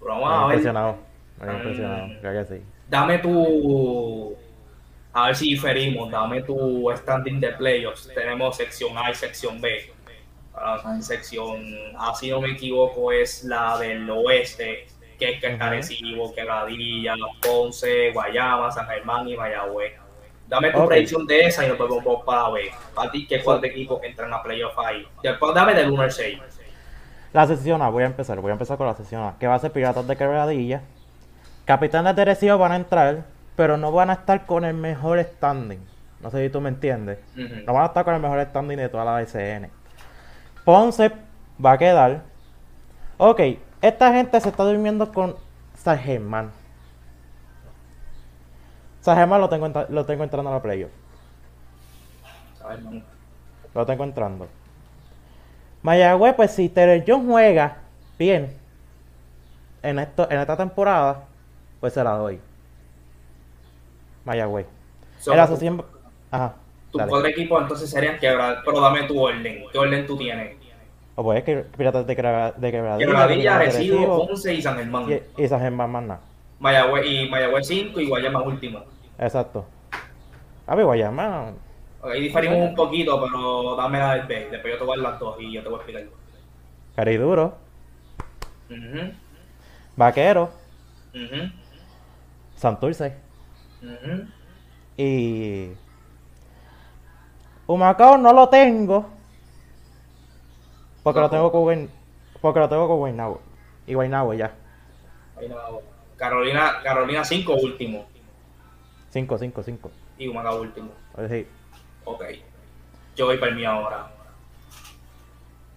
Pero 0.02 0.20
vamos 0.20 0.30
a 0.32 0.48
ver, 0.48 0.56
impresionado. 0.58 0.98
Me 1.40 1.54
impresionado. 1.54 2.08
Creo 2.22 2.46
que 2.46 2.56
sí. 2.56 2.62
dame 2.90 3.20
tu. 3.20 4.36
A 5.14 5.28
ver 5.28 5.36
si 5.36 5.50
diferimos. 5.52 6.10
Dame 6.12 6.42
tu 6.44 6.92
standing 6.98 7.40
de 7.40 7.50
playoffs. 7.54 8.10
Tenemos 8.14 8.58
sección 8.58 8.98
A 8.98 9.12
y 9.12 9.16
sección 9.16 9.62
B. 9.62 9.94
La 10.56 11.02
sección 11.02 11.64
A, 11.98 12.14
si 12.14 12.30
no 12.30 12.42
me 12.42 12.52
equivoco, 12.52 13.12
es 13.12 13.44
la 13.46 13.78
del 13.80 14.10
oeste, 14.10 14.86
que 15.18 15.32
es 15.32 15.42
que 15.42 15.56
Ujú. 15.56 15.64
Arecibo, 15.64 16.34
Quebradilla, 16.36 17.16
Ponce, 17.42 18.12
Guayama, 18.12 18.70
San 18.72 18.86
Germán 18.88 19.28
y 19.28 19.36
Mayagüez. 19.36 19.94
Dame 20.48 20.72
tu 20.72 20.86
predicción 20.86 21.26
de 21.26 21.46
esa 21.46 21.66
y 21.66 21.70
nos 21.70 21.80
vemos 21.80 22.04
para 22.26 22.50
B. 22.50 22.70
Para 22.94 23.10
ti, 23.10 23.26
¿qué 23.26 23.42
cuatro 23.42 23.66
equipos 23.66 24.04
entran 24.04 24.34
a 24.34 24.44
playoff 24.44 24.78
ahí? 24.80 25.08
Después 25.24 25.56
dame 25.56 25.74
del 25.74 25.90
1 25.92 26.02
al 26.04 26.12
6. 26.12 26.40
La 27.34 27.48
sesión 27.48 27.82
A, 27.82 27.90
voy 27.90 28.04
a 28.04 28.08
empezar. 28.08 28.40
Voy 28.42 28.50
a 28.50 28.54
empezar 28.54 28.78
con 28.78 28.88
la 28.88 28.96
sesión 28.96 29.24
A. 29.24 29.36
Que 29.40 29.48
va 29.48 29.56
a 29.56 29.60
ser 29.60 29.72
Piratas 29.72 30.08
de 30.08 30.16
Quebradilla. 30.18 30.82
Capitanes 31.66 32.16
de 32.16 32.22
Arecibo 32.24 32.58
van 32.58 32.74
a 32.74 32.76
entrar, 32.76 33.24
pero 33.56 33.78
no 33.78 33.92
van 33.92 34.10
a 34.10 34.14
estar 34.14 34.46
con 34.46 34.66
el 34.66 34.74
mejor 34.74 35.20
standing. 35.24 35.80
No 36.22 36.30
sé 36.30 36.44
si 36.44 36.52
tú 36.52 36.60
me 36.60 36.70
entiendes. 36.70 37.20
No 37.66 37.74
van 37.74 37.84
a 37.84 37.88
estar 37.88 38.04
con 38.04 38.14
el 38.14 38.22
mejor 38.22 38.42
standing 38.42 38.78
de 38.78 38.90
toda 38.90 39.06
la 39.06 39.26
SN. 39.26 39.70
Ponce 40.66 41.12
va 41.64 41.74
a 41.74 41.78
quedar. 41.78 42.22
Ok, 43.18 43.40
esta 43.82 44.12
gente 44.12 44.40
se 44.42 44.50
está 44.50 44.64
durmiendo 44.64 45.12
con 45.12 45.36
San 45.76 45.98
Germán. 45.98 46.52
San 49.02 49.18
Germán 49.18 49.42
lo 49.42 49.50
tengo, 49.50 49.68
lo 49.90 50.06
tengo 50.06 50.24
entrando 50.24 50.50
a 50.52 50.54
la 50.54 50.62
playoff. 50.62 50.92
Lo 53.74 53.86
tengo 53.86 54.04
entrando. 54.04 54.48
Mayagüez, 55.84 56.36
pues 56.36 56.52
si 56.52 56.70
Terry 56.70 57.04
John 57.08 57.26
juega 57.28 57.78
bien 58.20 58.54
en, 59.82 60.00
esto, 60.00 60.28
en 60.30 60.40
esta 60.40 60.56
temporada, 60.56 61.24
pues 61.80 61.94
se 61.94 62.04
la 62.04 62.12
doy. 62.12 62.40
Mayagüez. 64.26 64.68
So, 65.20 65.34
sesión- 65.48 65.84
Ajá. 66.30 66.54
Tus 66.92 67.02
cuatro 67.04 67.28
equipos 67.28 67.62
entonces 67.62 67.90
serían 67.90 68.20
quebrados, 68.20 68.60
pero 68.66 68.80
dame 68.82 69.04
tu 69.04 69.20
orden. 69.20 69.64
¿Qué 69.72 69.78
orden 69.78 70.06
tú 70.06 70.18
tienes? 70.18 70.58
O 71.16 71.24
pues 71.24 71.40
es 71.40 71.44
que 71.44 71.58
Piratas 71.58 72.06
de, 72.08 72.16
Quebra- 72.16 72.52
de 72.54 72.72
Quebradilla, 72.72 73.06
Quebradilla, 73.06 73.56
Arecibo, 73.58 74.28
Ponce 74.28 74.54
y 74.54 74.62
San 74.62 74.78
Germán. 74.78 75.06
y, 75.38 75.44
y 75.44 75.48
San 75.48 75.60
Germán 75.60 75.90
más 75.92 76.04
nada. 76.04 76.20
Mayagüez 76.60 77.06
y 77.06 77.30
Mayagüez 77.30 77.68
5 77.68 78.00
y 78.00 78.08
Guayama 78.08 78.42
último. 78.42 78.82
Exacto. 79.18 79.66
A 80.68 80.76
ver, 80.76 80.86
Guayama. 80.86 81.52
Ahí 82.04 82.22
diferimos 82.22 82.58
un 82.70 82.76
poquito, 82.76 83.22
pero 83.22 83.76
dame 83.76 84.00
la 84.00 84.16
del 84.16 84.28
B. 84.28 84.48
Después 84.52 84.74
yo 84.74 84.80
te 84.80 84.86
voy 84.86 84.94
a 85.00 85.02
dar 85.04 85.12
las 85.12 85.20
dos 85.20 85.36
y 85.40 85.52
yo 85.54 85.62
te 85.62 85.70
voy 85.70 85.76
a 85.80 85.82
explicar. 85.84 86.04
Cariduro. 86.96 87.58
Ujú, 88.70 89.12
Vaquero. 89.96 90.50
ujú, 91.14 91.52
Santurce. 92.56 93.16
ujú. 93.82 94.26
Y. 94.98 95.72
Humacao 97.68 98.18
no 98.18 98.34
lo 98.34 98.50
tengo. 98.50 99.06
Porque 101.04 101.20
lo 101.20 101.30
tengo 101.30 101.52
con 101.52 101.64
Guayn- 101.64 101.90
Porque 102.42 102.60
lo 102.60 102.70
tengo 102.70 102.88
con 102.88 102.98
Guaynabo. 102.98 103.42
Y 103.88 103.94
Guaynabo 103.94 104.34
ya. 104.34 104.54
No. 105.50 105.80
Carolina, 106.18 106.80
Carolina 106.84 107.24
5 107.24 107.54
último. 107.56 108.06
5, 109.10 109.38
5, 109.38 109.64
5. 109.64 109.92
Y 110.20 110.28
Humacao 110.28 110.62
último. 110.62 110.92
Sí. 111.30 111.48
Ok. 112.06 112.24
Yo 113.16 113.26
voy 113.28 113.38
para 113.38 113.54
mío 113.54 113.70
ahora. 113.70 114.12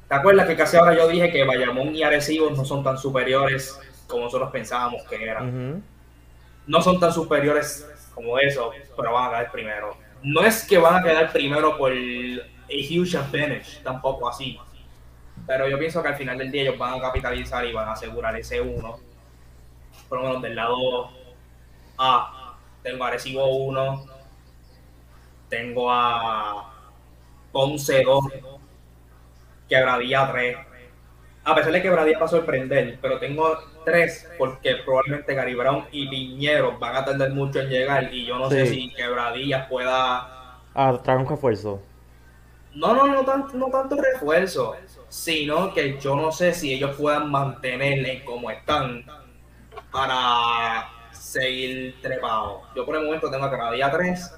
¿Te 0.09 0.15
acuerdas 0.15 0.47
que 0.47 0.57
casi 0.57 0.77
ahora 0.77 0.95
yo 0.95 1.09
dije 1.09 1.31
que 1.31 1.45
Bayamón 1.45 1.95
y 1.95 2.03
Arecibo 2.03 2.51
no 2.51 2.65
son 2.65 2.85
tan 2.85 2.99
superiores 2.99 3.79
como 4.07 4.25
nosotros 4.25 4.51
pensábamos 4.51 5.03
que 5.05 5.23
eran? 5.23 5.83
No 6.67 6.83
son 6.83 7.01
tan 7.01 7.13
superiores 7.13 7.89
como 8.15 8.39
eso, 8.39 8.71
pero 8.97 9.13
van 9.13 9.27
a 9.27 9.31
quedar 9.31 9.53
primero. 9.53 9.97
No 10.23 10.45
es 10.45 10.65
que 10.65 10.79
van 10.79 10.97
a 10.97 11.03
quedar 11.03 11.33
primero 11.33 11.77
por 11.77 11.93
el 11.93 12.41
a 12.41 12.73
huge 12.73 13.17
advantage, 13.17 13.83
tampoco 13.83 14.29
así. 14.29 14.59
Pero 15.47 15.69
yo 15.69 15.79
pienso 15.79 16.03
que 16.03 16.09
al 16.09 16.17
final 16.17 16.39
del 16.39 16.51
día 16.51 16.63
ellos 16.63 16.79
van 16.79 16.95
a 16.95 17.01
capitalizar 17.01 17.65
y 17.65 17.73
van 17.73 17.89
a 17.89 17.93
asegurar 17.93 18.35
ese 18.37 18.61
uno. 18.61 18.99
Por 20.09 20.19
lo 20.21 20.29
menos 20.29 20.43
del 20.43 20.55
lado 20.55 21.11
A, 21.99 22.57
tengo 22.83 23.05
Arecibo 23.05 23.47
1, 23.47 24.07
tengo 25.55 25.91
a 25.91 26.73
Ponce 27.53 28.03
2, 28.03 28.25
Quebradilla 29.69 30.31
3. 30.33 30.57
A 31.47 31.55
pesar 31.55 31.73
de 31.73 31.79
que 31.83 31.89
Quebradilla 31.89 32.19
va 32.19 32.25
a 32.27 32.29
sorprender, 32.29 32.99
pero 33.03 33.19
tengo 33.19 33.57
3 33.85 34.31
porque 34.39 34.77
probablemente 34.85 35.35
Gary 35.35 35.55
Brown 35.55 35.85
y 35.93 36.09
Piñero 36.09 36.79
van 36.79 36.97
a 36.97 37.05
tardar 37.05 37.31
mucho 37.31 37.61
en 37.61 37.69
llegar 37.69 38.13
y 38.13 38.25
yo 38.25 38.39
no 38.39 38.49
sé 38.49 38.67
si 38.67 38.91
Quebradilla 38.95 39.69
pueda 39.69 40.59
Ah, 40.75 41.01
trae 41.05 41.19
un 41.19 41.29
refuerzo. 41.29 41.81
no, 42.75 42.95
no, 42.95 43.07
no, 43.07 43.25
tan- 43.25 43.47
no 43.55 43.67
tanto 43.71 43.97
refuerzo, 43.97 44.75
sino 45.09 45.73
que 45.75 46.01
yo 46.01 46.17
no 46.17 46.33
sé 46.33 46.53
si 46.55 46.73
ellos 46.75 46.97
puedan 46.97 47.31
mantenerle 47.31 48.25
como 48.25 48.51
están 48.51 49.05
para 49.93 50.89
seguir 51.13 52.01
trepados. 52.03 52.63
Yo 52.75 52.85
por 52.87 52.97
el 52.97 53.05
momento 53.05 53.31
tengo 53.31 53.45
a 53.45 53.51
Quebradilla 53.51 53.91
3 53.91 54.35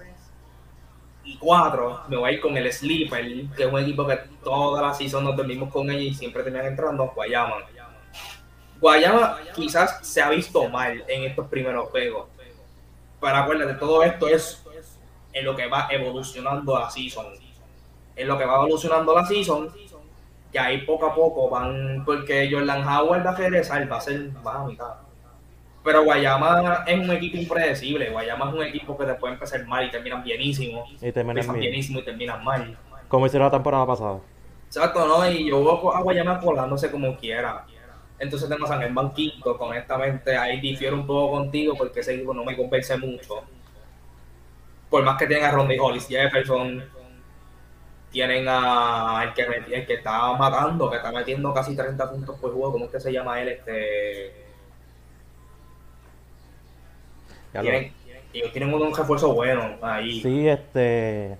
y 1.27 1.37
4. 1.37 2.03
Me 2.09 2.17
voy 2.17 2.31
a 2.31 2.33
ir 2.33 2.41
con 2.41 2.57
el 2.57 2.73
Sleeper, 2.73 3.51
que 3.57 3.65
es 3.65 3.73
un 3.73 3.79
equipo 3.81 4.07
que 4.07 4.17
toda 4.43 4.81
la 4.81 4.95
season 4.95 5.25
nos 5.25 5.37
dormimos 5.37 5.71
con 5.73 5.91
ellos 5.91 6.13
y 6.13 6.15
siempre 6.15 6.43
terminan 6.43 6.67
entrando, 6.67 7.13
Guayama. 7.15 7.57
Guayama 8.81 9.39
quizás 9.55 10.07
se 10.07 10.23
ha 10.23 10.31
visto 10.31 10.69
mal 10.69 11.05
en 11.09 11.25
estos 11.25 11.47
primeros 11.49 11.89
juegos. 11.91 12.29
Pero 13.21 13.37
acuérdate, 13.37 13.75
todo 13.75 14.03
esto 14.03 14.29
es 14.29 14.63
en 15.33 15.45
lo 15.45 15.57
que 15.57 15.67
va 15.67 15.89
evolucionando 15.91 16.79
la 16.79 16.89
season. 16.91 17.27
En 18.15 18.29
lo 18.29 18.39
que 18.39 18.47
va 18.47 18.55
evolucionando 18.57 19.15
la 19.15 19.27
season, 19.27 19.71
que 20.53 20.59
ahí 20.59 20.83
poco 20.83 21.07
a 21.07 21.15
poco 21.15 21.51
van, 21.51 22.05
porque 22.05 22.49
Jordan 22.51 22.87
Howard 22.87 23.27
va 23.27 23.31
a 23.31 23.37
regresar, 23.37 23.91
va 23.91 23.97
a 23.97 24.01
ser 24.01 24.31
más 24.43 24.57
a 24.57 24.65
mitad. 24.65 25.06
Pero 25.87 26.03
Guayama 26.03 26.83
es 26.85 26.99
un 26.99 27.11
equipo 27.13 27.37
impredecible. 27.37 28.11
Guayama 28.11 28.49
es 28.49 28.55
un 28.57 28.63
equipo 28.65 28.99
que 28.99 29.05
te 29.07 29.15
puede 29.15 29.35
empezar 29.35 29.65
mal 29.67 29.87
y 29.87 29.91
terminan 29.93 30.25
bienísimo. 30.25 30.85
Y 31.01 31.13
terminan 31.13 31.47
bien. 31.47 31.61
bienísimo 31.61 32.01
y 32.01 32.05
terminan 32.05 32.43
mal. 32.43 32.77
Como 33.07 33.25
hicieron 33.27 33.47
la 33.47 33.53
temporada 33.53 33.87
pasada. 33.87 34.19
Exacto, 34.67 35.07
¿no? 35.07 35.31
Y 35.31 35.49
yo 35.49 35.61
veo 35.65 35.95
a 35.95 36.01
Guayama 36.03 36.41
colándose 36.41 36.91
como 36.91 37.17
quiera. 37.17 37.65
Entonces 38.19 38.49
tengo 38.49 38.65
a 38.65 38.69
San 38.69 38.81
Germán 38.81 39.13
quinto, 39.13 39.57
honestamente 39.61 40.37
ahí 40.37 40.59
difiero 40.61 40.97
un 40.97 41.07
poco 41.07 41.33
contigo 41.37 41.75
porque 41.79 42.01
ese 42.01 42.15
equipo 42.15 42.35
no 42.35 42.45
me 42.45 42.57
convence 42.57 42.97
mucho. 42.97 43.45
Por 44.91 45.05
más 45.05 45.17
que 45.19 45.27
tengan 45.27 45.51
a 45.51 45.53
Rondy 45.55 45.79
Hollis, 45.79 46.09
Jefferson, 46.09 46.83
tienen 48.11 48.47
a 48.49 49.21
el 49.25 49.35
que, 49.35 49.47
met- 49.47 49.71
el 49.73 49.87
que 49.87 49.95
está 49.95 50.33
matando, 50.33 50.91
que 50.91 50.97
está 50.97 51.13
metiendo 51.13 51.53
casi 51.55 51.77
30 51.77 52.11
puntos 52.11 52.41
por 52.41 52.53
juego, 52.53 52.73
¿cómo 52.73 52.87
es 52.87 52.91
que 52.91 53.01
se 53.01 53.13
llama 53.13 53.41
él? 53.43 53.49
Este, 53.49 54.46
tienen, 57.63 57.93
ellos 58.33 58.53
tienen 58.53 58.73
un 58.75 58.95
refuerzo 58.95 59.33
bueno 59.35 59.77
ahí. 59.83 60.21
Sí, 60.21 60.49
este. 60.49 61.37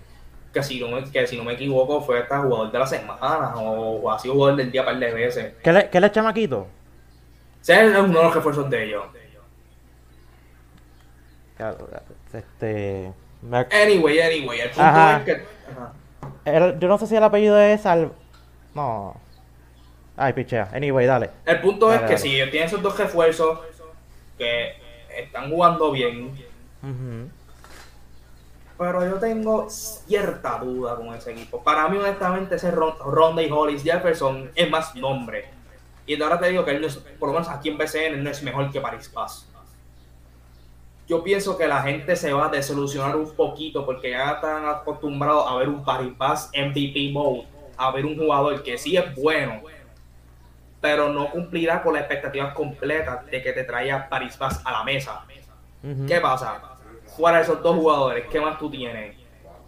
Que, 0.53 0.63
si 0.63 0.81
no 0.81 0.89
me, 0.89 1.05
que 1.11 1.27
si 1.27 1.37
no 1.37 1.45
me 1.45 1.53
equivoco 1.53 2.01
fue 2.01 2.21
hasta 2.21 2.41
jugador 2.41 2.73
de 2.73 2.79
la 2.79 2.87
semana 2.87 3.55
o 3.57 4.11
ha 4.11 4.19
sido 4.19 4.35
jugador 4.35 4.57
del 4.57 4.71
día 4.73 4.85
par 4.85 4.99
de 4.99 5.13
veces. 5.13 5.55
¿Qué 5.63 5.73
le, 5.73 5.91
qué 5.91 6.01
le 6.01 6.11
chamaquito? 6.11 6.67
Ese 7.61 7.75
es 7.85 7.99
uno 7.99 8.19
de 8.19 8.25
los 8.25 8.35
refuerzos 8.35 8.71
de 8.71 8.85
ellos. 8.85 9.05
Este. 12.33 13.13
me 13.43 13.59
Anyway, 13.71 14.21
anyway, 14.21 14.61
el 14.61 14.69
punto 14.71 14.83
Ajá. 14.83 15.19
es 15.19 15.25
que. 15.25 15.33
Ajá. 15.33 15.93
el- 16.45 16.79
yo 16.79 16.89
no 16.89 16.99
sé 16.99 17.07
si 17.07 17.17
el 17.17 17.23
apellido 17.25 17.59
es 17.59 17.81
Sal. 17.83 18.13
No. 18.75 19.15
Ay, 20.17 20.33
pichea. 20.33 20.69
Anyway, 20.73 21.07
dale. 21.07 21.31
El 21.45 21.61
punto 21.61 21.89
Dale, 21.89 21.97
es 21.97 22.01
que 22.03 22.15
dale. 22.15 22.19
si 22.19 22.35
ellos 22.37 22.51
tienen 22.51 22.69
esos 22.69 22.83
dos 22.83 22.99
refuerzos 22.99 23.61
que 24.39 24.75
están 25.17 25.51
jugando 25.51 25.91
bien, 25.91 26.33
pero 28.79 29.09
yo 29.09 29.15
tengo 29.15 29.71
cierta 29.71 30.59
duda 30.59 30.97
con 30.97 31.15
ese 31.15 31.33
equipo. 31.33 31.63
Para 31.63 31.89
mí, 31.89 31.97
honestamente, 31.97 32.57
ese 32.57 32.71
Ron, 32.71 32.95
Ronda 32.99 33.43
y 33.43 33.51
Hollis 33.51 33.83
Jefferson 33.83 34.51
es 34.55 34.71
más 34.71 34.95
nombre. 34.95 35.49
Y 36.07 36.21
ahora 36.21 36.39
te 36.39 36.51
digo 36.51 36.65
que 36.65 36.73
él 36.73 36.81
no 36.81 36.87
es, 36.87 36.97
por 37.19 37.29
lo 37.31 37.33
menos 37.33 37.49
aquí 37.49 37.71
en 37.71 37.79
BCN, 37.79 38.23
no 38.23 38.31
es 38.31 38.43
mejor 38.43 38.71
que 38.71 38.81
Paris 38.81 39.09
Paz. 39.09 39.49
Yo 41.09 41.23
pienso 41.23 41.57
que 41.57 41.67
la 41.67 41.83
gente 41.83 42.17
se 42.17 42.33
va 42.33 42.47
a 42.47 42.49
desilusionar 42.51 43.17
un 43.17 43.31
poquito 43.31 43.87
porque 43.87 44.11
ya 44.11 44.33
están 44.33 44.67
acostumbrados 44.67 45.47
a 45.49 45.57
ver 45.57 45.69
un 45.69 45.85
Paris 45.85 46.13
Paz 46.19 46.51
MVP 46.53 47.13
mode, 47.13 47.47
a 47.77 47.91
ver 47.93 48.05
un 48.05 48.17
jugador 48.17 48.63
que 48.63 48.77
sí 48.77 48.97
es 48.97 49.15
bueno, 49.15 49.63
pero 50.87 51.09
no 51.13 51.29
cumplirá 51.33 51.83
con 51.83 51.95
las 51.95 52.03
expectativas 52.03 52.55
completas 52.55 53.27
de 53.27 53.43
que 53.43 53.53
te 53.53 53.65
traiga 53.65 54.09
Paris 54.09 54.37
Paz 54.37 54.63
a 54.65 54.71
la 54.71 54.85
mesa. 54.85 55.27
¿Qué 56.07 56.21
pasa? 56.21 56.63
Fuera 57.17 57.39
de 57.39 57.43
esos 57.43 57.61
dos 57.61 57.75
jugadores, 57.75 58.25
¿qué 58.31 58.41
más 58.41 58.57
tú 58.57 58.71
tienes? 58.71 59.17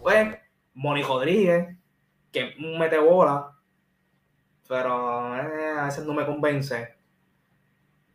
Pues, 0.01 0.37
Moni 0.75 1.03
Rodríguez, 1.03 1.75
que 2.31 2.55
mete 2.57 2.97
bola, 2.99 3.51
pero 4.65 5.35
eh, 5.35 5.77
a 5.77 5.83
veces 5.85 6.05
no 6.05 6.13
me 6.13 6.25
convence. 6.25 6.95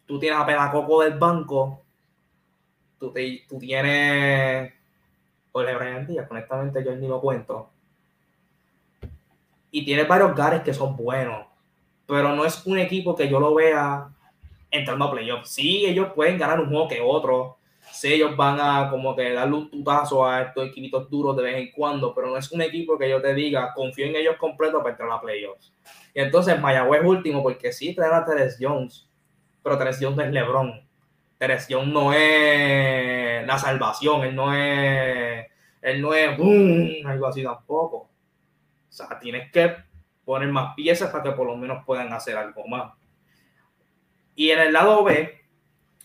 Tú 0.07 0.19
tienes 0.19 0.41
a 0.41 0.47
Pedacoco 0.47 1.03
del 1.03 1.19
banco, 1.19 1.83
tú, 2.99 3.13
te- 3.13 3.45
tú 3.47 3.59
tienes. 3.59 4.73
Ole 5.53 5.75
Brian 5.77 6.07
Díaz, 6.07 6.27
honestamente 6.31 6.83
yo 6.83 6.97
ni 6.97 7.07
lo 7.07 7.21
cuento. 7.21 7.69
Y 9.71 9.85
tienes 9.85 10.09
varios 10.09 10.35
gares 10.35 10.63
que 10.63 10.73
son 10.73 10.97
buenos, 10.97 11.47
pero 12.07 12.35
no 12.35 12.45
es 12.45 12.65
un 12.67 12.79
equipo 12.79 13.15
que 13.15 13.29
yo 13.29 13.41
lo 13.41 13.55
vea 13.55 14.09
entrando 14.71 15.05
a 15.07 15.11
playoffs. 15.11 15.51
Sí, 15.51 15.87
ellos 15.87 16.09
pueden 16.15 16.39
ganar 16.39 16.61
un 16.61 16.69
juego 16.69 16.89
que 16.89 17.01
otro, 17.01 17.59
sí, 17.93 18.13
ellos 18.13 18.37
van 18.37 18.59
a 18.61 18.91
como 18.91 19.15
que 19.15 19.33
darle 19.33 19.57
un 19.57 19.71
tutazo 19.71 20.27
a 20.27 20.43
estos 20.43 20.69
equipitos 20.69 21.09
duros 21.09 21.37
de 21.37 21.45
vez 21.45 21.57
en 21.57 21.71
cuando, 21.71 22.15
pero 22.15 22.29
no 22.29 22.37
es 22.37 22.51
un 22.51 22.61
equipo 22.63 22.99
que 22.99 23.09
yo 23.09 23.23
te 23.23 23.35
diga, 23.35 23.73
confío 23.75 24.07
en 24.07 24.17
ellos 24.17 24.37
completo 24.37 24.79
para 24.79 24.91
entrar 24.91 25.11
a 25.11 25.21
playoffs. 25.21 25.73
Y 26.15 26.21
entonces 26.21 26.61
Mayagüez 26.61 27.03
último, 27.05 27.43
porque 27.43 27.73
sí 27.73 27.95
traen 27.95 28.15
a 28.15 28.25
Teres 28.25 28.57
Jones, 28.61 29.09
pero 29.63 29.79
Teres 29.79 29.99
Jones 30.01 30.17
no 30.17 30.23
es 30.25 30.33
LeBron. 30.33 30.85
Teres 31.39 31.67
Jones 31.69 31.89
no 31.89 32.13
es 32.13 33.47
la 33.47 33.59
salvación, 33.59 34.23
él 34.23 34.35
no 34.35 34.55
es, 34.55 35.47
él 35.83 36.01
no 36.01 36.15
es 36.15 36.39
algo 37.05 37.27
así 37.27 37.43
tampoco. 37.43 37.97
O 37.97 38.09
sea, 38.97 39.19
tienes 39.19 39.51
que 39.51 39.77
poner 40.25 40.49
más 40.49 40.75
piezas 40.75 41.11
para 41.11 41.23
que 41.23 41.33
por 41.33 41.47
lo 41.47 41.57
menos 41.57 41.85
puedan 41.85 42.13
hacer 42.13 42.37
algo 42.37 42.67
más. 42.67 42.93
Y 44.35 44.51
en 44.51 44.61
el 44.61 44.73
lado 44.73 45.05
B, 45.05 45.45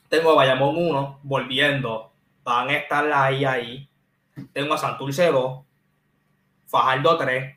tengo 0.09 0.31
a 0.31 0.35
Bayamón 0.35 0.77
1 0.77 1.19
volviendo. 1.23 2.11
Van 2.43 2.69
a 2.69 2.75
estar 2.75 3.11
ahí, 3.11 3.45
ahí. 3.45 3.89
Tengo 4.53 4.73
a 4.73 4.77
Santurce 4.77 5.31
2, 5.31 5.65
Fajardo 6.65 7.17
3 7.17 7.55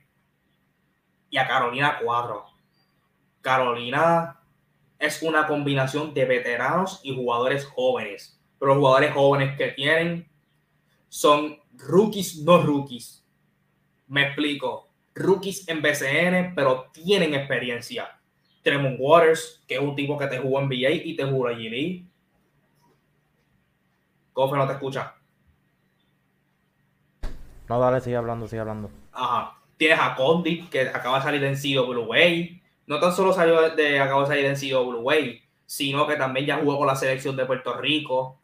y 1.30 1.38
a 1.38 1.46
Carolina 1.46 1.98
4. 2.02 2.44
Carolina 3.40 4.40
es 4.98 5.22
una 5.22 5.46
combinación 5.46 6.14
de 6.14 6.24
veteranos 6.24 7.00
y 7.02 7.14
jugadores 7.14 7.66
jóvenes. 7.66 8.40
Pero 8.58 8.74
los 8.74 8.78
jugadores 8.78 9.12
jóvenes 9.12 9.56
que 9.56 9.68
tienen 9.68 10.30
son 11.08 11.58
rookies, 11.72 12.42
no 12.42 12.62
rookies. 12.62 13.24
Me 14.06 14.26
explico. 14.26 14.91
Rookies 15.14 15.68
en 15.68 15.82
BCN, 15.82 16.54
pero 16.54 16.90
tienen 16.92 17.34
experiencia. 17.34 18.18
Tremont 18.62 18.96
Waters, 18.98 19.62
que 19.66 19.74
es 19.74 19.80
un 19.80 19.94
tipo 19.96 20.16
que 20.16 20.26
te 20.26 20.38
jugó 20.38 20.60
en 20.60 20.66
NBA 20.66 20.90
y 21.04 21.16
te 21.16 21.24
jugó 21.24 21.48
allí. 21.48 21.68
Lee. 21.68 22.08
Kofe 24.32 24.56
no 24.56 24.66
te 24.66 24.72
escucha. 24.74 25.14
No, 27.68 27.80
dale, 27.80 28.00
sigue 28.00 28.16
hablando, 28.16 28.46
sigue 28.46 28.60
hablando. 28.60 28.90
Ajá. 29.12 29.58
Tienes 29.76 29.98
a 30.00 30.14
Condit, 30.14 30.68
que 30.68 30.82
acaba 30.82 31.18
de 31.18 31.24
salir 31.24 31.40
de 31.40 31.56
CWA. 31.56 32.60
No 32.86 33.00
tan 33.00 33.12
solo 33.12 33.32
salió 33.32 33.70
de, 33.70 34.00
acaba 34.00 34.22
de 34.22 34.26
salir 34.28 34.44
en 34.46 34.56
CWA, 34.56 35.16
sino 35.66 36.06
que 36.06 36.16
también 36.16 36.46
ya 36.46 36.58
jugó 36.58 36.78
con 36.78 36.86
la 36.86 36.96
selección 36.96 37.36
de 37.36 37.46
Puerto 37.46 37.74
Rico. 37.74 38.38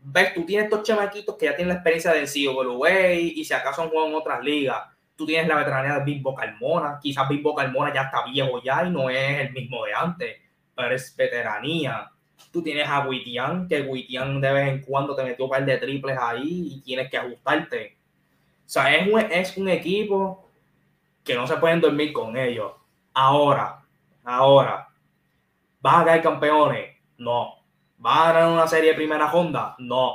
Ves, 0.00 0.34
tú 0.34 0.44
tienes 0.44 0.66
estos 0.66 0.84
chamaquitos 0.84 1.36
que 1.36 1.46
ya 1.46 1.56
tienen 1.56 1.68
la 1.68 1.74
experiencia 1.74 2.12
del 2.12 2.28
CWA 2.28 3.12
y 3.14 3.44
si 3.44 3.52
acaso 3.52 3.82
han 3.82 3.88
jugado 3.88 4.08
en 4.08 4.14
otras 4.14 4.42
ligas. 4.44 4.97
Tú 5.18 5.26
tienes 5.26 5.48
la 5.48 5.56
veteranía 5.56 5.94
de 5.94 6.04
Bimbo 6.04 6.32
Carmona. 6.32 7.00
Quizás 7.02 7.28
Bimbo 7.28 7.52
Carmona 7.52 7.92
ya 7.92 8.02
está 8.02 8.24
viejo 8.24 8.62
ya 8.62 8.84
y 8.86 8.90
no 8.90 9.10
es 9.10 9.40
el 9.40 9.52
mismo 9.52 9.84
de 9.84 9.92
antes, 9.92 10.36
pero 10.76 10.94
es 10.94 11.16
veteranía. 11.16 12.08
Tú 12.52 12.62
tienes 12.62 12.88
a 12.88 13.00
Witian, 13.00 13.66
que 13.66 13.82
Witian 13.82 14.40
de 14.40 14.52
vez 14.52 14.68
en 14.68 14.80
cuando 14.82 15.16
te 15.16 15.24
metió 15.24 15.46
un 15.46 15.50
par 15.50 15.64
de 15.64 15.76
triples 15.76 16.16
ahí 16.16 16.68
y 16.70 16.80
tienes 16.82 17.10
que 17.10 17.18
ajustarte. 17.18 17.96
O 18.64 18.68
sea, 18.68 18.94
es 18.94 19.12
un, 19.12 19.18
es 19.18 19.56
un 19.56 19.68
equipo 19.68 20.48
que 21.24 21.34
no 21.34 21.48
se 21.48 21.56
pueden 21.56 21.80
dormir 21.80 22.12
con 22.12 22.36
ellos. 22.36 22.74
Ahora, 23.12 23.82
ahora, 24.22 24.88
¿vas 25.80 26.02
a 26.02 26.04
caer 26.04 26.22
campeones? 26.22 26.94
No. 27.16 27.56
¿Vas 27.96 28.18
a 28.28 28.32
ganar 28.34 28.52
una 28.52 28.68
serie 28.68 28.90
de 28.90 28.96
primera 28.96 29.28
ronda? 29.28 29.74
No. 29.80 30.14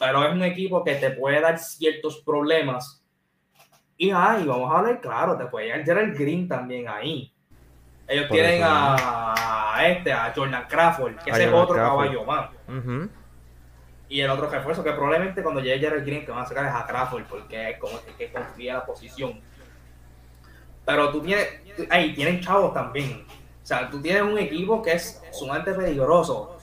Pero 0.00 0.24
es 0.24 0.32
un 0.32 0.42
equipo 0.42 0.82
que 0.82 0.96
te 0.96 1.12
puede 1.12 1.40
dar 1.40 1.60
ciertos 1.60 2.18
problemas. 2.22 3.01
Y 4.02 4.10
ahí, 4.10 4.44
vamos 4.44 4.68
a 4.68 4.78
hablar 4.78 5.00
claro, 5.00 5.36
te 5.36 5.46
puede 5.46 5.66
llegar 5.66 5.84
Gerald 5.84 6.18
Green 6.18 6.48
también 6.48 6.88
ahí. 6.88 7.32
Ellos 8.08 8.28
tienen 8.28 8.60
a, 8.64 9.76
este, 9.86 10.12
a 10.12 10.32
Jordan 10.34 10.66
Crawford, 10.68 11.18
que 11.18 11.30
ese 11.30 11.44
es 11.44 11.52
otro 11.52 11.76
caballo 11.76 12.24
más. 12.24 12.50
Y 14.08 14.20
el 14.20 14.28
otro 14.28 14.50
refuerzo, 14.50 14.82
que 14.82 14.90
probablemente 14.90 15.40
cuando 15.40 15.60
llegue 15.60 15.78
Gerald 15.78 16.04
Green, 16.04 16.24
que 16.26 16.32
van 16.32 16.42
a 16.42 16.46
sacar 16.46 16.66
es 16.66 16.74
a 16.74 16.84
Crawford, 16.84 17.26
porque 17.26 17.70
es 17.70 17.78
como 17.78 17.96
que 18.18 18.32
confía 18.32 18.74
la 18.74 18.84
posición. 18.84 19.40
Pero 20.84 21.12
tú 21.12 21.20
tienes, 21.20 21.46
ahí 21.88 22.12
tienen 22.12 22.40
chavos 22.40 22.74
también. 22.74 23.24
O 23.62 23.64
sea, 23.64 23.88
tú 23.88 24.02
tienes 24.02 24.22
un 24.22 24.36
equipo 24.36 24.82
que 24.82 24.94
es 24.94 25.22
sumamente 25.30 25.74
peligroso. 25.74 26.58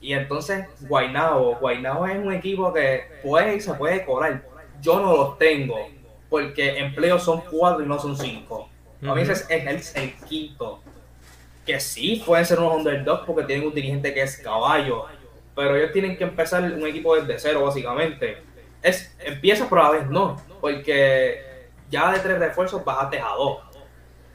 Y 0.00 0.12
entonces, 0.12 0.64
Guaynabo, 0.82 1.56
Guaynabo 1.56 2.06
es 2.06 2.24
un 2.24 2.32
equipo 2.32 2.72
que 2.72 3.02
puede 3.20 3.56
y 3.56 3.60
se 3.60 3.74
puede 3.74 4.04
cobrar. 4.04 4.44
Yo 4.80 5.00
no 5.00 5.16
los 5.16 5.38
tengo, 5.38 5.97
porque 6.28 6.78
empleos 6.78 7.22
son 7.22 7.42
cuatro 7.50 7.84
y 7.84 7.88
no 7.88 7.98
son 7.98 8.16
cinco. 8.16 8.68
A 9.06 9.12
veces 9.12 9.46
es 9.48 9.96
el, 9.96 10.14
quinto. 10.26 10.80
Que 11.64 11.78
sí 11.78 12.22
pueden 12.24 12.44
ser 12.44 12.58
unos 12.58 12.76
underdogs 12.76 13.24
porque 13.26 13.44
tienen 13.44 13.66
un 13.66 13.74
dirigente 13.74 14.12
que 14.12 14.22
es 14.22 14.38
caballo. 14.38 15.06
Pero 15.54 15.76
ellos 15.76 15.92
tienen 15.92 16.16
que 16.16 16.24
empezar 16.24 16.62
un 16.62 16.86
equipo 16.86 17.16
desde 17.16 17.38
cero, 17.38 17.64
básicamente. 17.64 18.38
Es, 18.82 19.16
empieza, 19.20 19.68
pero 19.68 19.82
a 19.82 19.84
la 19.84 19.98
vez 19.98 20.08
no. 20.08 20.36
Porque 20.60 21.68
ya 21.90 22.12
de 22.12 22.20
tres 22.20 22.38
refuerzos 22.38 22.84
bajaste 22.84 23.20
a 23.20 23.28
dos. 23.36 23.58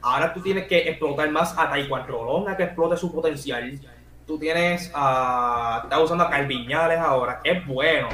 Ahora 0.00 0.32
tú 0.34 0.40
tienes 0.40 0.66
que 0.66 0.88
explotar 0.88 1.30
más 1.30 1.56
a 1.56 1.70
Taekwondo 1.70 2.06
Rolón 2.06 2.48
a 2.48 2.56
que 2.56 2.64
explote 2.64 2.96
su 2.96 3.12
potencial. 3.12 3.80
Tú 4.26 4.38
tienes 4.38 4.90
a. 4.94 5.80
Estás 5.84 6.00
usando 6.00 6.24
a 6.24 6.30
Calviñales 6.30 6.98
ahora, 6.98 7.40
que 7.42 7.52
es 7.52 7.66
bueno. 7.66 8.08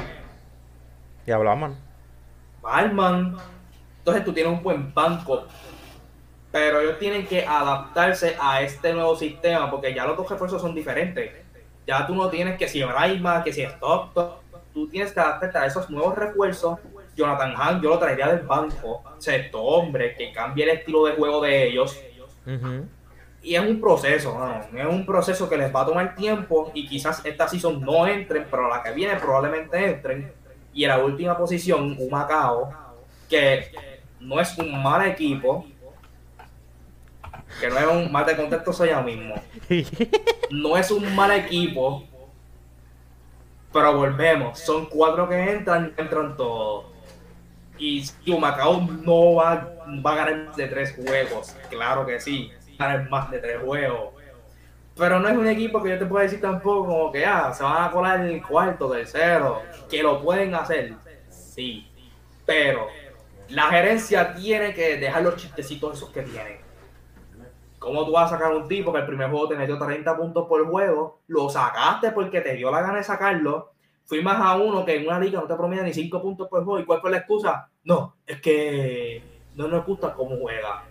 Y 1.25 1.31
a 1.31 1.37
Balman. 2.61 3.37
Entonces 4.01 4.25
tú 4.25 4.33
tienes 4.33 4.53
un 4.53 4.63
buen 4.63 4.93
banco. 4.93 5.45
Pero 6.51 6.81
ellos 6.81 6.99
tienen 6.99 7.25
que 7.25 7.45
adaptarse 7.45 8.35
a 8.39 8.61
este 8.61 8.93
nuevo 8.93 9.15
sistema 9.15 9.71
porque 9.71 9.93
ya 9.93 10.05
los 10.05 10.17
dos 10.17 10.29
refuerzos 10.29 10.61
son 10.61 10.75
diferentes. 10.75 11.31
Ya 11.87 12.05
tú 12.05 12.13
no 12.13 12.29
tienes 12.29 12.57
que 12.57 12.67
si 12.67 12.83
Braima, 12.83 13.43
que 13.43 13.53
si 13.53 13.61
Stockton. 13.61 14.41
Tú 14.73 14.87
tienes 14.87 15.11
que 15.11 15.19
adaptarte 15.19 15.57
a 15.57 15.65
esos 15.65 15.89
nuevos 15.89 16.15
refuerzos 16.17 16.79
Jonathan 17.15 17.53
Hahn 17.55 17.81
yo 17.81 17.89
lo 17.89 17.99
traería 17.99 18.27
del 18.27 18.45
banco. 18.45 19.03
O 19.17 19.21
sea, 19.21 19.35
estos 19.35 19.61
hombres 19.63 20.17
que 20.17 20.31
cambie 20.31 20.63
el 20.63 20.77
estilo 20.77 21.05
de 21.05 21.13
juego 21.13 21.41
de 21.41 21.67
ellos. 21.67 21.99
Y 23.43 23.55
es 23.55 23.61
un 23.61 23.81
proceso, 23.81 24.37
¿no? 24.37 24.79
es 24.79 24.85
un 24.85 25.05
proceso 25.05 25.49
que 25.49 25.57
les 25.57 25.73
va 25.73 25.81
a 25.81 25.85
tomar 25.85 26.15
tiempo 26.15 26.71
y 26.75 26.87
quizás 26.87 27.25
esta 27.25 27.47
season 27.47 27.81
no 27.81 28.05
entren, 28.05 28.45
pero 28.49 28.69
la 28.69 28.83
que 28.83 28.91
viene 28.91 29.15
probablemente 29.15 29.83
entren. 29.83 30.31
Y 30.73 30.83
en 30.83 30.89
la 30.89 30.99
última 30.99 31.35
posición, 31.35 31.95
un 31.97 32.09
Macao, 32.09 32.71
que 33.27 33.71
no 34.21 34.39
es 34.39 34.57
un 34.57 34.81
mal 34.81 35.05
equipo, 35.07 35.65
que 37.59 37.69
no 37.69 37.77
es 37.77 37.87
un 37.87 38.11
mal 38.11 38.25
de 38.25 38.35
contexto, 38.35 38.71
soy 38.71 38.89
yo 38.89 39.01
mismo. 39.01 39.35
No 40.51 40.77
es 40.77 40.91
un 40.91 41.15
mal 41.15 41.31
equipo, 41.31 42.03
pero 43.71 43.95
volvemos, 43.95 44.59
son 44.59 44.85
cuatro 44.85 45.27
que 45.27 45.51
entran, 45.51 45.93
entran 45.97 46.35
todos. 46.35 46.85
Y 47.77 48.03
si 48.03 48.37
Macao 48.37 48.81
no 48.81 49.35
va, 49.35 49.73
va 50.05 50.11
a 50.11 50.15
ganar 50.15 50.45
más 50.47 50.55
de 50.57 50.67
tres 50.67 50.95
juegos, 50.95 51.55
claro 51.69 52.05
que 52.05 52.19
sí, 52.19 52.51
va 52.79 52.85
a 52.85 52.93
ganar 52.93 53.09
más 53.09 53.31
de 53.31 53.39
tres 53.39 53.61
juegos. 53.63 54.13
Pero 54.95 55.19
no 55.19 55.29
es 55.29 55.37
un 55.37 55.47
equipo 55.47 55.81
que 55.81 55.89
yo 55.89 55.97
te 55.97 56.05
pueda 56.05 56.23
decir 56.23 56.41
tampoco 56.41 56.85
como 56.85 57.11
que 57.11 57.25
ah, 57.25 57.51
se 57.53 57.63
van 57.63 57.85
a 57.85 57.91
colar 57.91 58.21
el 58.21 58.45
cuarto, 58.45 58.91
tercero, 58.91 59.61
que 59.89 60.03
lo 60.03 60.21
pueden 60.21 60.53
hacer, 60.53 60.93
sí. 61.29 61.87
Pero 62.45 62.87
la 63.51 63.63
gerencia 63.63 64.33
tiene 64.33 64.73
que 64.73 64.97
dejar 64.97 65.23
los 65.23 65.35
chistecitos 65.35 65.97
esos 65.97 66.09
que 66.09 66.23
tienen. 66.23 66.59
¿Cómo 67.79 68.05
tú 68.05 68.11
vas 68.11 68.31
a 68.31 68.35
sacar 68.35 68.53
un 68.53 68.67
tipo 68.67 68.93
que 68.93 68.99
el 68.99 69.05
primer 69.05 69.29
juego 69.29 69.47
te 69.47 69.55
metió 69.55 69.77
30 69.77 70.15
puntos 70.15 70.47
por 70.47 70.65
juego? 70.67 71.21
Lo 71.27 71.49
sacaste 71.49 72.11
porque 72.11 72.41
te 72.41 72.53
dio 72.53 72.69
la 72.69 72.81
gana 72.81 72.97
de 72.97 73.03
sacarlo 73.03 73.71
más 74.21 74.41
a 74.41 74.57
uno 74.57 74.83
que 74.83 74.95
en 74.95 75.07
una 75.07 75.19
liga 75.19 75.39
no 75.39 75.47
te 75.47 75.55
promedia 75.55 75.83
ni 75.83 75.93
5 75.93 76.21
puntos 76.21 76.49
por 76.49 76.65
juego. 76.65 76.79
¿Y 76.79 76.85
cuál 76.85 76.99
fue 76.99 77.11
la 77.11 77.17
excusa? 77.17 77.69
No, 77.83 78.15
es 78.25 78.41
que 78.41 79.23
no 79.55 79.69
nos 79.69 79.85
gusta 79.85 80.13
cómo 80.13 80.35
juega. 80.37 80.83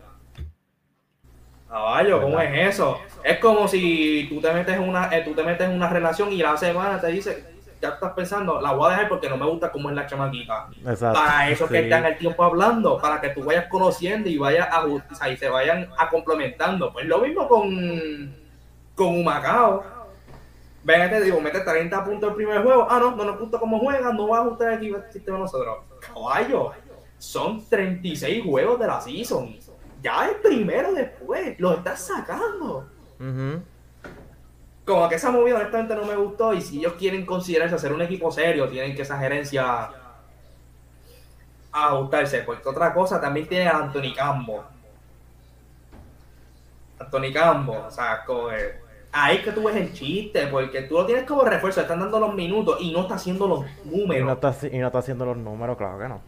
Caballo, 1.68 2.22
¿cómo 2.22 2.40
es 2.40 2.74
eso? 2.74 2.98
Es 3.22 3.38
como 3.38 3.68
si 3.68 4.26
tú 4.28 4.40
te 4.40 4.52
metes 4.52 4.74
en 4.74 4.88
una, 4.88 5.14
eh, 5.14 5.22
tú 5.22 5.34
te 5.34 5.42
metes 5.44 5.68
en 5.68 5.74
una 5.74 5.88
relación 5.88 6.32
y 6.32 6.38
la 6.38 6.56
semana 6.56 7.00
te 7.00 7.08
dice, 7.08 7.59
ya 7.80 7.90
estás 7.90 8.12
pensando, 8.12 8.60
la 8.60 8.72
voy 8.72 8.88
a 8.88 8.90
dejar 8.90 9.08
porque 9.08 9.28
no 9.28 9.36
me 9.36 9.46
gusta 9.46 9.72
cómo 9.72 9.90
es 9.90 9.96
la 9.96 10.06
chamaquita. 10.06 10.68
Para 11.00 11.50
eso 11.50 11.66
que 11.68 11.80
están 11.80 12.04
el 12.04 12.18
tiempo 12.18 12.44
hablando, 12.44 12.98
para 12.98 13.20
que 13.20 13.30
tú 13.30 13.44
vayas 13.44 13.66
conociendo 13.68 14.28
y 14.28 14.38
vayas 14.38 14.68
a, 14.70 15.28
y 15.28 15.36
se 15.36 15.48
vayan 15.48 15.88
a 15.98 16.08
complementando. 16.08 16.92
Pues 16.92 17.06
lo 17.06 17.18
mismo 17.18 17.48
con, 17.48 18.34
con 18.94 19.08
un 19.08 19.24
Macao 19.24 20.00
Ven, 20.82 21.10
te 21.10 21.20
digo, 21.20 21.40
mete 21.40 21.60
30 21.60 22.04
puntos 22.04 22.30
el 22.30 22.36
primer 22.36 22.62
juego. 22.62 22.86
Ah, 22.88 22.98
no, 22.98 23.14
no 23.14 23.24
nos 23.24 23.38
gusta 23.38 23.58
cómo 23.58 23.78
juegan, 23.78 24.16
no 24.16 24.28
va 24.28 24.38
a 24.38 24.44
gustar 24.44 24.72
aquí 24.74 24.88
el 24.88 25.12
sistema 25.12 25.38
nosotros. 25.38 25.78
Caballo, 26.00 26.72
son 27.18 27.62
36 27.68 28.44
juegos 28.44 28.80
de 28.80 28.86
la 28.86 29.00
season. 29.00 29.56
Ya 30.02 30.28
el 30.28 30.36
primero 30.36 30.94
después, 30.94 31.58
lo 31.60 31.74
estás 31.74 32.06
sacando. 32.06 32.86
Como 34.90 35.08
que 35.08 35.14
esa 35.14 35.30
movida 35.30 35.56
honestamente 35.56 35.94
no 35.94 36.04
me 36.04 36.16
gustó. 36.16 36.52
Y 36.52 36.60
si 36.60 36.78
ellos 36.78 36.94
quieren 36.94 37.24
considerarse 37.24 37.74
hacer 37.74 37.92
un 37.92 38.02
equipo 38.02 38.30
serio, 38.30 38.68
tienen 38.68 38.94
que 38.94 39.02
esa 39.02 39.18
gerencia 39.18 39.90
ajustarse. 41.72 42.42
Porque 42.42 42.68
otra 42.68 42.92
cosa, 42.92 43.20
también 43.20 43.46
tiene 43.46 43.68
a 43.68 43.78
Anthony 43.78 44.14
Cambo. 44.14 44.64
Anthony 46.98 47.32
Cambo, 47.32 47.84
o 47.86 47.90
sea, 47.90 48.24
coge 48.24 48.80
ahí 49.12 49.38
es 49.38 49.44
que 49.44 49.52
tú 49.52 49.64
ves 49.64 49.76
el 49.76 49.92
chiste, 49.92 50.46
porque 50.46 50.82
tú 50.82 50.94
lo 50.94 51.06
tienes 51.06 51.24
como 51.24 51.42
refuerzo, 51.42 51.80
están 51.80 52.00
dando 52.00 52.20
los 52.20 52.34
minutos 52.34 52.78
y 52.80 52.92
no 52.92 53.02
está 53.02 53.14
haciendo 53.14 53.46
los 53.46 53.64
números. 53.84 54.22
Y 54.22 54.24
no 54.24 54.32
está, 54.32 54.54
y 54.70 54.78
no 54.78 54.86
está 54.86 54.98
haciendo 54.98 55.24
los 55.24 55.36
números, 55.36 55.76
claro 55.76 55.98
que 55.98 56.08
no. 56.08 56.20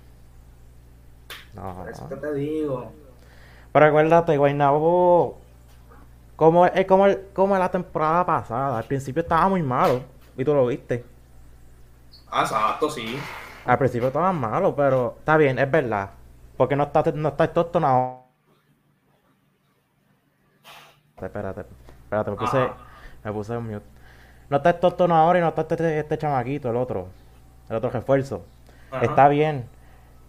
No, 1.54 1.86
eso 1.88 2.08
que 2.08 2.16
te 2.16 2.34
digo. 2.34 2.92
Pero 3.72 3.86
acuérdate, 3.86 4.36
Guaynabo, 4.36 5.38
como, 6.42 6.66
es 6.66 6.86
como, 6.86 7.06
el, 7.06 7.28
como 7.32 7.56
la 7.56 7.70
temporada 7.70 8.26
pasada, 8.26 8.76
al 8.76 8.82
principio 8.82 9.22
estaba 9.22 9.48
muy 9.48 9.62
malo, 9.62 10.02
y 10.36 10.44
tú 10.44 10.52
lo 10.52 10.66
viste. 10.66 11.04
Ah, 12.28 12.40
exacto, 12.40 12.90
sí. 12.90 13.16
Al 13.64 13.78
principio 13.78 14.08
estaba 14.08 14.32
malo, 14.32 14.74
pero 14.74 15.14
está 15.20 15.36
bien, 15.36 15.56
es 15.60 15.70
verdad. 15.70 16.10
Porque 16.56 16.74
no 16.74 16.82
está, 16.82 17.04
no 17.14 17.28
está 17.28 17.46
tostonado. 17.46 18.24
Espérate. 21.22 21.60
Espérate, 22.02 22.30
me 22.32 22.36
puse, 22.36 22.70
me 23.22 23.32
puse 23.32 23.56
un 23.56 23.68
mute. 23.68 23.86
No 24.50 24.56
está 24.56 24.70
estos 24.70 25.10
ahora 25.12 25.38
y 25.38 25.42
no 25.42 25.48
está 25.50 25.60
este, 25.60 26.00
este, 26.00 26.18
chamaquito, 26.18 26.70
el 26.70 26.76
otro. 26.76 27.06
El 27.70 27.76
otro 27.76 27.88
refuerzo. 27.88 28.44
Está 29.00 29.28
bien. 29.28 29.68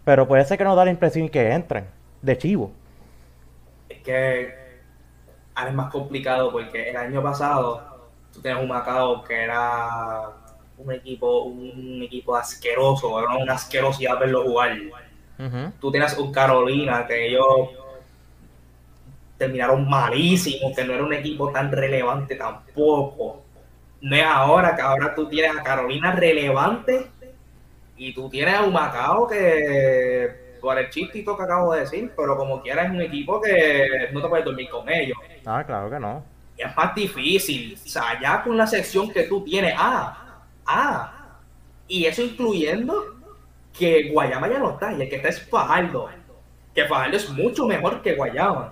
Pero 0.06 0.28
puede 0.28 0.46
ser 0.46 0.60
que 0.60 0.64
nos 0.64 0.76
da 0.76 0.86
la 0.86 0.92
impresión 0.92 1.28
que 1.28 1.52
entren. 1.52 1.88
De 2.22 2.38
chivo. 2.38 2.72
Es 3.90 4.04
que 4.04 4.63
es 5.56 5.74
más 5.74 5.92
complicado 5.92 6.52
porque 6.52 6.90
el 6.90 6.98
año 6.98 7.22
pasado 7.22 8.10
tú 8.34 8.42
tenías 8.42 8.62
un 8.62 8.70
Macao 8.70 9.24
que 9.24 9.44
era 9.44 10.30
un 10.78 10.92
equipo, 10.92 11.44
un 11.44 12.02
equipo 12.04 12.36
asqueroso, 12.36 13.20
era 13.20 13.36
una 13.38 13.54
asquerosidad 13.54 14.20
verlo 14.20 14.44
jugar. 14.44 14.78
Tú 15.80 15.92
tienes 15.92 16.18
un 16.18 16.32
Carolina 16.32 17.06
que 17.06 17.28
ellos 17.28 17.70
terminaron 19.38 19.88
malísimos, 19.90 20.76
que 20.76 20.84
no 20.86 20.94
era 20.94 21.04
un 21.04 21.14
equipo 21.14 21.52
tan 21.52 21.72
relevante 21.72 22.36
tampoco. 22.36 23.42
No 24.02 24.16
es 24.16 24.24
ahora 24.24 24.76
que 24.76 24.82
ahora 24.82 25.14
tú 25.16 25.28
tienes 25.28 25.58
a 25.58 25.64
Carolina 25.64 26.12
relevante 26.12 27.08
y 27.98 28.14
tú 28.14 28.30
tienes 28.30 28.56
a 28.56 28.64
Humacao 28.64 29.28
que 29.28 30.43
por 30.64 30.80
el 30.80 30.90
chistito 30.90 31.36
que 31.36 31.44
acabo 31.44 31.74
de 31.74 31.82
decir, 31.82 32.10
pero 32.16 32.38
como 32.38 32.62
quieras 32.62 32.86
es 32.86 32.92
un 32.92 33.02
equipo 33.02 33.42
que 33.42 34.08
no 34.14 34.22
te 34.22 34.30
puedes 34.30 34.46
dormir 34.46 34.70
con 34.70 34.88
ellos. 34.88 35.18
Ah, 35.46 35.62
claro 35.68 35.90
que 35.90 36.00
no. 36.00 36.24
Es 36.56 36.74
más 36.74 36.96
difícil. 36.96 37.74
O 37.74 37.90
sea, 37.90 38.18
ya 38.22 38.42
con 38.42 38.56
la 38.56 38.66
sección 38.66 39.12
que 39.12 39.24
tú 39.24 39.44
tienes, 39.44 39.74
ah, 39.78 40.42
ah, 40.66 41.38
y 41.86 42.06
eso 42.06 42.22
incluyendo 42.22 43.18
que 43.78 44.10
Guayama 44.10 44.48
ya 44.48 44.60
no 44.60 44.72
está, 44.72 44.94
y 44.94 45.02
el 45.02 45.10
que 45.10 45.18
está 45.18 45.28
es 45.28 45.46
Fajardo. 45.50 46.10
Que 46.74 46.86
Fajardo 46.86 47.18
es 47.18 47.30
mucho 47.30 47.68
mejor 47.68 48.02
que 48.02 48.16
Guayama. 48.16 48.72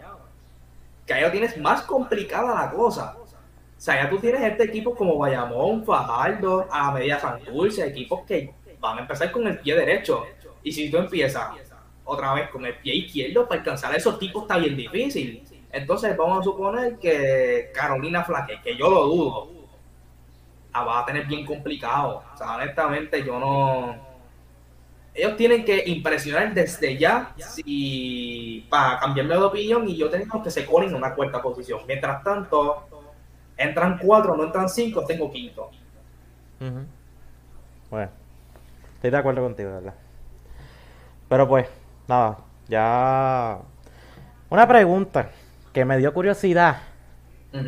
Que 1.06 1.14
ahí 1.14 1.24
lo 1.24 1.32
tienes 1.32 1.58
más 1.58 1.82
complicada 1.82 2.68
la 2.68 2.72
cosa. 2.72 3.18
O 3.20 3.28
sea, 3.76 4.02
ya 4.02 4.10
tú 4.10 4.18
tienes 4.18 4.42
este 4.44 4.64
equipo 4.64 4.96
como 4.96 5.18
Bayamón, 5.18 5.84
Fajardo, 5.84 6.70
a 6.72 6.94
Media 6.94 7.20
Santurce, 7.20 7.86
equipos 7.86 8.22
que 8.26 8.54
van 8.80 9.00
a 9.00 9.02
empezar 9.02 9.30
con 9.30 9.46
el 9.46 9.60
pie 9.60 9.76
derecho. 9.76 10.24
Y 10.64 10.72
si 10.72 10.90
tú 10.90 10.98
empiezas 10.98 11.50
otra 12.06 12.34
vez 12.34 12.50
con 12.50 12.66
el 12.66 12.76
pie 12.76 12.96
izquierdo, 12.96 13.48
para 13.48 13.62
alcanzar 13.62 13.94
a 13.94 13.98
esos 13.98 14.18
tipos 14.20 14.44
está 14.44 14.58
bien 14.58 14.76
difícil. 14.76 15.44
Entonces 15.72 16.18
vamos 16.18 16.40
a 16.40 16.44
suponer 16.44 16.98
que 16.98 17.72
Carolina 17.74 18.24
Flaque, 18.24 18.60
que 18.62 18.76
yo 18.76 18.90
lo 18.90 19.04
dudo, 19.06 19.50
la 20.74 20.84
va 20.84 21.00
a 21.00 21.06
tener 21.06 21.26
bien 21.26 21.46
complicado. 21.46 22.24
O 22.34 22.38
sea, 22.38 22.56
honestamente 22.56 23.24
yo 23.24 23.40
no... 23.40 24.12
Ellos 25.14 25.36
tienen 25.36 25.66
que 25.66 25.84
impresionar 25.88 26.54
desde 26.54 26.98
ya 26.98 27.34
si 27.38 28.66
para 28.70 28.98
cambiarme 28.98 29.36
de 29.36 29.42
opinión 29.42 29.88
y 29.88 29.98
yo 29.98 30.10
tengo 30.10 30.42
que 30.42 30.50
se 30.50 30.66
colen 30.66 30.90
en 30.90 30.96
una 30.96 31.14
cuarta 31.14 31.42
posición. 31.42 31.82
Mientras 31.86 32.24
tanto, 32.24 32.88
entran 33.58 33.98
cuatro, 33.98 34.38
no 34.38 34.46
entran 34.46 34.70
cinco, 34.70 35.06
tengo 35.06 35.30
quinto. 35.30 35.70
Bueno, 37.90 38.10
estoy 38.96 39.10
de 39.10 39.18
acuerdo 39.18 39.42
contigo, 39.42 39.72
¿verdad? 39.72 39.96
Pero 41.28 41.48
pues, 41.48 41.68
nada, 42.12 42.38
ya... 42.68 43.60
Una 44.50 44.68
pregunta 44.68 45.30
que 45.74 45.86
me 45.86 45.98
dio 45.98 46.14
curiosidad. 46.14 46.78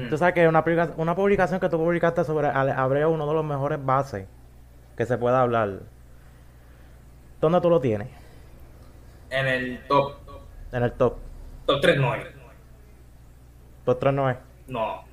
Tú 0.10 0.18
sabes 0.18 0.34
que 0.34 0.48
una, 0.48 0.64
una 0.98 1.16
publicación 1.16 1.60
que 1.60 1.70
tú 1.70 1.78
publicaste 1.78 2.24
sobre 2.24 2.48
Abreu, 2.48 3.12
uno 3.12 3.28
de 3.28 3.34
los 3.34 3.44
mejores 3.46 3.84
bases 3.84 4.28
que 4.98 5.06
se 5.06 5.18
pueda 5.18 5.42
hablar. 5.42 5.80
¿Dónde 7.42 7.60
tú 7.62 7.70
lo 7.70 7.80
tienes? 7.80 8.08
En 9.30 9.48
el 9.48 9.80
top, 9.88 10.14
En 10.72 10.84
el 10.84 10.92
top. 10.94 11.18
top 11.66 11.82
3 11.82 11.98
no 12.00 12.16
es. 12.16 12.26
Top 13.86 14.00
3 14.00 14.14
no 14.14 14.30
es. 14.30 14.38
No. 14.68 15.04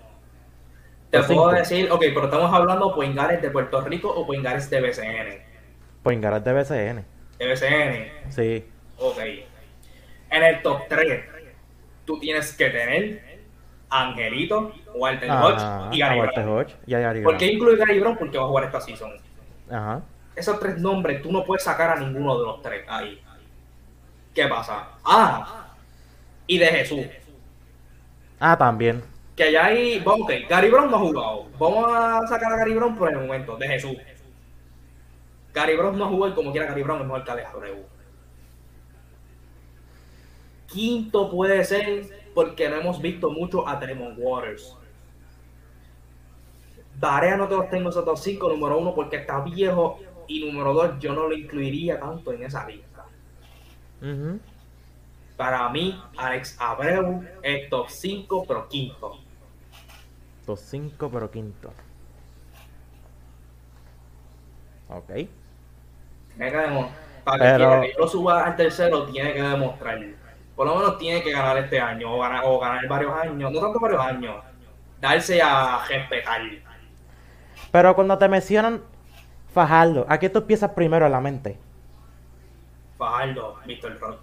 Te 1.11 1.19
Top 1.19 1.27
puedo 1.27 1.49
decir, 1.51 1.91
ok, 1.91 2.01
pero 2.15 2.25
estamos 2.25 2.53
hablando 2.53 2.95
Poingares 2.95 3.43
de 3.43 3.51
Puerto 3.51 3.81
Rico 3.81 4.09
o 4.09 4.27
Poingares 4.27 4.71
de 4.71 4.81
BCN. 4.81 5.43
Poingares 6.03 6.45
de 6.45 6.53
BCN. 6.53 7.05
De 7.39 7.47
BCN, 7.49 8.31
Sí. 8.31 8.65
Ok. 9.01 9.19
En 10.31 10.43
el 10.43 10.63
top 10.63 10.83
3, 10.89 11.25
tú 12.05 12.19
tienes 12.21 12.53
que 12.53 12.71
tener 12.71 13.41
Angelito, 13.91 14.73
Walter 14.95 15.31
Ajá, 15.31 15.47
Hodge 15.47 15.97
y 15.97 16.03
a 16.03 16.07
Gary 16.07 16.21
Walter 16.21 16.45
Brown. 16.45 16.59
Hodge 16.59 16.77
y 16.87 16.95
a 16.95 17.01
Gary 17.01 17.23
¿Por 17.23 17.37
qué 17.37 17.47
incluye 17.47 17.77
Gary 17.77 17.99
Brown? 17.99 18.17
Porque 18.17 18.39
va 18.39 18.45
a 18.45 18.49
jugar 18.49 18.65
esta 18.65 18.81
season. 18.81 19.13
Ajá. 19.69 20.03
Esos 20.37 20.61
tres 20.61 20.79
nombres, 20.79 21.21
tú 21.23 21.33
no 21.33 21.45
puedes 21.45 21.65
sacar 21.65 21.91
a 21.91 22.01
ninguno 22.01 22.39
de 22.39 22.47
los 22.47 22.63
tres 22.63 22.85
ahí. 22.89 23.21
¿Qué 24.33 24.47
pasa? 24.47 24.89
Ah, 25.05 25.75
y 26.47 26.59
de 26.59 26.67
Jesús. 26.67 27.05
Ah, 28.39 28.57
también. 28.57 29.03
Que 29.37 29.53
ya 29.53 29.67
hay, 29.67 29.99
vamos, 30.01 30.23
ok, 30.23 30.33
Gary 30.49 30.71
Brown 30.71 30.91
no 30.91 30.97
ha 30.97 31.01
jugado. 31.01 31.47
Vamos 31.59 31.85
a 31.89 32.27
sacar 32.29 32.53
a 32.53 32.57
Gary 32.57 32.75
Brown 32.75 32.97
por 32.97 33.11
el 33.11 33.19
momento, 33.19 33.57
de 33.57 33.67
Jesús. 33.67 33.97
Gary 35.53 35.77
Brown 35.77 35.99
no 35.99 36.09
jugó 36.09 36.29
y 36.29 36.33
como 36.33 36.53
quiera 36.53 36.69
Gary 36.69 36.83
Brown 36.83 37.01
es 37.01 37.07
mejor 37.07 37.25
que 37.25 37.31
Abreu. 37.31 37.85
Quinto 40.71 41.31
puede 41.31 41.65
ser 41.65 42.07
porque 42.35 42.69
no 42.69 42.77
hemos 42.77 43.01
visto 43.01 43.31
mucho 43.31 43.67
a 43.67 43.79
Tremont 43.81 44.17
Waters. 44.19 44.77
Barea 46.99 47.37
no 47.37 47.49
te 47.49 47.57
los 47.57 47.69
tengo 47.71 47.89
esos 47.91 48.05
dos 48.05 48.23
cinco, 48.23 48.49
número 48.49 48.79
uno 48.79 48.95
porque 48.95 49.17
está 49.17 49.41
viejo 49.41 49.99
y 50.29 50.45
número 50.45 50.73
dos 50.75 50.99
yo 51.01 51.13
no 51.15 51.27
lo 51.29 51.35
incluiría 51.35 51.99
tanto 51.99 52.33
en 52.33 52.43
esa 52.45 52.67
lista. 52.67 53.05
Para 55.37 55.69
mí, 55.71 55.99
Alex 56.19 56.57
Abreu 56.61 57.25
es 57.43 57.69
top 57.71 57.89
5, 57.89 58.45
pero 58.47 58.69
quinto. 58.69 59.19
Top 60.45 60.59
5, 60.59 61.11
pero 61.11 61.31
quinto. 61.31 61.73
Ok. 64.89 65.11
Para 67.25 67.39
que 67.39 67.45
Pero- 67.45 67.57
quiera 67.57 67.81
que 67.83 67.93
yo 67.93 67.99
lo 67.99 68.09
suba 68.09 68.45
al 68.45 68.57
tercero, 68.57 69.05
tiene 69.07 69.33
que 69.35 69.43
demostrar. 69.43 69.99
Por 70.61 70.67
lo 70.67 70.75
menos 70.77 70.99
tiene 70.99 71.23
que 71.23 71.33
ganar 71.33 71.57
este 71.57 71.81
año, 71.81 72.15
o 72.15 72.21
ganar, 72.21 72.43
o 72.45 72.59
ganar 72.59 72.87
varios 72.87 73.15
años, 73.15 73.51
no 73.51 73.61
tanto 73.61 73.81
varios 73.81 73.99
años. 74.05 74.45
Darse 75.01 75.41
a 75.41 75.87
respetar. 75.89 76.43
Pero 77.73 77.95
cuando 77.95 78.19
te 78.19 78.29
mencionan 78.29 78.83
Fajardo, 79.55 80.05
¿a 80.07 80.19
qué 80.19 80.29
tú 80.29 80.41
empiezas 80.41 80.73
primero 80.73 81.07
en 81.07 81.13
la 81.13 81.21
mente? 81.23 81.59
Fajardo, 82.99 83.57
Víctor 83.65 83.99
Rock. 84.01 84.21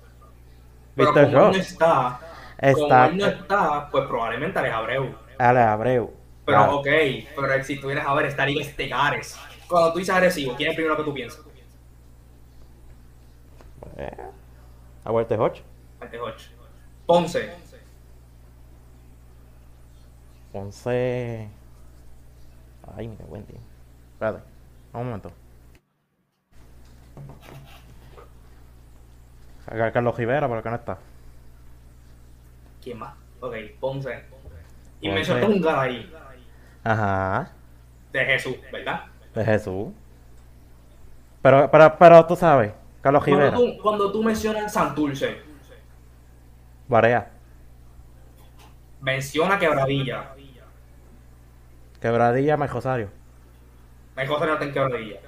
Pero 0.96 1.08
Víctor 1.12 1.26
como 1.26 1.38
Rock. 1.40 1.54
no 1.56 1.60
está, 1.60 2.20
como 2.20 2.84
Está 2.84 3.06
él 3.08 3.18
no 3.18 3.26
está, 3.26 3.90
pues 3.90 4.06
probablemente 4.06 4.60
Alex 4.60 4.76
Abreu. 4.76 5.16
Ale 5.40 5.60
Abreu. 5.62 6.14
Pero 6.46 6.58
Claro. 6.60 6.76
ok, 6.78 6.88
pero 7.36 7.64
si 7.64 7.82
tú 7.82 7.88
vienes 7.88 8.06
a 8.06 8.14
ver 8.14 8.28
esta 8.28 8.46
liga 8.46 8.62
es 8.62 8.78
de 8.78 8.88
Gares. 8.88 9.40
Cuando 9.68 9.92
tú 9.92 9.98
dices 9.98 10.14
agresivo, 10.14 10.54
¿quién 10.56 10.70
es 10.70 10.76
primero 10.76 10.96
que 10.98 11.04
tú 11.04 11.16
piensas? 11.16 11.44
Eh, 13.98 14.12
A 15.04 15.12
Walter 15.12 15.40
Hodge. 15.40 15.64
Ponce. 17.06 17.54
Ponce. 20.52 21.50
Ay, 22.96 23.08
mira, 23.08 23.26
buen 23.26 23.44
tiempo. 23.44 23.66
Espérate, 24.14 24.44
un 24.94 25.06
momento. 25.06 25.32
Acá 29.66 29.92
Carlos 29.92 30.16
Rivera, 30.18 30.48
pero 30.48 30.64
que 30.64 30.70
no 30.70 30.76
está. 30.76 30.98
¿Quién 32.82 33.00
más? 33.00 33.14
Ok, 33.42 33.56
Ponce. 33.80 34.26
Y 35.02 35.10
Ponce. 35.10 35.14
mencionaste 35.16 35.54
un 35.54 35.68
ahí. 35.68 36.14
Ajá, 36.84 37.52
De 38.14 38.26
Jesús, 38.26 38.56
¿verdad? 38.72 39.06
de 39.36 39.44
Jesús. 39.46 39.88
Pero, 41.42 41.70
pero, 41.70 41.98
pero 41.98 42.26
tú 42.26 42.36
sabes, 42.36 42.72
Carlos 43.02 43.26
Rivera, 43.26 43.52
Cuando 43.52 43.76
tú, 43.76 43.82
cuando 43.82 44.12
tú 44.12 44.24
mencionas 44.24 44.72
Santurce, 44.74 45.42
Barea, 46.88 47.30
menciona 49.02 49.60
Quebradilla. 49.60 50.34
Quebradilla, 52.02 52.58
Mike 52.58 52.74
Rosario. 52.74 53.10
Mike 54.16 54.30
Rosario 54.30 54.48
no 54.48 54.54
está 54.54 54.66
en 54.66 54.74
Quebradilla. 54.74 55.20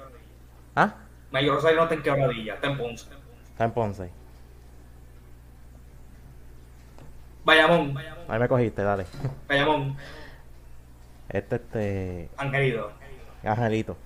Ah, 0.76 0.94
Mike 1.32 1.48
Rosario 1.50 1.76
no 1.76 1.82
está 1.84 1.94
en 1.96 2.02
Quebradilla, 2.02 2.54
está 2.54 2.66
en 2.68 2.78
Ponce. 2.78 3.06
está 3.52 3.64
en 3.64 3.70
Ponce. 3.72 4.10
Bayamón, 7.44 7.94
Ahí 8.28 8.38
me 8.38 8.48
cogiste, 8.48 8.82
dale. 8.82 9.06
Bayamón, 9.48 9.96
Este, 11.28 11.56
este, 11.56 12.28
Angelito. 12.36 12.92
Angelito. 13.42 13.96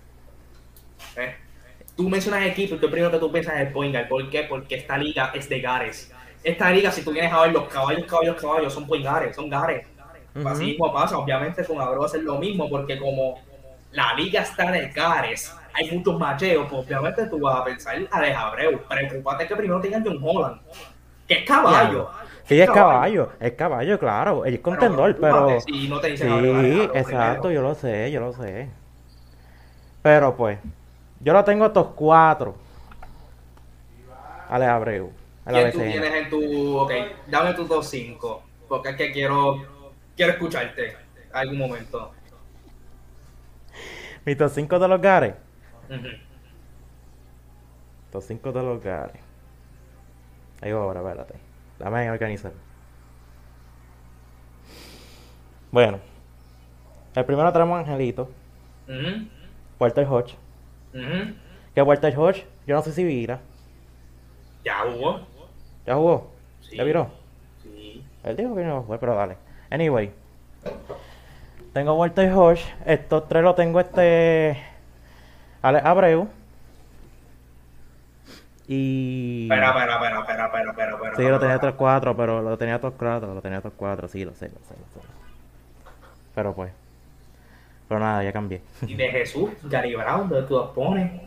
¿eh? 1.17 1.37
Tú 1.97 2.09
mencionas 2.09 2.47
equipo 2.47 2.75
y 2.75 2.79
lo 2.79 2.91
primero 2.91 3.11
que 3.11 3.19
tú 3.19 3.31
piensas 3.31 3.61
es 3.61 3.73
point 3.73 3.95
guard. 3.95 4.09
¿Por 4.09 4.31
qué? 4.31 4.45
Porque 4.45 4.77
esta 4.77 4.97
liga 4.99 5.31
es 5.35 5.49
de 5.49 5.61
Gares. 5.61 6.13
Esta 6.45 6.71
liga, 6.71 6.93
si 6.93 7.03
tú 7.03 7.11
vienes 7.11 7.33
a 7.33 7.41
ver 7.41 7.53
los 7.53 7.65
caballos, 7.69 8.05
caballos, 8.05 8.37
caballos, 8.39 8.73
son 8.75 8.87
point 8.87 9.03
guards, 9.03 9.35
son 9.35 9.49
Gares. 9.49 9.87
Ujú. 10.37 10.47
Así 10.47 10.65
mismo 10.67 10.93
pasa, 10.93 11.17
obviamente 11.17 11.65
con 11.65 11.81
Abreu 11.81 12.05
a 12.05 12.09
ser 12.09 12.23
lo 12.23 12.37
mismo, 12.37 12.69
porque 12.69 12.99
como 12.99 13.41
la 13.93 14.13
liga 14.15 14.43
está 14.43 14.71
de 14.71 14.89
Gares, 14.91 15.57
hay 15.73 15.91
muchos 15.91 16.19
macheos, 16.19 16.67
pues 16.71 16.87
obviamente 16.87 17.27
tú 17.29 17.41
vas 17.41 17.61
a 17.61 17.65
pensar 17.65 17.97
a 18.11 18.21
de 18.21 18.35
Abreu. 18.35 18.79
Preocúpate 18.87 19.47
que 19.47 19.57
primero 19.57 19.81
tengan 19.81 20.05
John 20.05 20.19
Holland, 20.23 20.61
que 21.27 21.35
es 21.39 21.45
caballo. 21.47 22.11
Sí, 22.45 22.61
es 22.61 22.71
caballo, 22.71 23.31
es 23.41 23.53
caballo, 23.53 23.99
claro. 23.99 24.45
Es 24.45 24.61
contendor, 24.61 25.17
pero. 25.19 25.61
Si 25.61 25.89
no 25.89 25.99
te 25.99 26.09
dicen 26.09 26.29
Sí, 26.29 26.35
Abreu 26.35 26.83
exacto, 26.95 27.43
primero. 27.43 27.51
yo 27.51 27.63
lo 27.63 27.75
sé, 27.75 28.11
yo 28.11 28.21
lo 28.21 28.33
sé. 28.35 28.69
Pero 30.03 30.37
pues, 30.37 30.59
yo 31.21 31.33
lo 31.33 31.43
tengo 31.43 31.65
estos 31.65 31.87
cuatro. 31.95 32.55
Ale 34.51 34.67
Abreu. 34.67 35.11
A 35.45 35.53
la 35.53 35.59
¿Quién 35.61 35.73
tú 35.73 35.79
BCN. 35.79 35.91
tienes 35.93 36.15
en 36.15 36.31
tu. 36.31 36.77
Ok, 36.79 36.93
dame 37.29 37.55
tu 37.55 37.67
top 37.67 37.83
5. 37.85 38.43
Porque 38.69 38.91
es 38.91 38.97
que 38.97 39.13
quiero. 39.13 39.57
Quiero 40.17 40.33
escucharte 40.33 40.97
algún 41.33 41.59
momento. 41.59 42.13
Mi 44.25 44.35
top 44.37 44.51
5 44.51 44.79
de 44.79 44.89
los 44.89 45.01
Gares. 45.01 45.35
Ujú. 45.91 46.09
Top 48.13 48.23
5 48.23 48.53
de 48.53 48.63
los 48.63 48.83
Gares. 48.83 49.21
Ahí 50.63 50.73
va 50.73 50.81
ahora, 50.83 51.01
espérate. 51.01 51.35
Dame 51.79 52.11
organizar. 52.11 52.53
Bueno. 55.71 55.99
El 57.15 57.25
primero 57.25 57.53
tenemos 57.53 57.77
a 57.77 57.81
Angelito, 57.81 58.29
Ujú, 58.89 59.29
Walter 59.79 60.05
Hodge. 60.09 60.35
ujú. 60.93 61.35
Que 61.73 61.81
Walter 61.83 62.13
Hodge, 62.19 62.45
yo 62.67 62.75
no 62.75 62.83
sé 62.83 62.93
si 62.93 63.05
vira. 63.05 63.41
Ya 64.65 64.81
jugó. 64.81 65.21
¿Ya 65.87 65.95
jugó? 65.95 66.33
Sí. 66.61 66.77
¿Ya 66.77 66.85
viró? 66.85 67.09
Sí. 67.63 68.05
Él 68.23 68.37
dijo 68.37 68.55
que 68.55 68.63
no 68.63 68.69
iba 68.69 68.79
a 68.79 68.83
jugar, 68.83 69.01
pero 69.01 69.15
dale. 69.15 69.37
Anyway. 69.71 70.11
Tengo 71.73 71.95
Walter 71.95 72.33
Hodge. 72.33 72.65
Estos 72.87 73.29
tres 73.29 73.43
lo 73.43 73.55
tengo 73.55 73.81
este. 73.81 74.57
Alex 75.63 75.85
Abreu. 75.85 76.29
Y. 78.67 79.43
Espera, 79.45 79.69
espera, 79.71 79.95
espera, 79.95 80.21
espera, 80.21 80.47
espera, 80.47 80.71
espera, 80.71 80.95
espera. 80.95 81.17
Sí, 81.17 81.23
lo 81.23 81.39
tenía 81.39 81.55
espera. 81.55 81.57
otros 81.57 81.75
cuatro, 81.75 82.17
pero 82.17 82.41
lo 82.41 82.57
tenía 82.57 82.77
otros 82.77 82.95
cuatro, 82.97 83.35
lo 83.35 83.43
tenía 83.43 83.59
otros 83.59 83.75
cuatro, 83.77 84.09
sí, 84.09 84.25
lo 84.25 84.35
sé, 84.35 84.49
lo 84.49 84.59
sé, 84.61 84.75
lo 84.75 85.03
sé. 85.03 85.07
Pero 86.35 86.55
pues. 86.55 86.73
Pero 87.89 88.01
nada, 88.01 88.25
ya 88.25 88.33
cambié. 88.33 88.63
Y 88.87 88.95
de 88.95 89.09
Jesús, 89.09 89.51
Gary 89.65 89.95
Brown, 89.95 90.31
¿dónde 90.31 90.47
tú 90.47 90.55
los 90.55 90.71
pones? 90.71 91.21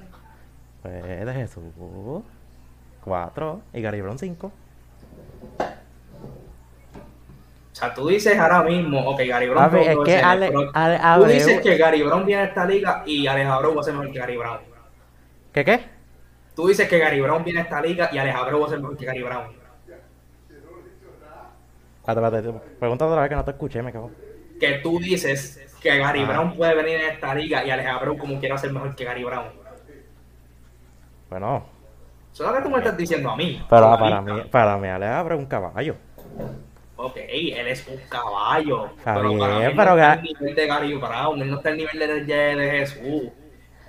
Pues 0.81 1.25
de 1.25 1.33
Jesús. 1.33 1.63
Cuatro. 3.07 3.61
Y 3.73 3.81
Gary 3.81 4.01
Brown 4.01 4.19
cinco. 4.19 4.51
O 7.71 7.79
sea, 7.79 7.93
tú 7.93 8.07
dices 8.07 8.37
ahora 8.37 8.63
mismo, 8.63 8.99
ok, 9.07 9.21
Gary 9.27 9.47
Brown. 9.47 9.69
Todo 9.69 9.81
es 9.81 9.97
que 10.03 10.17
Ale- 10.17 10.51
Tú 11.19 11.25
dices 11.25 11.61
que 11.61 11.77
Gary 11.77 12.01
Brown 12.03 12.25
viene 12.25 12.41
a 12.41 12.45
esta 12.45 12.65
liga 12.65 13.03
y 13.05 13.27
Abreu 13.27 13.73
va 13.75 13.81
a 13.81 13.83
ser 13.83 13.93
mejor 13.93 14.11
que 14.11 14.19
Gary 14.19 14.35
Brown. 14.35 14.59
¿Qué 15.53 15.63
qué? 15.63 15.79
Tú 16.55 16.67
dices 16.67 16.89
que 16.89 16.97
Gary 16.99 17.21
Brown 17.21 17.43
viene 17.43 17.59
a 17.59 17.63
esta 17.63 17.79
liga 17.79 18.09
y 18.11 18.17
Abreu 18.17 18.59
va 18.59 18.65
a 18.65 18.69
ser 18.69 18.79
mejor 18.79 18.97
que 18.97 19.05
Gary 19.05 19.23
Brown. 19.23 19.55
Espérate, 22.05 22.37
espérate, 22.37 22.69
pregunta 22.79 23.05
otra 23.05 23.21
vez 23.21 23.29
que 23.29 23.35
no 23.35 23.45
te 23.45 23.51
escuché, 23.51 23.81
me 23.83 23.91
cago. 23.93 24.11
Que 24.59 24.79
tú 24.79 24.97
dices 24.99 25.75
que 25.81 25.97
Gary 25.97 26.23
Ah. 26.23 26.27
Brown 26.27 26.55
puede 26.55 26.73
venir 26.75 26.97
a 26.97 27.13
esta 27.13 27.33
liga 27.35 27.63
y 27.63 27.69
Abreu 27.69 28.17
como 28.17 28.39
quiera 28.39 28.57
ser 28.57 28.73
mejor 28.73 28.95
que 28.95 29.03
Gary 29.05 29.23
Brown. 29.23 29.49
Bueno, 31.29 31.76
Eso 32.37 32.45
es 32.45 32.49
lo 32.51 32.57
que 32.57 32.63
tú 32.63 32.69
me 32.69 32.77
estás 32.79 32.97
diciendo 32.97 33.31
a 33.31 33.35
mí. 33.35 33.67
pero 33.69 33.87
A 33.91 33.97
para 33.97 34.21
mí. 34.21 34.21
mí, 34.21 34.43
para 34.51 34.77
mí 34.77 34.87
Abreu 34.87 35.37
es 35.37 35.43
un 35.43 35.49
caballo. 35.49 35.95
Ok, 36.95 37.17
él 37.17 37.67
es 37.67 37.87
un 37.87 37.97
caballo. 38.09 38.95
Está 38.97 39.13
pero 39.13 39.37
para 39.37 39.59
bien, 39.59 39.75
mí 39.75 39.75
pero 39.75 39.95
no 39.95 39.97
está 39.97 40.11
al 40.13 40.21
nivel 40.23 40.55
de 40.55 40.67
Gary 40.67 40.95
Brown, 40.95 41.41
él 41.41 41.49
no 41.49 41.57
está 41.57 41.69
al 41.69 41.77
nivel 41.77 41.99
de, 41.99 42.07
de, 42.25 42.55
de 42.55 42.71
Jesús. 42.71 43.31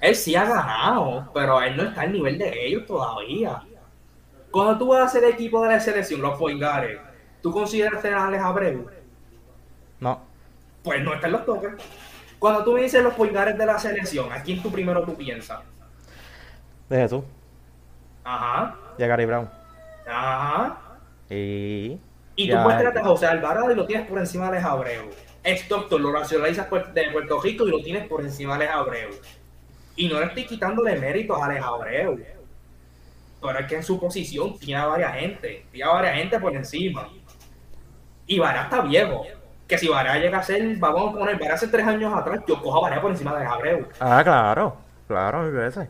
Él 0.01 0.17
sí 0.17 0.37
ha 0.37 0.45
ganado, 0.45 1.31
pero 1.35 1.61
él 1.63 1.77
no 1.77 1.85
está 1.85 2.03
al 2.03 2.13
nivel 2.13 2.39
de 2.39 2.67
ellos 2.67 2.87
todavía. 2.87 3.67
Cuando 4.51 4.79
tú 4.79 4.89
vas 4.89 5.05
a 5.07 5.09
ser 5.21 5.25
equipo 5.25 5.63
de 5.63 5.71
la 5.71 5.81
selección, 5.81 6.23
los 6.23 6.39
Poingares, 6.39 7.01
¿tú 7.43 7.53
consideras 7.53 8.05
a 8.05 8.27
Alex 8.29 8.45
Abreu? 8.45 8.91
No, 10.01 10.21
Pues 10.83 11.03
no 11.05 11.15
está 11.15 11.27
en 11.29 11.33
los 11.35 11.45
toques. 11.45 11.71
Cuando 12.39 12.65
tú 12.65 12.73
me 12.75 12.83
dices 12.83 13.03
los 13.03 13.15
Poingares 13.15 13.57
de 13.59 13.67
la 13.67 13.79
selección, 13.79 14.33
¿a 14.33 14.43
quién 14.43 14.63
tú 14.63 14.71
primero 14.73 15.05
tú 15.05 15.17
piensas? 15.17 15.63
de 16.89 16.97
Jesús 16.97 17.25
Ajá, 18.31 18.75
y 18.99 19.03
a 19.03 19.07
Gary 19.07 19.25
Brown. 19.25 19.49
ajá. 20.07 20.77
Y. 21.31 21.99
Y 22.37 22.47
Ya, 22.47 22.59
tú 22.59 22.65
puedes 22.65 22.81
tratar 22.83 23.03
a 23.03 23.07
José 23.07 23.27
Alvarado 23.27 23.71
y 23.73 23.75
lo 23.75 23.87
tienes 23.87 24.07
por 24.07 24.19
encima 24.19 24.45
de 24.51 24.59
Alex 24.59 24.65
Abreu. 24.67 25.11
Ex 25.43 25.69
doctor 25.69 26.01
lo 26.01 26.13
racionalizas 26.13 26.69
puer- 26.69 26.93
de 26.93 27.11
Puerto 27.11 27.41
Rico 27.41 27.67
y 27.67 27.71
lo 27.71 27.79
tienes 27.83 28.07
por 28.07 28.21
encima 28.21 28.59
de 28.59 28.67
Alex 28.67 28.79
Abreu. 28.81 29.11
Y 29.97 30.09
no 30.09 30.21
le 30.21 30.27
estoy 30.27 30.45
quitándole 30.47 30.97
méritos 31.01 31.41
a 31.41 31.47
Alex 31.47 31.65
Abreu. 31.65 32.19
Pero 33.41 33.59
es 33.59 33.67
que 33.67 33.77
en 33.77 33.83
su 33.83 33.99
posición 33.99 34.59
tiene 34.59 34.81
a 34.81 34.87
varias 34.87 35.15
gente. 35.15 35.67
Tiene 35.73 35.91
a 35.91 35.95
varias 35.95 36.15
gente 36.17 36.39
por 36.39 36.55
encima. 36.55 37.09
Y 38.27 38.39
Vará 38.39 38.65
está 38.65 38.83
viejo. 38.83 39.25
Que 39.67 39.79
si 39.79 39.89
Vará 39.89 40.17
llega 40.19 40.39
a 40.39 40.43
ser, 40.43 40.77
vamos 40.77 41.15
a 41.15 41.19
poner, 41.19 41.39
Vará 41.39 41.55
hace 41.55 41.69
tres 41.69 41.87
años 41.87 42.15
atrás, 42.15 42.41
yo 42.47 42.61
cojo 42.63 42.79
a 42.85 42.89
Vará 42.89 43.01
por 43.01 43.11
encima 43.11 43.33
de 43.33 43.39
Alex 43.39 43.53
Abreu. 43.53 43.89
Ah, 44.01 44.21
claro, 44.23 44.77
claro, 45.07 45.43
mil 45.43 45.53
veces. 45.53 45.89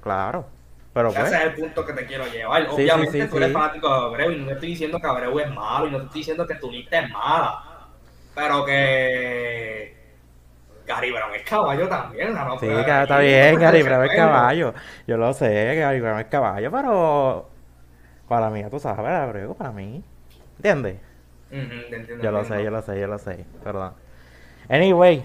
Claro. 0.00 0.46
Pero 0.94 1.12
pues. 1.12 1.26
Ese 1.26 1.36
es 1.36 1.42
el 1.42 1.54
punto 1.54 1.84
que 1.84 1.92
te 1.92 2.06
quiero 2.06 2.24
llevar. 2.26 2.68
Obviamente 2.70 3.10
sí, 3.12 3.22
sí, 3.22 3.28
tú 3.28 3.36
eres 3.36 3.52
fanático 3.52 3.88
de 3.88 3.94
Abreu 4.06 4.30
y 4.30 4.36
no 4.44 4.52
estoy 4.52 4.68
diciendo 4.70 5.00
que 5.00 5.06
Abreu 5.06 5.38
es 5.40 5.50
malo 5.50 5.88
y 5.88 5.90
no 5.90 5.98
te 5.98 6.04
estoy 6.04 6.20
diciendo 6.20 6.46
que 6.46 6.54
tu 6.54 6.70
lista 6.70 7.00
es 7.00 7.10
mala. 7.10 7.62
Pero 8.34 8.64
que 8.64 9.96
Gary 10.86 11.10
Brown 11.10 11.34
es 11.34 11.42
caballo 11.42 11.88
también. 11.88 12.32
¿no? 12.32 12.52
Sí, 12.58 12.66
Pero 12.66 12.80
está 12.80 13.18
bien, 13.18 13.58
Gary 13.58 13.82
Brown 13.82 14.04
es 14.04 14.16
caballo. 14.16 14.74
Yo 15.06 15.16
lo 15.16 15.32
sé, 15.32 15.74
Gary 15.74 16.00
Brown 16.00 16.20
es 16.20 16.26
caballo, 16.26 16.70
pero. 16.70 17.50
Para 18.28 18.48
mí, 18.48 18.64
tú 18.70 18.78
sabes, 18.78 19.04
Abreu, 19.10 19.54
para 19.54 19.72
mí. 19.72 20.02
¿Entiendes? 20.56 20.96
Te 21.50 21.56
entiendo, 21.58 22.24
Yo 22.24 22.30
lo 22.30 22.40
entiendo. 22.40 22.44
sé, 22.44 22.64
yo 22.64 22.70
lo 22.70 22.82
sé, 22.82 23.00
yo 23.00 23.06
lo 23.06 23.18
sé. 23.18 23.44
Perdón. 23.62 23.92
Anyway. 24.68 25.24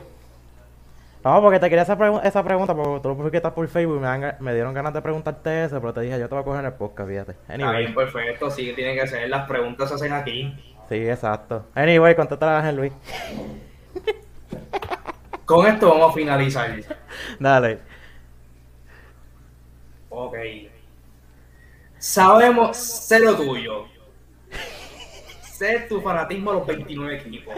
No, 1.29 1.41
porque 1.41 1.59
te 1.59 1.69
quería 1.69 1.83
hacer 1.83 1.95
pregu- 1.97 2.21
esa 2.23 2.43
pregunta, 2.43 2.73
porque 2.73 3.01
tú 3.01 3.09
lo 3.09 3.15
publicaste 3.17 3.51
por 3.51 3.67
Facebook 3.67 3.97
y 3.97 3.99
me, 3.99 4.07
dan 4.07 4.21
ga- 4.21 4.39
me 4.39 4.51
dieron 4.53 4.73
ganas 4.73 4.93
de 4.93 5.01
preguntarte 5.01 5.65
eso, 5.65 5.79
pero 5.79 5.93
te 5.93 6.01
dije, 6.01 6.19
yo 6.19 6.27
te 6.27 6.33
voy 6.33 6.41
a 6.41 6.45
coger 6.45 6.59
en 6.61 6.65
el 6.65 6.73
podcast, 6.73 7.07
fíjate. 7.09 7.31
Está 7.33 7.53
Anyway. 7.53 7.77
bien, 7.83 7.93
perfecto. 7.93 8.49
Sí, 8.49 8.73
tiene 8.75 8.95
que 8.99 9.05
ser. 9.07 9.29
Las 9.29 9.47
preguntas 9.47 9.89
se 9.89 9.95
hacen 9.95 10.13
aquí. 10.13 10.55
Sí, 10.89 10.95
exacto. 11.07 11.65
Anyway, 11.75 12.15
contéstale 12.15 12.67
a 12.67 12.71
Luis. 12.71 12.91
Con 15.45 15.67
esto 15.67 15.89
vamos 15.89 16.11
a 16.11 16.13
finalizar. 16.13 16.79
Dale. 17.39 17.79
Ok. 20.09 20.35
Sabemos, 21.97 22.75
sé 22.77 23.19
lo 23.19 23.35
tuyo. 23.35 23.85
Sé 25.59 25.87
tu 25.89 25.99
fanatismo 25.99 26.51
a 26.51 26.53
los 26.53 26.65
29 26.67 27.15
equipos. 27.17 27.53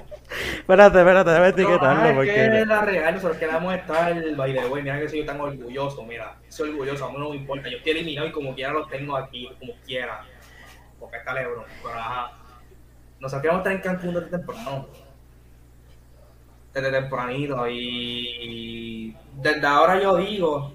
Espérate, 0.58 0.97
espérate, 0.97 1.30
déjame 1.30 1.49
No, 1.52 1.54
etiquetarlo 1.54 2.06
es 2.10 2.16
porque. 2.16 2.34
que 2.34 2.62
es 2.62 2.68
la 2.68 2.82
real, 2.82 3.14
nosotros 3.14 3.38
queremos 3.38 3.76
estar, 3.76 4.36
by 4.36 4.54
the 4.54 4.66
way, 4.66 4.82
mira 4.82 4.99
que 4.99 5.08
soy 5.08 5.24
tan 5.24 5.39
orgulloso, 5.39 6.04
mira, 6.04 6.36
soy 6.49 6.72
orgulloso, 6.72 7.06
a 7.06 7.12
mí 7.12 7.20
no 7.20 7.30
me 7.30 7.36
importa, 7.36 7.70
yo 7.70 7.78
estoy 7.78 7.91
eliminado 7.91 8.28
y 8.28 8.32
como 8.32 8.56
quiera 8.56 8.74
los 8.74 8.89
tengo 8.89 9.16
aquí, 9.16 9.47
como 9.60 9.74
quiera, 9.86 10.24
porque 10.99 11.18
está 11.18 11.32
Lebron, 11.36 11.64
pero 11.84 11.93
ajá, 11.93 12.32
nosotros 13.20 13.41
queremos 13.43 13.60
estar 13.60 13.74
en 13.74 13.82
Cancún 13.82 14.14
desde 14.16 14.30
temprano, 14.36 14.88
desde 16.74 16.91
tempranito 16.91 17.68
y 17.70 19.16
desde 19.36 19.68
ahora 19.68 20.02
yo 20.02 20.18
digo, 20.18 20.74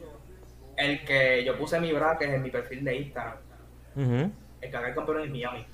el 0.76 1.04
que 1.04 1.42
yo 1.44 1.58
puse 1.58 1.80
mi 1.80 1.92
bracket 1.92 2.30
en 2.34 2.42
mi 2.42 2.50
perfil 2.52 2.84
de 2.84 2.96
Instagram, 2.98 3.36
Ujú. 3.96 4.30
el 4.60 4.70
que 4.70 4.76
haga 4.76 4.88
el 4.90 4.94
campeón 4.94 5.22
es 5.22 5.30
Miami, 5.30 5.66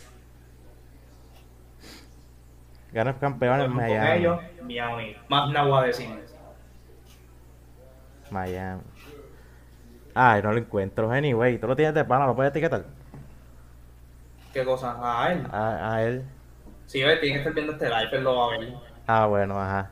Ganas 2.92 3.16
campeón 3.16 3.60
en 3.60 3.72
Miami. 3.72 4.18
ellos, 4.18 4.40
Miami, 4.62 5.16
más 5.28 5.50
nada 5.50 5.66
voy 5.66 5.82
a 5.82 5.86
decir. 5.86 6.08
Miami. 8.30 8.82
Ay, 10.14 10.42
no 10.42 10.52
lo 10.52 10.58
encuentro. 10.58 11.10
Anyway, 11.10 11.58
tú 11.58 11.66
lo 11.66 11.76
tienes 11.76 11.94
de 11.94 12.04
pana, 12.04 12.26
lo 12.26 12.34
puedes 12.36 12.50
etiquetar. 12.50 12.84
¿Qué 14.52 14.64
cosa? 14.64 14.96
A 15.00 15.32
él. 15.32 15.46
A, 15.50 15.94
a 15.94 16.02
él. 16.04 16.24
Ve, 16.92 17.16
tiene 17.16 17.34
que 17.34 17.38
estar 17.38 17.54
viendo 17.54 17.72
este 17.72 17.88
live, 17.88 18.08
él 18.12 18.24
lo 18.24 18.36
va 18.36 18.54
a 18.54 18.58
ver. 18.58 18.74
Ah, 19.06 19.26
bueno, 19.26 19.58
ajá. 19.58 19.90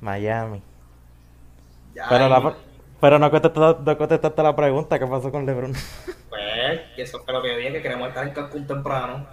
Miami. 0.00 0.62
Ya, 1.94 2.06
Pero, 2.08 2.28
la, 2.28 2.54
pero 3.00 3.18
no, 3.18 3.30
contestaste, 3.30 3.82
no 3.84 3.98
contestaste 3.98 4.42
la 4.42 4.56
pregunta, 4.56 4.98
¿qué 4.98 5.06
pasó 5.06 5.30
con 5.30 5.46
LeBron? 5.46 5.72
Pues, 6.28 6.80
que 6.96 7.02
eso 7.02 7.22
fue 7.22 7.32
lo 7.32 7.42
que 7.42 7.48
yo 7.48 7.56
dije, 7.56 7.72
que 7.72 7.82
queremos 7.82 8.08
estar 8.08 8.26
en 8.26 8.34
Cancún 8.34 8.66
temprano. 8.66 9.26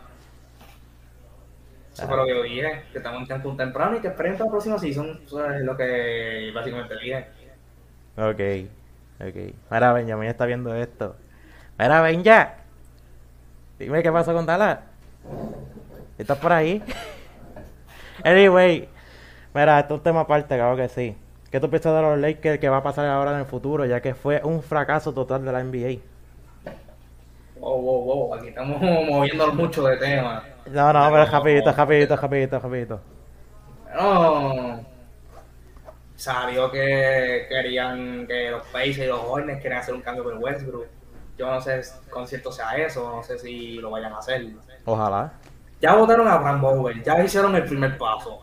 Eso 2.00 2.08
fue 2.08 2.16
lo 2.16 2.26
que 2.26 2.34
yo 2.34 2.44
dije, 2.44 2.84
que 2.94 2.98
estamos 3.00 3.30
en 3.30 3.58
temprano 3.58 3.98
y 3.98 4.00
que 4.00 4.08
esperen 4.08 4.34
para 4.34 4.46
la 4.46 4.52
próxima 4.52 4.80
season. 4.80 5.20
Eso 5.26 5.46
es 5.52 5.62
lo 5.62 5.76
que 5.76 6.50
básicamente 6.56 6.96
dije. 6.96 7.28
ok, 8.16 9.28
ok. 9.28 9.56
Mira, 9.70 9.94
Benjamin 9.94 10.30
está 10.30 10.46
viendo 10.46 10.74
esto. 10.74 11.18
Mira, 11.78 12.02
Benja. 12.02 12.56
Dime 13.78 14.02
qué 14.02 14.12
pasó 14.14 14.34
con 14.34 14.46
Dallas. 14.46 14.80
¿Estás 16.18 16.38
por 16.38 16.54
ahí? 16.54 16.82
anyway. 18.24 18.88
Mira, 19.54 19.80
esto 19.82 19.96
es 19.96 19.98
un 19.98 20.04
tema 20.04 20.22
aparte, 20.22 20.56
claro 20.56 20.78
que 20.78 20.88
sí. 20.88 21.18
¿Qué 21.52 21.60
tú 21.60 21.70
piensas 21.70 21.94
de 21.94 22.02
los 22.02 22.18
Lakers 22.18 22.60
que 22.60 22.70
va 22.70 22.78
a 22.78 22.84
pasar 22.84 23.08
ahora 23.08 23.34
en 23.34 23.40
el 23.40 23.46
futuro? 23.46 23.86
Ya 23.86 24.02
que 24.02 24.14
fue 24.14 24.40
un 24.44 24.64
fracaso 24.64 25.14
total 25.14 25.44
de 25.44 25.52
la 25.52 25.64
NBA. 25.64 26.00
Wow, 27.60 27.82
wow, 27.82 28.04
wow, 28.04 28.34
aquí 28.36 28.48
estamos 28.48 28.82
moviéndonos 28.82 29.56
mucho 29.56 29.84
de 29.84 29.98
tema. 29.98 30.44
No, 30.68 30.94
no, 30.94 31.10
pero 31.12 31.26
rapidito, 31.26 31.72
rapidito, 31.72 32.16
rapidito, 32.16 32.60
rapidito. 32.60 33.02
Bueno, 33.94 34.86
salió 36.16 36.72
que 36.72 37.46
querían 37.50 38.26
que 38.28 38.52
los 38.52 38.64
Pacers 38.68 38.98
y 39.00 39.08
los 39.08 39.22
Hornets 39.24 39.62
querían 39.62 39.82
hacer 39.82 39.94
un 39.94 40.02
cambio 40.02 40.24
por 40.24 40.36
Westbrook. 40.38 40.88
Yo 41.38 41.48
no 41.50 41.62
sé 41.62 41.82
con 42.10 42.28
cierto 42.28 42.52
sea 42.52 42.76
eso, 42.78 43.10
no 43.10 43.24
sé 43.24 43.40
si 43.40 43.76
lo 43.76 43.92
vayan 43.92 44.14
a 44.14 44.20
hacer. 44.20 44.46
Ojalá. 44.86 45.32
Ya 45.82 45.96
votaron 45.96 46.28
a 46.28 46.38
Bram 46.38 46.62
Bower, 46.62 47.02
ya 47.04 47.24
hicieron 47.24 47.56
el 47.56 47.64
primer 47.64 47.98
paso. 47.98 48.42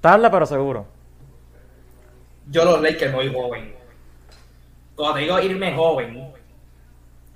Tarde, 0.00 0.30
pero 0.30 0.46
seguro. 0.46 0.86
Yo 2.48 2.64
los 2.64 2.80
Lakers 2.80 3.10
no 3.12 3.18
soy 3.18 3.32
joven. 3.32 3.74
Cuando 4.94 5.14
te 5.14 5.20
digo 5.22 5.40
irme 5.40 5.74
joven, 5.74 6.32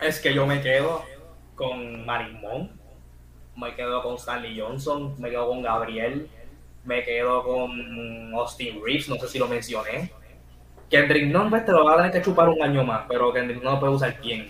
es 0.00 0.20
que 0.20 0.32
yo 0.32 0.46
me 0.46 0.60
quedo 0.60 1.04
con 1.54 2.06
Marimón, 2.06 2.70
me 3.56 3.74
quedo 3.74 4.02
con 4.02 4.14
Stanley 4.14 4.58
Johnson, 4.58 5.14
me 5.18 5.30
quedo 5.30 5.48
con 5.48 5.62
Gabriel, 5.62 6.28
me 6.84 7.02
quedo 7.04 7.42
con 7.42 8.34
Austin 8.34 8.80
Reeves, 8.84 9.08
no 9.08 9.16
sé 9.16 9.28
si 9.28 9.38
lo 9.38 9.48
mencioné. 9.48 10.12
Kendrick 10.88 11.32
pues, 11.50 11.66
te 11.66 11.72
lo 11.72 11.84
va 11.84 11.94
a 11.94 11.96
tener 11.96 12.12
que 12.12 12.22
chupar 12.22 12.48
un 12.48 12.62
año 12.62 12.82
más, 12.84 13.04
pero 13.08 13.32
Kendrick 13.32 13.62
no 13.62 13.78
puede 13.78 13.92
usar 13.92 14.18
quién. 14.20 14.48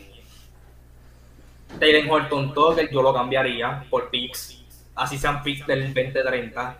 Taylor 1.78 2.10
Horton 2.10 2.54
Tucker 2.54 2.90
yo 2.90 3.02
lo 3.02 3.12
cambiaría 3.12 3.84
por 3.90 4.10
picks, 4.10 4.64
así 4.94 5.18
sean 5.18 5.42
picks 5.42 5.66
del 5.66 5.92
2030, 5.92 6.78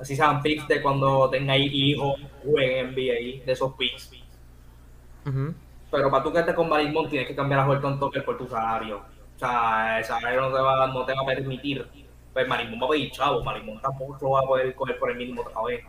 así 0.00 0.16
sean 0.16 0.42
picks 0.42 0.66
de 0.68 0.82
cuando 0.82 1.28
tengáis 1.30 1.70
hijos, 1.72 2.20
jueguen 2.42 2.92
NBA, 2.92 3.44
de 3.44 3.52
esos 3.52 3.74
picks. 3.74 4.10
Pero 5.94 6.10
para 6.10 6.24
tú 6.24 6.32
quedarte 6.32 6.56
con 6.56 6.68
Marimón 6.68 7.08
tienes 7.08 7.28
que 7.28 7.36
cambiar 7.36 7.60
a 7.60 7.68
Horton 7.68 8.00
Tucker 8.00 8.24
por 8.24 8.36
tu 8.36 8.48
salario. 8.48 8.96
O 8.96 9.38
sea, 9.38 9.98
el 9.98 10.04
salario 10.04 10.40
no 10.40 10.48
te 10.48 10.60
va, 10.60 10.88
no 10.88 11.04
te 11.04 11.14
va 11.14 11.22
a 11.22 11.26
permitir. 11.26 11.86
Pues 12.32 12.48
Marimón 12.48 12.82
va 12.82 12.86
a 12.86 12.90
pedir 12.90 13.12
chavo, 13.12 13.44
Marimón 13.44 13.80
tampoco 13.80 14.18
lo 14.20 14.30
va 14.30 14.40
a 14.40 14.42
poder 14.42 14.74
coger 14.74 14.98
por 14.98 15.12
el 15.12 15.16
mínimo 15.16 15.42
otra 15.42 15.62
vez. 15.62 15.84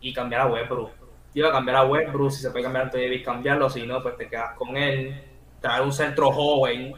Y 0.00 0.10
cambiar 0.14 0.40
a 0.40 0.46
Westbrook. 0.46 0.90
Iba 1.34 1.50
a 1.50 1.52
cambiar 1.52 1.76
a 1.76 1.84
Westbrook, 1.84 2.30
si 2.30 2.40
se 2.40 2.50
puede 2.50 2.64
cambiar 2.64 2.84
antes 2.86 2.98
de 2.98 3.22
cambiarlo, 3.22 3.68
si 3.68 3.86
no, 3.86 4.02
pues 4.02 4.16
te 4.16 4.26
quedas 4.26 4.56
con 4.56 4.74
él. 4.74 5.22
Traer 5.60 5.82
un 5.82 5.92
centro 5.92 6.32
joven. 6.32 6.94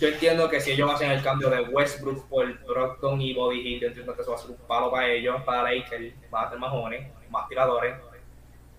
Yo 0.00 0.08
entiendo 0.08 0.50
que 0.50 0.60
si 0.60 0.72
ellos 0.72 0.92
hacen 0.92 1.12
el 1.12 1.22
cambio 1.22 1.50
de 1.50 1.60
Westbrook 1.60 2.28
por 2.28 2.52
Brockton 2.66 3.20
y 3.20 3.32
Bobby 3.32 3.60
Hill, 3.60 3.80
yo 3.80 3.86
entiendo 3.86 4.12
que 4.12 4.22
eso 4.22 4.32
va 4.32 4.38
a 4.38 4.40
ser 4.40 4.50
un 4.50 4.66
palo 4.66 4.90
para 4.90 5.06
ellos, 5.06 5.40
para 5.44 5.62
Lakers, 5.62 6.14
van 6.32 6.46
a 6.46 6.50
ser 6.50 6.58
más 6.58 6.70
jóvenes, 6.70 7.12
más 7.30 7.48
tiradores. 7.48 7.94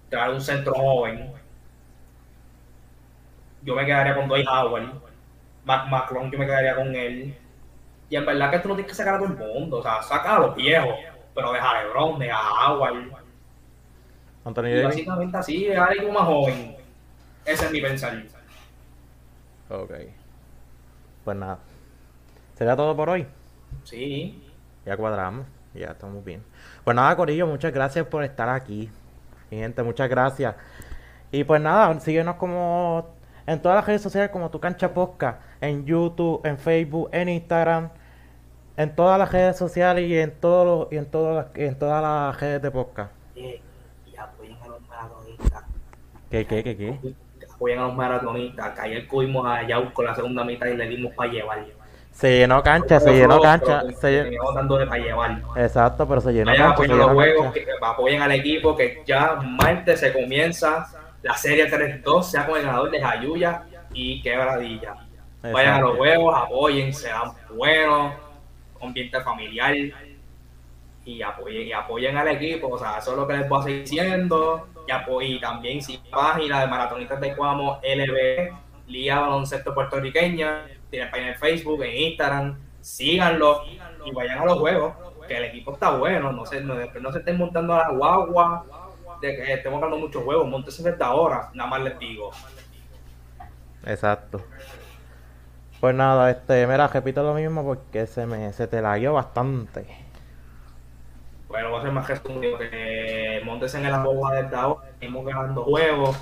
Traer 0.10 0.34
un 0.34 0.42
centro 0.42 0.74
joven 0.74 1.38
yo 3.68 3.76
me 3.76 3.86
quedaría 3.86 4.16
con 4.16 4.30
Dwight 4.30 4.48
Howard. 4.48 4.94
Mac 5.66 5.90
Macron, 5.90 6.32
yo 6.32 6.40
me 6.40 6.46
quedaría 6.46 6.74
con 6.74 6.96
él. 6.96 7.36
Y 8.10 8.16
en 8.16 8.26
verdad 8.26 8.50
que 8.50 8.60
tú 8.60 8.70
no 8.70 8.76
tienes 8.76 8.90
que 8.90 8.96
sacar 8.96 9.16
a 9.16 9.20
todo 9.20 9.28
el 9.28 9.36
mundo. 9.36 9.80
O 9.80 9.84
sea, 9.84 10.02
saca 10.02 10.38
a 10.38 10.40
los 10.40 10.56
viejos. 10.56 10.96
Pero 11.36 11.52
deja 11.52 11.70
a 11.70 11.84
LeBron, 11.84 12.18
deja 12.18 12.38
a 12.38 12.72
Howard. 12.72 13.12
Anthony 14.46 14.68
y 14.68 14.84
básicamente 14.84 15.38
así, 15.38 15.66
dejar 15.66 16.00
a 16.00 16.14
más 16.14 16.24
joven. 16.24 16.78
Ese 17.44 17.66
es 17.66 17.72
mi 17.72 17.82
pensamiento. 17.82 18.34
Ok. 19.70 19.92
Pues 21.26 21.38
nada. 21.38 21.60
¿Sería 22.56 22.78
todo 22.78 22.96
por 22.96 23.10
hoy? 23.10 23.28
Sí. 23.84 24.50
Ya 24.86 24.96
cuadramos. 24.96 25.46
Ya 25.74 25.88
estamos 25.88 26.24
bien. 26.24 26.42
Pues 26.86 26.96
nada, 26.96 27.14
Corillo, 27.18 27.46
muchas 27.46 27.74
gracias 27.74 28.06
por 28.08 28.24
estar 28.24 28.48
aquí. 28.48 28.90
Mi 29.50 29.58
gente, 29.58 29.84
muchas 29.84 30.10
gracias. 30.10 30.56
Y 31.32 31.44
pues 31.44 31.62
nada, 31.62 32.00
síguenos 32.00 32.36
como 32.36 33.08
en 33.46 33.62
todas 33.62 33.78
las 33.78 33.86
redes 33.86 34.02
sociales 34.02 34.30
como 34.30 34.50
Tu 34.50 34.60
Cancha 34.60 34.94
Posca, 34.94 35.40
en 35.62 35.86
YouTube, 35.86 36.42
en 36.46 36.58
Facebook, 36.58 37.10
en 37.12 37.30
Instagram, 37.30 37.90
en 38.76 38.96
todas 38.96 39.18
las 39.18 39.32
redes 39.32 39.58
sociales 39.58 40.08
y 40.08 40.18
en 40.18 40.32
todos 40.32 40.88
y 40.92 40.98
en 40.98 41.06
todas 41.06 41.48
las, 41.48 41.56
en 41.56 41.80
todas 41.80 42.02
las 42.02 42.40
redes 42.40 42.62
de 42.62 42.72
Posca. 42.72 43.10
y 43.36 43.62
apoyen 44.18 44.58
a 44.62 44.68
los 44.68 44.82
maratonistas. 44.88 45.64
¿Qué, 46.30 46.46
qué, 46.46 46.64
qué, 46.64 46.78
qué? 46.78 47.14
Apoyen 47.54 47.80
a 47.80 47.88
los 47.88 47.96
maratonistas, 47.96 48.74
que 48.76 48.82
ayer 48.82 49.08
fuimos 49.08 49.46
a 49.48 49.62
con 49.94 50.06
la 50.06 50.14
segunda 50.14 50.44
mitad 50.44 50.68
y 50.68 50.76
le 50.76 50.88
dimos 50.88 51.14
para 51.14 51.32
llevar. 51.32 51.66
Se 52.18 52.36
llenó 52.36 52.64
cancha, 52.64 53.00
se 53.00 53.14
llenó 53.14 53.40
cancha. 53.40 53.84
Se 54.02 54.24
llenó 54.24 54.52
dándole 54.52 54.88
para 54.88 55.04
llevar. 55.04 55.40
Exacto, 55.56 56.08
pero 56.08 56.20
se 56.20 56.34
llenó 56.34 56.52
cancha. 56.52 56.70
Apoyen, 56.70 56.98
los 56.98 57.12
juegos, 57.12 57.54
que, 57.54 57.68
apoyen 57.80 58.22
al 58.24 58.32
equipo, 58.32 58.76
que 58.76 59.04
ya 59.06 59.36
martes 59.36 60.00
se 60.00 60.12
comienza 60.12 60.88
la 61.22 61.38
serie 61.38 61.70
3-2 61.70 62.24
sea 62.24 62.48
con 62.48 62.58
el 62.58 62.66
ganador 62.66 62.90
de 62.90 63.00
Jayuya 63.00 63.66
y 63.94 64.20
Quebradilla. 64.24 64.96
Vayan 65.44 65.76
a 65.76 65.82
los 65.82 65.98
juegos, 65.98 66.36
apoyen, 66.36 66.92
sean 66.92 67.34
buenos, 67.56 68.14
ambiente 68.82 69.22
familiar 69.22 69.76
y 71.06 71.22
apoyen, 71.22 71.68
y 71.68 71.72
apoyen 71.72 72.18
al 72.18 72.30
equipo. 72.30 72.70
O 72.70 72.80
sea, 72.80 72.98
eso 72.98 73.12
es 73.12 73.18
lo 73.18 73.28
que 73.28 73.38
les 73.38 73.48
voy 73.48 73.60
a 73.60 73.64
seguir 73.64 73.82
diciendo. 73.82 74.68
Y, 75.22 75.40
también 75.40 75.84
si 75.84 75.98
página 76.10 76.62
de 76.62 76.68
Maratonistas 76.68 77.22
de 77.22 77.36
Cuamo 77.36 77.80
LB, 77.84 78.56
Liga 78.88 79.20
Baloncesto 79.20 79.76
Puertorriqueña, 79.76 80.64
tienen 80.90 81.10
página 81.10 81.30
en 81.30 81.36
Facebook, 81.36 81.84
en 81.84 81.96
Instagram, 81.96 82.58
síganlo 82.82 83.64
y 84.06 84.12
vayan 84.12 84.40
a 84.40 84.46
los 84.46 84.60
juegos, 84.60 84.94
que 85.28 85.38
el 85.38 85.44
equipo 85.46 85.74
está 85.74 85.92
bueno, 85.92 86.32
no 86.32 86.46
se, 86.46 86.62
no, 86.62 86.76
no 86.76 87.12
se 87.12 87.20
estén 87.20 87.38
montando 87.38 87.74
a 87.74 87.80
la 87.80 87.90
guagua 87.90 88.66
de 89.22 89.36
que 89.36 89.54
estemos 89.54 89.82
ganando 89.82 90.06
muchos 90.06 90.24
juegos, 90.24 90.48
montese 90.48 90.84
desde 90.84 91.04
ahora, 91.04 91.50
nada 91.54 91.70
más 91.70 91.82
les 91.82 92.00
digo. 92.00 92.32
Exacto. 93.86 94.42
Pues 95.80 95.94
nada, 95.94 96.32
este, 96.32 96.66
mira, 96.66 96.88
repito 96.88 97.22
lo 97.24 97.34
mismo 97.34 97.64
porque 97.64 98.08
se 98.08 98.26
me 98.26 98.52
se 98.54 98.68
te 98.68 98.82
lagueó 98.82 99.14
bastante. 99.14 99.86
Bueno, 101.48 101.72
va 101.72 101.80
a 101.80 101.82
ser 101.84 101.92
más 101.92 102.08
resumido 102.08 102.58
que 102.58 103.42
montes 103.46 103.74
en 103.76 103.90
la 103.90 104.04
boba 104.04 104.42
desde 104.42 104.56
ahora, 104.56 104.90
estamos 104.90 105.26
ganando 105.26 105.64
juegos 105.64 106.18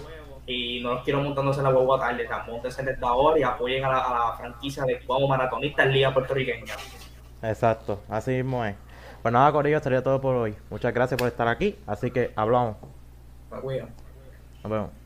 y 0.47 0.79
no 0.81 0.95
los 0.95 1.03
quiero 1.03 1.21
montándose 1.21 1.59
en 1.59 1.65
la 1.65 1.71
boba 1.71 1.99
tarde, 1.99 2.27
o 2.27 2.51
montes 2.51 2.77
desde 2.77 3.05
ahora 3.05 3.39
y 3.39 3.43
apoyen 3.43 3.83
a 3.83 3.89
la, 3.89 4.35
franquicia 4.37 4.83
de 4.83 4.99
como 5.05 5.27
maratonista 5.27 5.83
en 5.83 5.93
Liga 5.93 6.13
Puertorriqueña. 6.13 6.73
Exacto, 7.41 8.01
así 8.09 8.31
mismo 8.31 8.63
es. 8.65 8.75
Pues 9.21 9.33
nada, 9.33 9.51
Corillo, 9.51 9.79
sería 9.79 10.03
todo 10.03 10.21
por 10.21 10.35
hoy. 10.35 10.55
Muchas 10.69 10.93
gracias 10.93 11.17
por 11.17 11.27
estar 11.27 11.47
aquí. 11.47 11.75
Así 11.87 12.11
que 12.11 12.31
hablamos. 12.35 12.75
Nos 13.49 13.63
vemos. 14.63 15.04